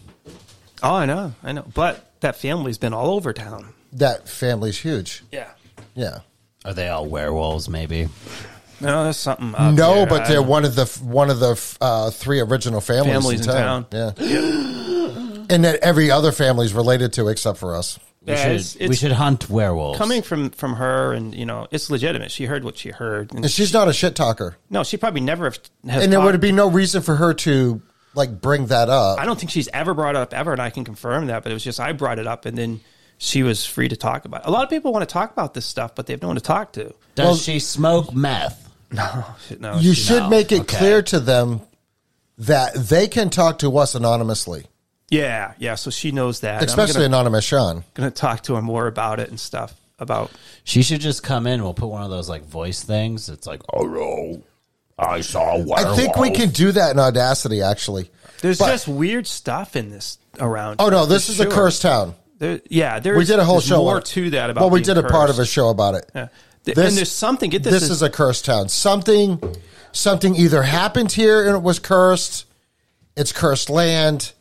[0.87, 1.65] Oh, I know, I know.
[1.75, 3.73] But that family's been all over town.
[3.93, 5.23] That family's huge.
[5.33, 5.49] Yeah.
[5.95, 6.19] Yeah.
[6.65, 7.69] Are they all werewolves?
[7.69, 8.09] Maybe.
[8.81, 9.55] No, that's something.
[9.55, 10.07] up no, there.
[10.07, 13.51] but I- they're one of the one of the uh, three original families, Families in
[13.51, 13.87] in town.
[13.93, 14.13] Yeah.
[15.49, 17.99] and that every other family's related to except for us.
[18.23, 18.53] We Yeah, should.
[18.53, 19.99] it's- we it's should hunt werewolves.
[19.99, 22.31] coming from from her, and you know, it's legitimate.
[22.33, 23.33] She heard what she heard.
[23.33, 24.57] And And she's not a shit talker.
[24.69, 25.59] no, she probably never have.
[25.89, 27.81] has And there talked- would be no reason for her to
[28.16, 29.20] like bring that up.
[29.20, 31.43] I don't think she's ever brought it up ever, and I can confirm that.
[31.43, 32.80] But it was just I brought it up, and then
[33.18, 34.43] she was free to talk about.
[34.43, 34.48] it.
[34.48, 36.36] A lot of people want to talk about this stuff, but they have no one
[36.36, 36.94] to talk to.
[37.14, 38.62] Does Well- she smoke meth?
[39.59, 40.76] No, you she- should No, make it okay.
[40.78, 41.60] clear to them
[42.38, 44.66] that they can talk to us anonymously,
[45.09, 45.74] yeah, yeah.
[45.76, 46.62] So she knows that.
[46.62, 47.84] Especially I'm anonymous Sean.
[47.94, 50.30] going to talk to her more about it and stuff about.
[50.64, 51.62] She should just come in.
[51.62, 53.28] We'll put one of those like voice things.
[53.28, 54.43] It's like, oh no,
[54.98, 55.78] I saw a werewolf.
[55.86, 58.10] I think we can do that in Audacity, actually.
[58.40, 60.77] There's But- just weird stuff in this around.
[60.78, 61.52] Oh no, this is a sure.
[61.52, 62.14] cursed town.
[62.39, 63.78] There, yeah, there's We did a whole show.
[63.78, 64.06] more on it.
[64.06, 64.60] to that about.
[64.62, 66.10] Well, we being did a part of a show about it.
[66.14, 66.28] Yeah.
[66.64, 67.48] This- and there's something.
[67.51, 67.73] Get this.
[67.73, 68.68] This is a cursed town.
[68.68, 69.40] Something,
[69.93, 72.44] something either happened here and it was cursed.
[73.16, 74.32] It's cursed land.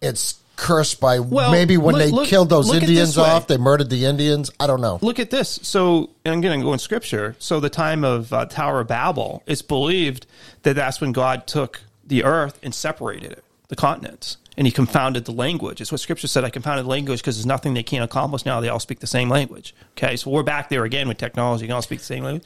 [0.00, 3.18] It's cursed by Well, maybe when look- they look- killed those look at it Indians
[3.18, 4.50] off, they murdered the Indians.
[4.58, 4.98] I don't know.
[5.02, 5.60] look at this.
[5.62, 7.36] So, I'm going to go in scripture.
[7.38, 10.26] So, the time of uh, Tower of Babel, it's believed
[10.62, 15.24] that that's when God took the earth and separated it, the continents, and he confounded
[15.26, 15.80] the language.
[15.80, 16.44] It's what scripture said.
[16.44, 18.60] I confounded language because there's nothing they can't accomplish now.
[18.60, 19.74] They all speak the same language.
[19.98, 20.16] Okay.
[20.16, 21.64] So, we're back there again with technology.
[21.64, 22.44] You can all speak the same language.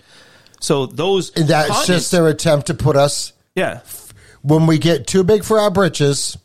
[0.60, 1.30] So, those.
[1.30, 3.80] And that's just their attempt to put us Yeah.
[4.42, 6.36] when we get too big for our britches.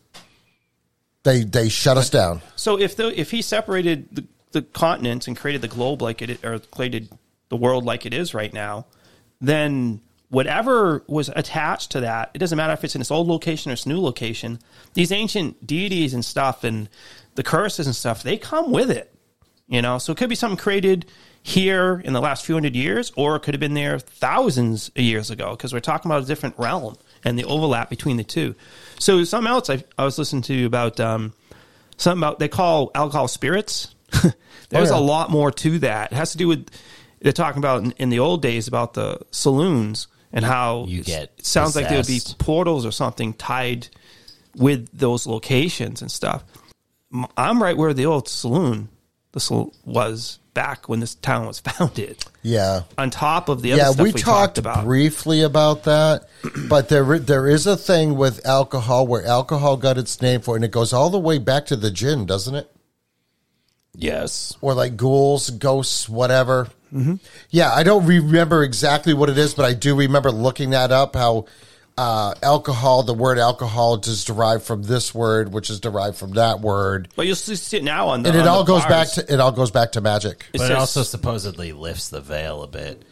[1.26, 2.42] They they shut us down.
[2.56, 6.46] So if the if he separated the, the continents and created the globe like it
[6.46, 7.10] or created
[7.50, 8.86] the world like it is right now,
[9.42, 13.72] then whatever was attached to that, it doesn't matter if it's in its old location
[13.72, 14.60] or its new location.
[14.94, 16.90] These ancient deities and stuff and
[17.34, 19.12] the curses and stuff, they come with it.
[19.68, 21.08] You know, so it could be something created
[21.42, 25.00] here in the last few hundred years, or it could have been there thousands of
[25.00, 26.98] years ago because we're talking about a different realm.
[27.24, 28.54] and the overlap between the two.
[29.00, 31.34] So something else I, I was listening to about um,
[31.98, 33.94] something about they call alcohol spirits.
[34.70, 35.00] There's Oh, yeah.
[35.00, 36.12] a lot more to that.
[36.12, 36.70] It has to do with
[37.22, 41.34] they're talking about in, in the old days about the saloons and how You get
[41.38, 43.88] it sounds like there would be portals or something tied
[44.56, 46.44] with those locations and stuff.
[47.38, 48.90] I'm right where the old saloon
[49.32, 52.26] the sal- was back when this town was founded.
[52.42, 52.82] Yeah.
[52.98, 54.84] On top of the other Yeah, stuff we, we, talked, about.
[54.84, 56.28] briefly about that,
[56.68, 60.58] but there there is a thing with alcohol where alcohol got its name for, it,
[60.58, 62.72] and it goes all the way back to the jinn, doesn't it?
[63.94, 64.58] Yes.
[64.62, 66.70] Or like ghouls, ghosts, whatever.
[66.94, 67.16] Mm-hmm.
[67.50, 71.16] Yeah, I don't remember exactly what it is, but I do remember looking that up.
[71.16, 71.46] How
[71.98, 76.60] uh, alcohol, the word alcohol, is derived from this word, which is derived from that
[76.60, 78.86] word, but you'll see see it now on the and it on all the goes
[78.86, 79.16] bars.
[79.16, 80.46] back to it all goes back to magic.
[80.52, 83.04] But it says- also supposedly lifts the veil a bit.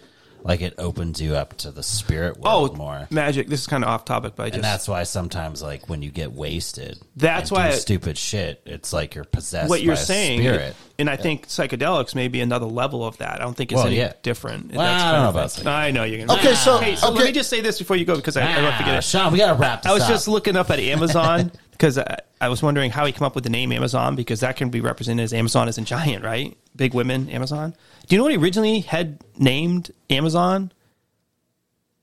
[0.44, 3.08] Like it opens you up to the spirit world oh world more.
[3.10, 3.48] magic.
[3.48, 6.02] This is kind of off topic, but I just And that's why sometimes, like when
[6.02, 8.62] you get wasted, That's and do why I- stupid shit.
[8.66, 9.70] It's like you're possessed.
[9.70, 10.40] what you're by a saying.
[10.42, 10.76] spirit.
[11.00, 13.36] And I think psychedelics may be another level of that.
[13.36, 14.14] I don't think it's Well, any yeah.
[14.22, 14.72] different.
[14.74, 15.68] Well, That's I kind don't of know about thing.
[15.68, 16.40] I know you're gonna.
[16.40, 17.26] Okay, so- okay, so let okay.
[17.30, 19.04] me just say this before you go because I, I don't forget Ah, it.
[19.04, 20.10] Sean, we gotta wrap this I was up.
[20.10, 23.44] just looking up at Amazon because I, I was wondering how he came up with
[23.46, 26.56] the name Amazon because that can be represented as Amazon as in giant, right?
[26.76, 27.76] Big women, Amazon.
[28.08, 30.72] Do you know what he originally had named Amazon?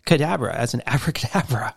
[0.07, 1.75] Cadabra as an abracadabra.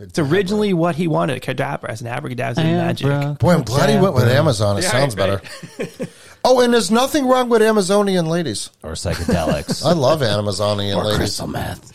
[0.00, 3.38] It's originally what he wanted, cadabra as an abracadabra in magic.
[3.40, 4.78] Boy, I'm glad he went with Amazon.
[4.78, 5.40] It Yeah, sounds right.
[5.78, 6.06] better.
[6.44, 8.70] oh, and there's nothing wrong with Amazonian ladies.
[8.84, 11.16] or psychedelics I love Amazonian or ladies.
[11.18, 11.92] crystal meth.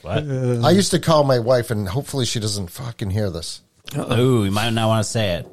[0.00, 0.24] What?
[0.64, 3.60] I used to call my wife, and hopefully she doesn't fucking hear this.
[3.94, 5.46] Ooh, you might not want to say it.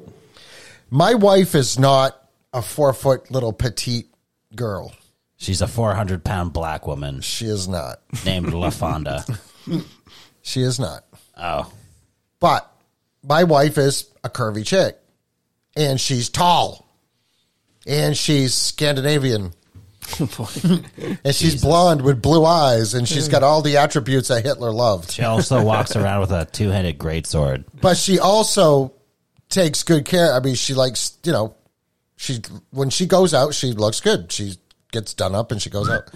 [0.88, 2.18] My wife is not
[2.54, 4.08] a four foot little petite
[4.56, 4.92] girl.
[5.36, 8.00] She's a 400 pound black woman She is not.
[8.24, 9.38] named LaFonda.
[10.44, 11.04] She is not.
[11.36, 11.72] Oh,
[12.40, 12.68] But
[13.22, 14.98] my wife is a curvy chick,
[15.76, 16.84] and she's tall,
[17.86, 19.52] and she's Scandinavian,
[20.18, 25.12] and she's blonde with blue eyes, and she's got all the attributes that Hitler loved.
[25.12, 27.64] she also walks around with a two headed greatsword.
[27.80, 28.92] but she also
[29.48, 30.32] takes good care.
[30.34, 31.54] I mean, she likes, you know,
[32.22, 32.40] she
[32.70, 34.30] when she goes out, she looks good.
[34.30, 34.52] She
[34.92, 36.08] gets done up and she goes out.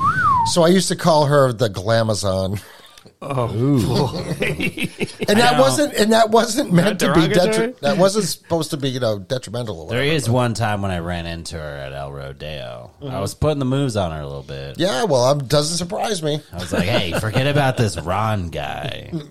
[0.52, 2.62] So I used to call her the Glamazon.
[3.22, 3.46] Oh,
[4.40, 7.68] and that wasn't and that wasn't meant to be derogatory?
[7.72, 9.80] detri- That wasn't supposed to be you know detrimental.
[9.80, 10.14] Or There whatever.
[10.16, 12.90] is one time when I ran into her at El Rodeo.
[13.08, 14.78] I was putting the moves on her a little bit.
[14.78, 16.40] Yeah, well, um, doesn't surprise me.
[16.52, 19.12] I was like, hey, forget about this Ron guy.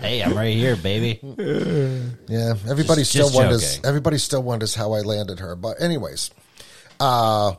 [0.00, 1.18] Hey, I'm right here, baby.
[2.28, 3.76] Yeah, everybody Just- still just wonders.
[3.76, 3.86] joking.
[3.88, 5.56] Everybody still wonders how I landed her.
[5.56, 6.30] But anyways,
[7.00, 7.54] uh,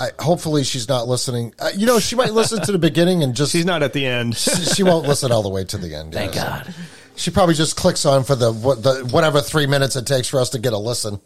[0.00, 1.54] I, hopefully she's not listening.
[1.58, 4.06] Uh, you know, she might listen to the beginning and just She's not at the
[4.06, 4.36] end.
[4.74, 6.12] she won't listen all the way to the end.
[6.12, 6.64] Thank yeah.
[6.64, 6.74] God.
[7.16, 10.40] She probably just clicks on for the what the whatever three minutes it takes for
[10.40, 11.20] us to get a listen.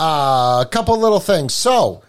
[0.00, 1.54] Uh, a couple little things.
[1.54, 2.02] So,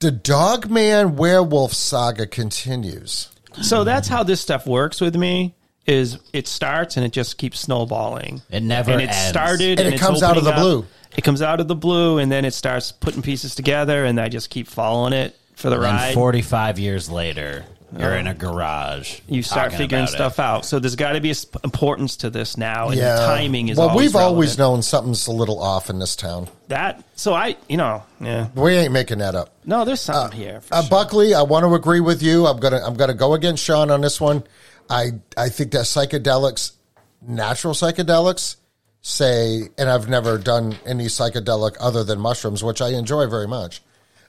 [0.00, 3.28] the Dogman Werewolf saga continues.
[3.60, 5.54] so that's how this stuff works with me.
[5.84, 8.40] Is it starts and it just keeps snowballing.
[8.50, 9.28] It never and it ends.
[9.28, 10.86] started And it comes out of opening the blue.
[11.16, 14.28] It comes out of the blue, and then it starts putting pieces together, and I
[14.28, 16.14] just keep following it for the And then ride.
[16.14, 17.64] 45 years later,
[17.96, 19.20] you're in a garage.
[19.28, 20.16] you start figuring about it.
[20.16, 20.64] stuff out.
[20.64, 23.76] So there's got to be a sp- importance to this now, and the timing is
[23.76, 23.90] well.
[23.90, 26.48] always we've always known something's a little off in this town.
[26.68, 27.04] that.
[27.16, 29.50] So I, you know, yeah, We ain't making that up.
[29.66, 30.62] no, there's something here.
[30.62, 30.88] For Uh, sure.
[30.90, 32.46] Buckley, I want to agree with you.
[32.46, 34.42] I'm gonna I'm gonna go against Sean on this one.
[34.88, 36.72] I I think that psychedelics,
[37.20, 38.56] natural psychedelics,
[39.02, 43.82] say, and I've never done any psychedelic other than mushrooms, which I enjoy very much.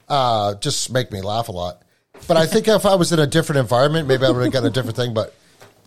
[0.09, 1.83] Uh, just make me laugh a lot.
[2.27, 4.65] But I think if I was in a different environment, maybe I would have got
[4.65, 5.13] a different thing.
[5.13, 5.33] But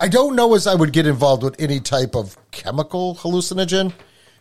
[0.00, 3.92] I don't know as I would get involved with any type of chemical hallucinogen.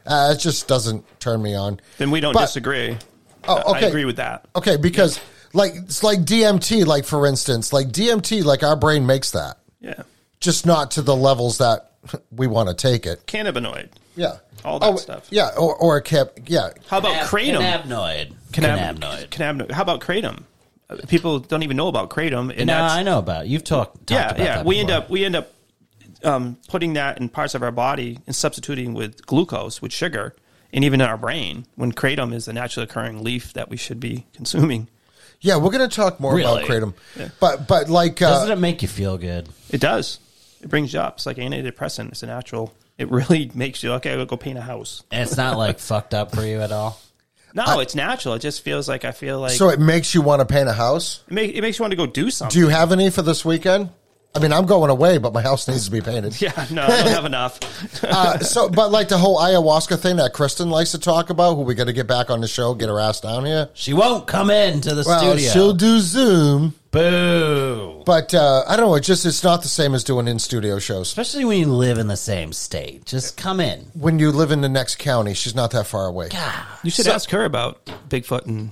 [0.06, 1.80] Uh, it just doesn't turn me on.
[1.98, 2.98] then we don't But- disagree.
[3.48, 4.46] Oh, I agree with that.
[4.56, 5.20] Okay, because
[5.54, 10.02] like it's like DMT, like for instance, like DMT, like our brain makes that, Yeah,
[10.40, 11.92] just not to the levels that
[12.32, 13.26] we want to take it.
[13.28, 13.90] cannabinoid.
[14.16, 15.28] Yeah, All that Oh, stuff.
[15.30, 16.32] Yeah, or or a cap.
[16.48, 17.58] Yeah, How about kratom?
[17.60, 18.34] Cannabinoid.
[18.52, 19.30] Cannab- Cannabinoid.
[19.30, 19.72] cannabinoid.
[19.72, 20.44] How about kratom?
[20.90, 22.50] Uh, People don't even know about kratom.
[22.56, 23.50] And No, that's, I know about it.
[23.50, 24.08] You've talked.
[24.08, 24.56] talked yeah, about yeah.
[24.58, 25.02] that We end before.
[25.04, 25.52] up we end up
[26.24, 30.36] um, putting that in parts of our body and substituting with glucose, with sugar,
[30.74, 31.66] and even in our brain.
[31.76, 34.88] When kratom is a naturally occurring leaf that we should be consuming.
[35.42, 35.58] yeah.
[35.58, 36.70] We're gonna talk more about Really?
[36.82, 36.94] kratom,
[37.40, 39.50] but but like uh, Doesn't it make you feel good?
[39.72, 40.20] It does.
[40.62, 41.16] It brings you up.
[41.18, 42.10] It's like antidepressant.
[42.10, 42.74] It's a natural.
[42.98, 44.14] It really makes you okay.
[44.14, 45.04] I'll go paint a house.
[45.12, 47.00] And it's not like fucked up for you at all.
[47.54, 48.34] No, it's natural.
[48.34, 50.74] It just feels like I feel like so it makes you want to paint a
[50.74, 51.24] house.
[51.28, 52.54] it, make, it makes you want to go do something.
[52.54, 53.90] Do you have any for this weekend?
[54.36, 56.36] I mean, I'm going away, but my house needs to be painted.
[56.42, 58.04] Yeah, no, I don't have enough.
[58.04, 61.62] Uh, so, but like the whole ayahuasca thing that Kristen likes to talk about, who
[61.62, 63.70] we got to get back on the show, get her ass down here.
[63.74, 65.52] She won't come into the Well, studio.
[65.54, 68.04] she'll do Zoom, Boo.
[68.06, 68.96] but uh, I don't know.
[68.96, 71.08] It just it's not the same as doing in studio shows.
[71.08, 73.06] Especially when you live in the same state.
[73.06, 73.82] Just come in.
[73.94, 76.30] When you live in the next county, she's not that far away.
[76.84, 78.72] You should ask her about Bigfoot and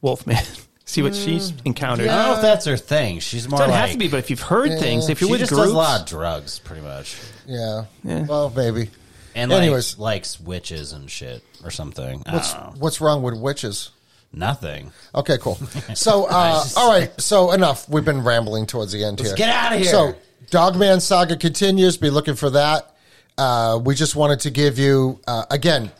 [0.00, 0.38] Wolfman.
[0.88, 2.06] See what she's encountered.
[2.08, 3.18] I don't know if that's her thing.
[3.18, 5.26] She's more It doesn't like have to be, but if you've heard things, if you're
[5.26, 7.86] she with just groups, does a lot of drugs, pretty much, Yeah.
[8.04, 8.24] Yeah.
[8.24, 8.90] Well, maybe.
[9.34, 9.98] and Anyways.
[9.98, 12.22] like likes witches and shit or something.
[12.24, 12.74] I What's don't know.
[12.78, 13.90] what's wrong with witches?
[14.36, 14.92] Nothing.
[15.14, 15.58] Okay, cool.
[15.94, 17.10] So, uh, all right.
[17.20, 17.88] So enough.
[17.88, 19.34] We've been rambling towards the end here.
[19.34, 19.90] get out of here.
[19.90, 20.14] So,
[20.50, 21.96] Dogman Saga continues.
[21.96, 22.94] Be looking for that.
[23.38, 25.90] Uh, we just wanted to give you uh, again.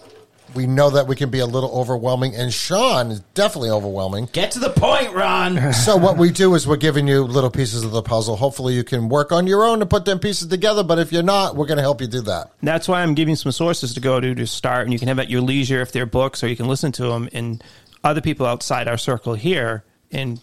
[0.55, 4.29] We know that we can be a little overwhelming, and Sean is definitely overwhelming.
[4.33, 5.73] Get to the point, Ron.
[5.73, 8.37] So what we do is we're giving you little pieces of the puzzle.
[8.37, 10.83] Hopefully, you can work on your own to put them pieces together.
[10.83, 12.53] But if you're not, we're going to help you do that.
[12.63, 15.19] That's why I'm giving some sources to go to to start, and you can have
[15.19, 17.63] at your leisure if they're books, or you can listen to them and
[18.05, 20.40] other people outside our circle here and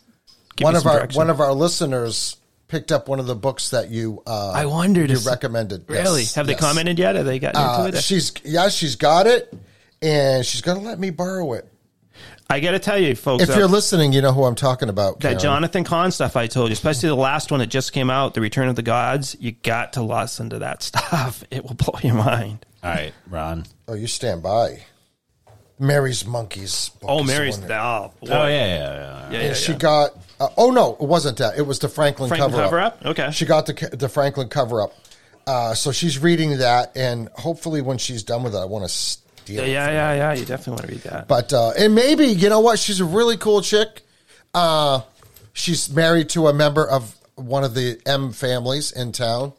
[0.55, 1.17] give one you of our direction.
[1.17, 4.21] one of our listeners picked up one of the books that you.
[4.25, 5.85] Uh, I wondered you recommended.
[5.88, 7.15] really Yes, have they commented yet?
[7.15, 8.01] Have they gotten Uh, into it?
[8.03, 9.53] she's yeah, she's got it,
[10.01, 11.69] and she's going to let me borrow it.
[12.49, 14.89] I got to tell you, folks, If uh, you're listening, you know who I'm talking
[14.89, 15.21] about.
[15.21, 15.39] that Karen.
[15.39, 18.41] Jonathan Cahn stuff I told you, especially the last one that just came out, The
[18.41, 21.43] Return of the Gods, you got to listen to that stuff.
[21.49, 22.65] It will blow your mind.
[22.84, 23.65] All right, Ron.
[23.88, 24.84] Oh, you stand by.
[25.79, 26.89] Mary's monkeys.
[27.01, 28.27] book Oh, Mary's the oh, boy.
[28.29, 29.29] Oh yeah, yeah, yeah.
[29.29, 29.77] yeah, yeah, And she yeah.
[29.77, 30.11] got.
[30.39, 31.57] Uh, oh no, it wasn't that.
[31.57, 32.97] It was the Franklin, Franklin cover, cover up.
[33.01, 33.05] up?
[33.07, 33.31] Okay.
[33.31, 34.93] She got the the Franklin cover up.
[35.45, 38.89] Uh, so she's reading that, and hopefully, when she's done with it, I want to
[38.89, 39.57] steal.
[39.57, 39.71] yeah, it.
[39.71, 40.33] yeah, yeah, yeah.
[40.33, 41.27] You definitely want to read that.
[41.27, 42.79] But uh, and maybe you know what?
[42.79, 44.01] She's a really cool chick.
[44.53, 45.01] Uh,
[45.53, 49.53] she's married to a member of one of the M families in town.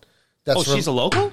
[0.44, 1.32] That's oh, she's a local.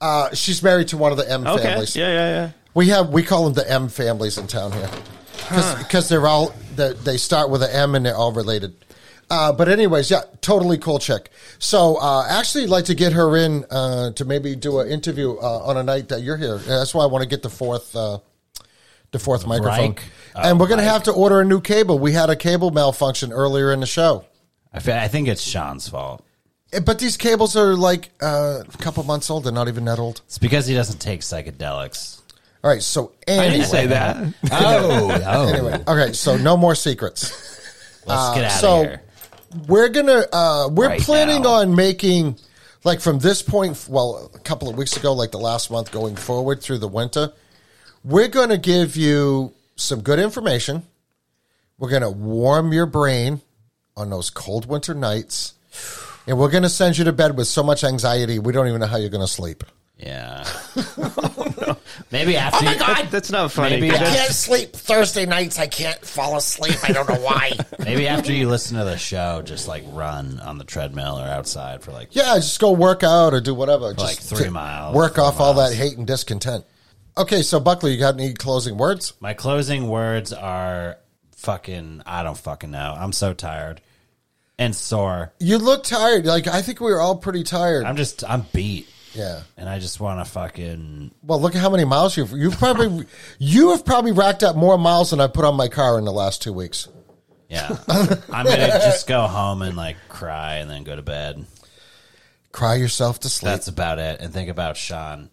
[0.00, 1.62] uh, she's married to one of the M Okay.
[1.62, 1.96] families.
[1.96, 2.50] Yeah, yeah, yeah.
[2.74, 4.88] We have we call them the M families in town here
[5.78, 8.74] because they're all they they start with an M and they're all related.
[9.28, 11.30] Uh, but anyways, yeah, totally cool chick.
[11.60, 15.58] So uh, actually, like to get her in uh, to maybe do an interview uh,
[15.64, 16.58] on a night that you're here.
[16.58, 18.18] That's why I want to get the fourth uh,
[19.12, 20.02] the fourth microphone, Mike?
[20.34, 21.98] and we're gonna have to order a new cable.
[21.98, 24.24] We had a cable malfunction earlier in the show.
[24.72, 26.24] I, fe- I think it's Sean's fault.
[26.72, 29.44] Eh, But these cables are like uh, a couple months old.
[29.44, 30.22] They're not even that old.
[30.26, 32.19] It's because he doesn't take psychedelics.
[32.62, 32.82] All right.
[32.82, 34.34] So I anyway, didn't say that.
[34.52, 35.48] Oh, oh.
[35.48, 36.12] anyway, okay.
[36.12, 37.30] So no more secrets.
[38.06, 39.02] Let's get out so- of here.
[39.68, 41.48] we're gonna uh we're Right planning now.
[41.50, 42.36] on making
[42.84, 46.16] like from this point well a couple of weeks ago like the last month going
[46.16, 47.32] forward through the winter
[48.04, 50.82] we're gonna give you some good information
[51.78, 53.40] we're gonna warm your brain
[53.96, 55.54] on those cold winter nights
[56.28, 58.86] and we're gonna send you to bed with so much anxiety we don't even know
[58.86, 59.64] how you're gonna sleep
[59.98, 60.44] Yeah.
[62.10, 62.66] Maybe after.
[62.66, 63.80] Oh you, That's not funny.
[63.80, 67.52] Maybe can't sleep thursday nights i can't fall asleep i don't know why
[67.84, 71.82] Maybe after you listen to the show, just like run on the treadmill or outside
[71.82, 72.14] for like.
[72.14, 73.92] Yeah, just go work out or do whatever.
[73.92, 76.64] like just three miles, Work four off all that hate and discontent.
[77.16, 79.14] Okay, so Buckley, you got any closing words?
[79.20, 80.98] My closing words are
[81.36, 82.02] fucking.
[82.06, 82.94] I don't fucking know.
[82.96, 83.80] I'm so tired
[84.58, 85.32] and sore.
[85.40, 86.26] You look tired.
[86.26, 87.86] Like I think we were all pretty tired.
[87.86, 88.22] I'm just.
[88.28, 89.42] I'm beat, yeah.
[89.56, 91.10] and I just want to fucking.
[91.22, 93.06] Well, look at how many miles you've you've probably
[93.38, 96.12] you have probably racked up more miles than I put on my car in the
[96.12, 96.88] last two weeks.
[97.48, 97.76] Yeah.
[97.88, 101.44] I'm gonna just go home and like cry and then go to bed.
[102.52, 103.50] Cry yourself to sleep.
[103.50, 104.20] That's about it.
[104.20, 105.30] And think about Sean.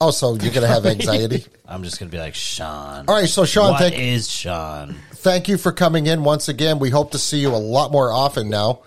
[0.00, 1.44] Oh, also, you're gonna have anxiety.
[1.66, 3.04] I'm just gonna be like Sean.
[3.08, 4.96] All right, so Sean, what thank- is Sean?
[5.14, 6.78] Thank you for coming in once again.
[6.78, 8.82] We hope to see you a lot more often now.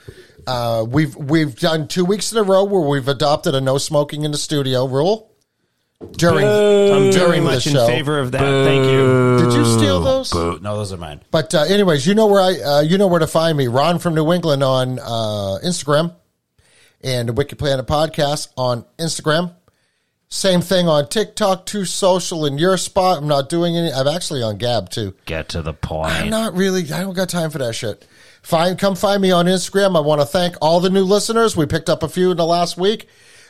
[0.48, 4.24] Uh, we've we've done two weeks in a row where we've adopted a no smoking
[4.24, 5.32] in the studio rule
[6.12, 7.88] during I'm very during the much in show.
[7.88, 8.40] favor of that.
[8.40, 9.38] Thank you.
[9.40, 10.34] Did you steal those?
[10.34, 11.22] No, those are mine.
[11.32, 13.68] But uh, anyways, you know where I uh, you know where to find me.
[13.68, 16.14] Ron from New England on uh, Instagram,
[17.04, 19.54] and the Wicked Planet podcast on Instagram.
[20.28, 23.20] Same thing on TikTok, Truth Social, and your spot.
[23.20, 23.92] I'm not doing any.
[23.94, 25.16] I'm actually on Gab too.
[25.26, 26.12] Get to the point.
[26.12, 26.32] I'm point.
[26.32, 26.82] not really.
[26.92, 28.06] I don't got time for that shit.
[28.46, 29.98] Fine, come find me on Instagram.
[29.98, 31.58] I want to thank all the new listeners.
[31.58, 33.08] We picked up a few in the last week.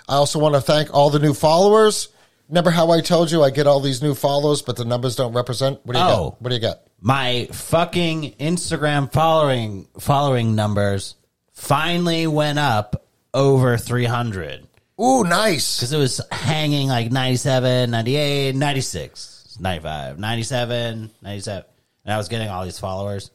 [0.07, 2.07] I also want to thank all the new followers.
[2.47, 5.34] Remember how I told you I get all these new follows, but the numbers don't
[5.34, 5.80] represent?
[5.84, 6.30] What do you Oh.
[6.30, 6.41] got?
[6.41, 6.80] What do you got?
[7.01, 11.15] My fucking Instagram following following numbers
[11.51, 14.65] finally went up over 300
[15.01, 15.76] Ooh, nice.
[15.77, 21.65] because it was hanging like 97, 98, 96, 95, 97, 97.
[22.05, 23.31] And I was getting all these followers.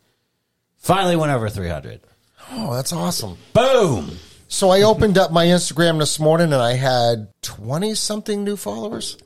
[0.80, 2.00] Finally went over 300.
[2.52, 3.36] Oh, that's awesome.
[3.52, 4.10] Boom.
[4.48, 9.16] So I opened up my Instagram this morning and I had 20 something new followers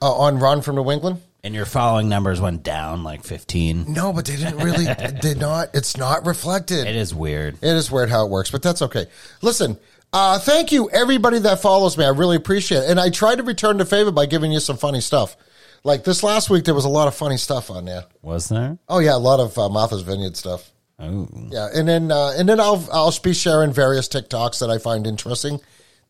[0.00, 1.22] uh, on Ron from New England.
[1.42, 3.92] And your following numbers went down like 15.
[3.92, 4.86] No, but they didn't really,
[5.20, 6.86] did not, it's not reflected.
[6.86, 7.54] It is weird.
[7.62, 9.06] It is weird how it works, but that's okay.
[9.40, 9.78] Listen,
[10.12, 12.04] uh, thank you everybody that follows me.
[12.04, 12.90] I really appreciate it.
[12.90, 15.36] And I try to return the favor by giving you some funny stuff.
[15.84, 18.04] Like this last week, there was a lot of funny stuff on there.
[18.22, 18.78] Was there?
[18.88, 20.70] Oh yeah, a lot of uh, Martha's Vineyard stuff.
[20.98, 21.28] Oh.
[21.50, 25.06] Yeah, and then uh, and then I'll I'll be sharing various TikToks that I find
[25.06, 25.60] interesting,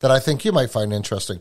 [0.00, 1.40] that I think you might find interesting.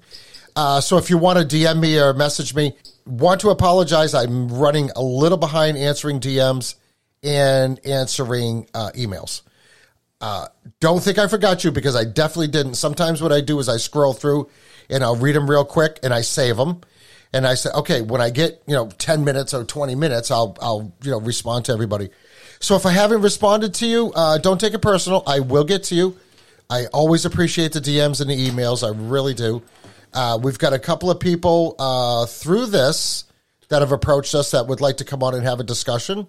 [0.55, 2.73] Uh, so if you want to DM me or message me,
[3.05, 4.13] want to apologize.
[4.13, 6.75] I'm running a little behind answering DMs
[7.23, 9.41] and answering uh, emails.
[10.19, 10.47] Uh,
[10.79, 12.73] don't think I forgot you because I definitely didn't.
[12.73, 14.49] Sometimes what I do is I scroll through
[14.89, 16.81] and I'll read them real quick and I save them.
[17.33, 20.57] And I said, okay, when I get you know ten minutes or twenty minutes, I'll
[20.61, 22.09] I'll you know respond to everybody.
[22.59, 25.23] So if I haven't responded to you, uh, don't take it personal.
[25.27, 26.17] I will get to you.
[26.69, 28.85] I always appreciate the DMs and the emails.
[28.85, 29.61] I really do.
[30.13, 33.25] Uh, we've got a couple of people uh, through this
[33.69, 36.27] that have approached us that would like to come on and have a discussion.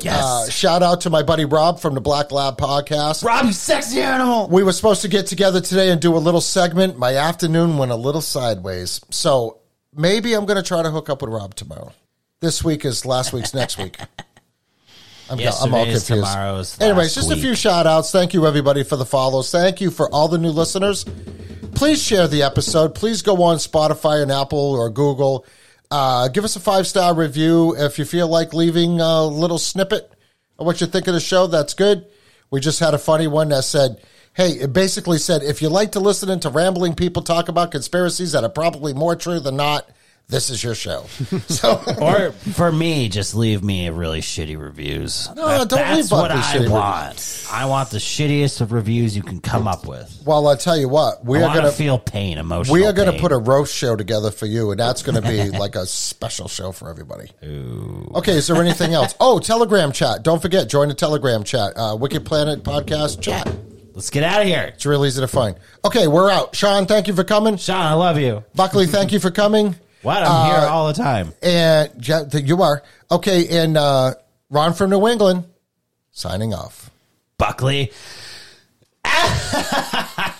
[0.00, 0.22] Yes.
[0.22, 3.24] Uh, shout out to my buddy Rob from the Black Lab podcast.
[3.24, 4.48] Rob, you sexy animal.
[4.48, 6.98] We were supposed to get together today and do a little segment.
[6.98, 9.00] My afternoon went a little sideways.
[9.10, 9.60] So
[9.96, 11.92] maybe I'm going to try to hook up with Rob tomorrow.
[12.40, 13.98] This week is last week's next week.
[15.30, 16.06] I'm, I'm all confused.
[16.06, 18.12] tomorrow's Anyways, just a few shout outs.
[18.12, 19.50] Thank you, everybody, for the follows.
[19.50, 21.06] Thank you for all the new listeners.
[21.74, 22.94] Please share the episode.
[22.94, 25.46] Please go on Spotify and Apple or Google.
[25.90, 27.74] Uh, give us a five star review.
[27.76, 30.12] If you feel like leaving a little snippet
[30.58, 32.06] of what you think of the show, that's good.
[32.50, 34.00] We just had a funny one that said,
[34.34, 38.32] Hey, it basically said, if you like to listen to rambling people talk about conspiracies
[38.32, 39.88] that are probably more true than not,
[40.26, 41.04] this is your show.
[41.48, 45.28] So, Or for me, just leave me really shitty reviews.
[45.36, 47.46] No, That- don't That's leave what I want.
[47.52, 50.22] I want the shittiest of reviews you can come up with.
[50.26, 52.72] well, I'll tell you what, we I are going to feel pain, emotional.
[52.74, 55.28] We are going to put a roast show together for you, and that's going to
[55.28, 57.30] be like a special show for everybody.
[58.16, 59.14] Okay, is there anything else?
[59.20, 60.22] Oh, Telegram chat.
[60.24, 61.74] Don't forget, join the Telegram chat.
[61.76, 63.46] Uh, Wicked Planet Podcast chat.
[63.94, 64.72] Let's get out of here.
[64.74, 65.56] It's real easy to find.
[65.84, 66.56] Okay, we're out.
[66.56, 67.56] Sean, thank you for coming.
[67.56, 68.42] Sean, I love you.
[68.54, 69.76] Buckley, thank you for coming.
[70.02, 70.22] What?
[70.22, 71.32] I'm here all the time.
[71.42, 71.90] And
[72.46, 72.82] you are.
[73.10, 74.12] Okay, and uh,
[74.50, 75.44] Ron from New England
[76.10, 76.90] signing off.
[77.38, 77.90] Buckley.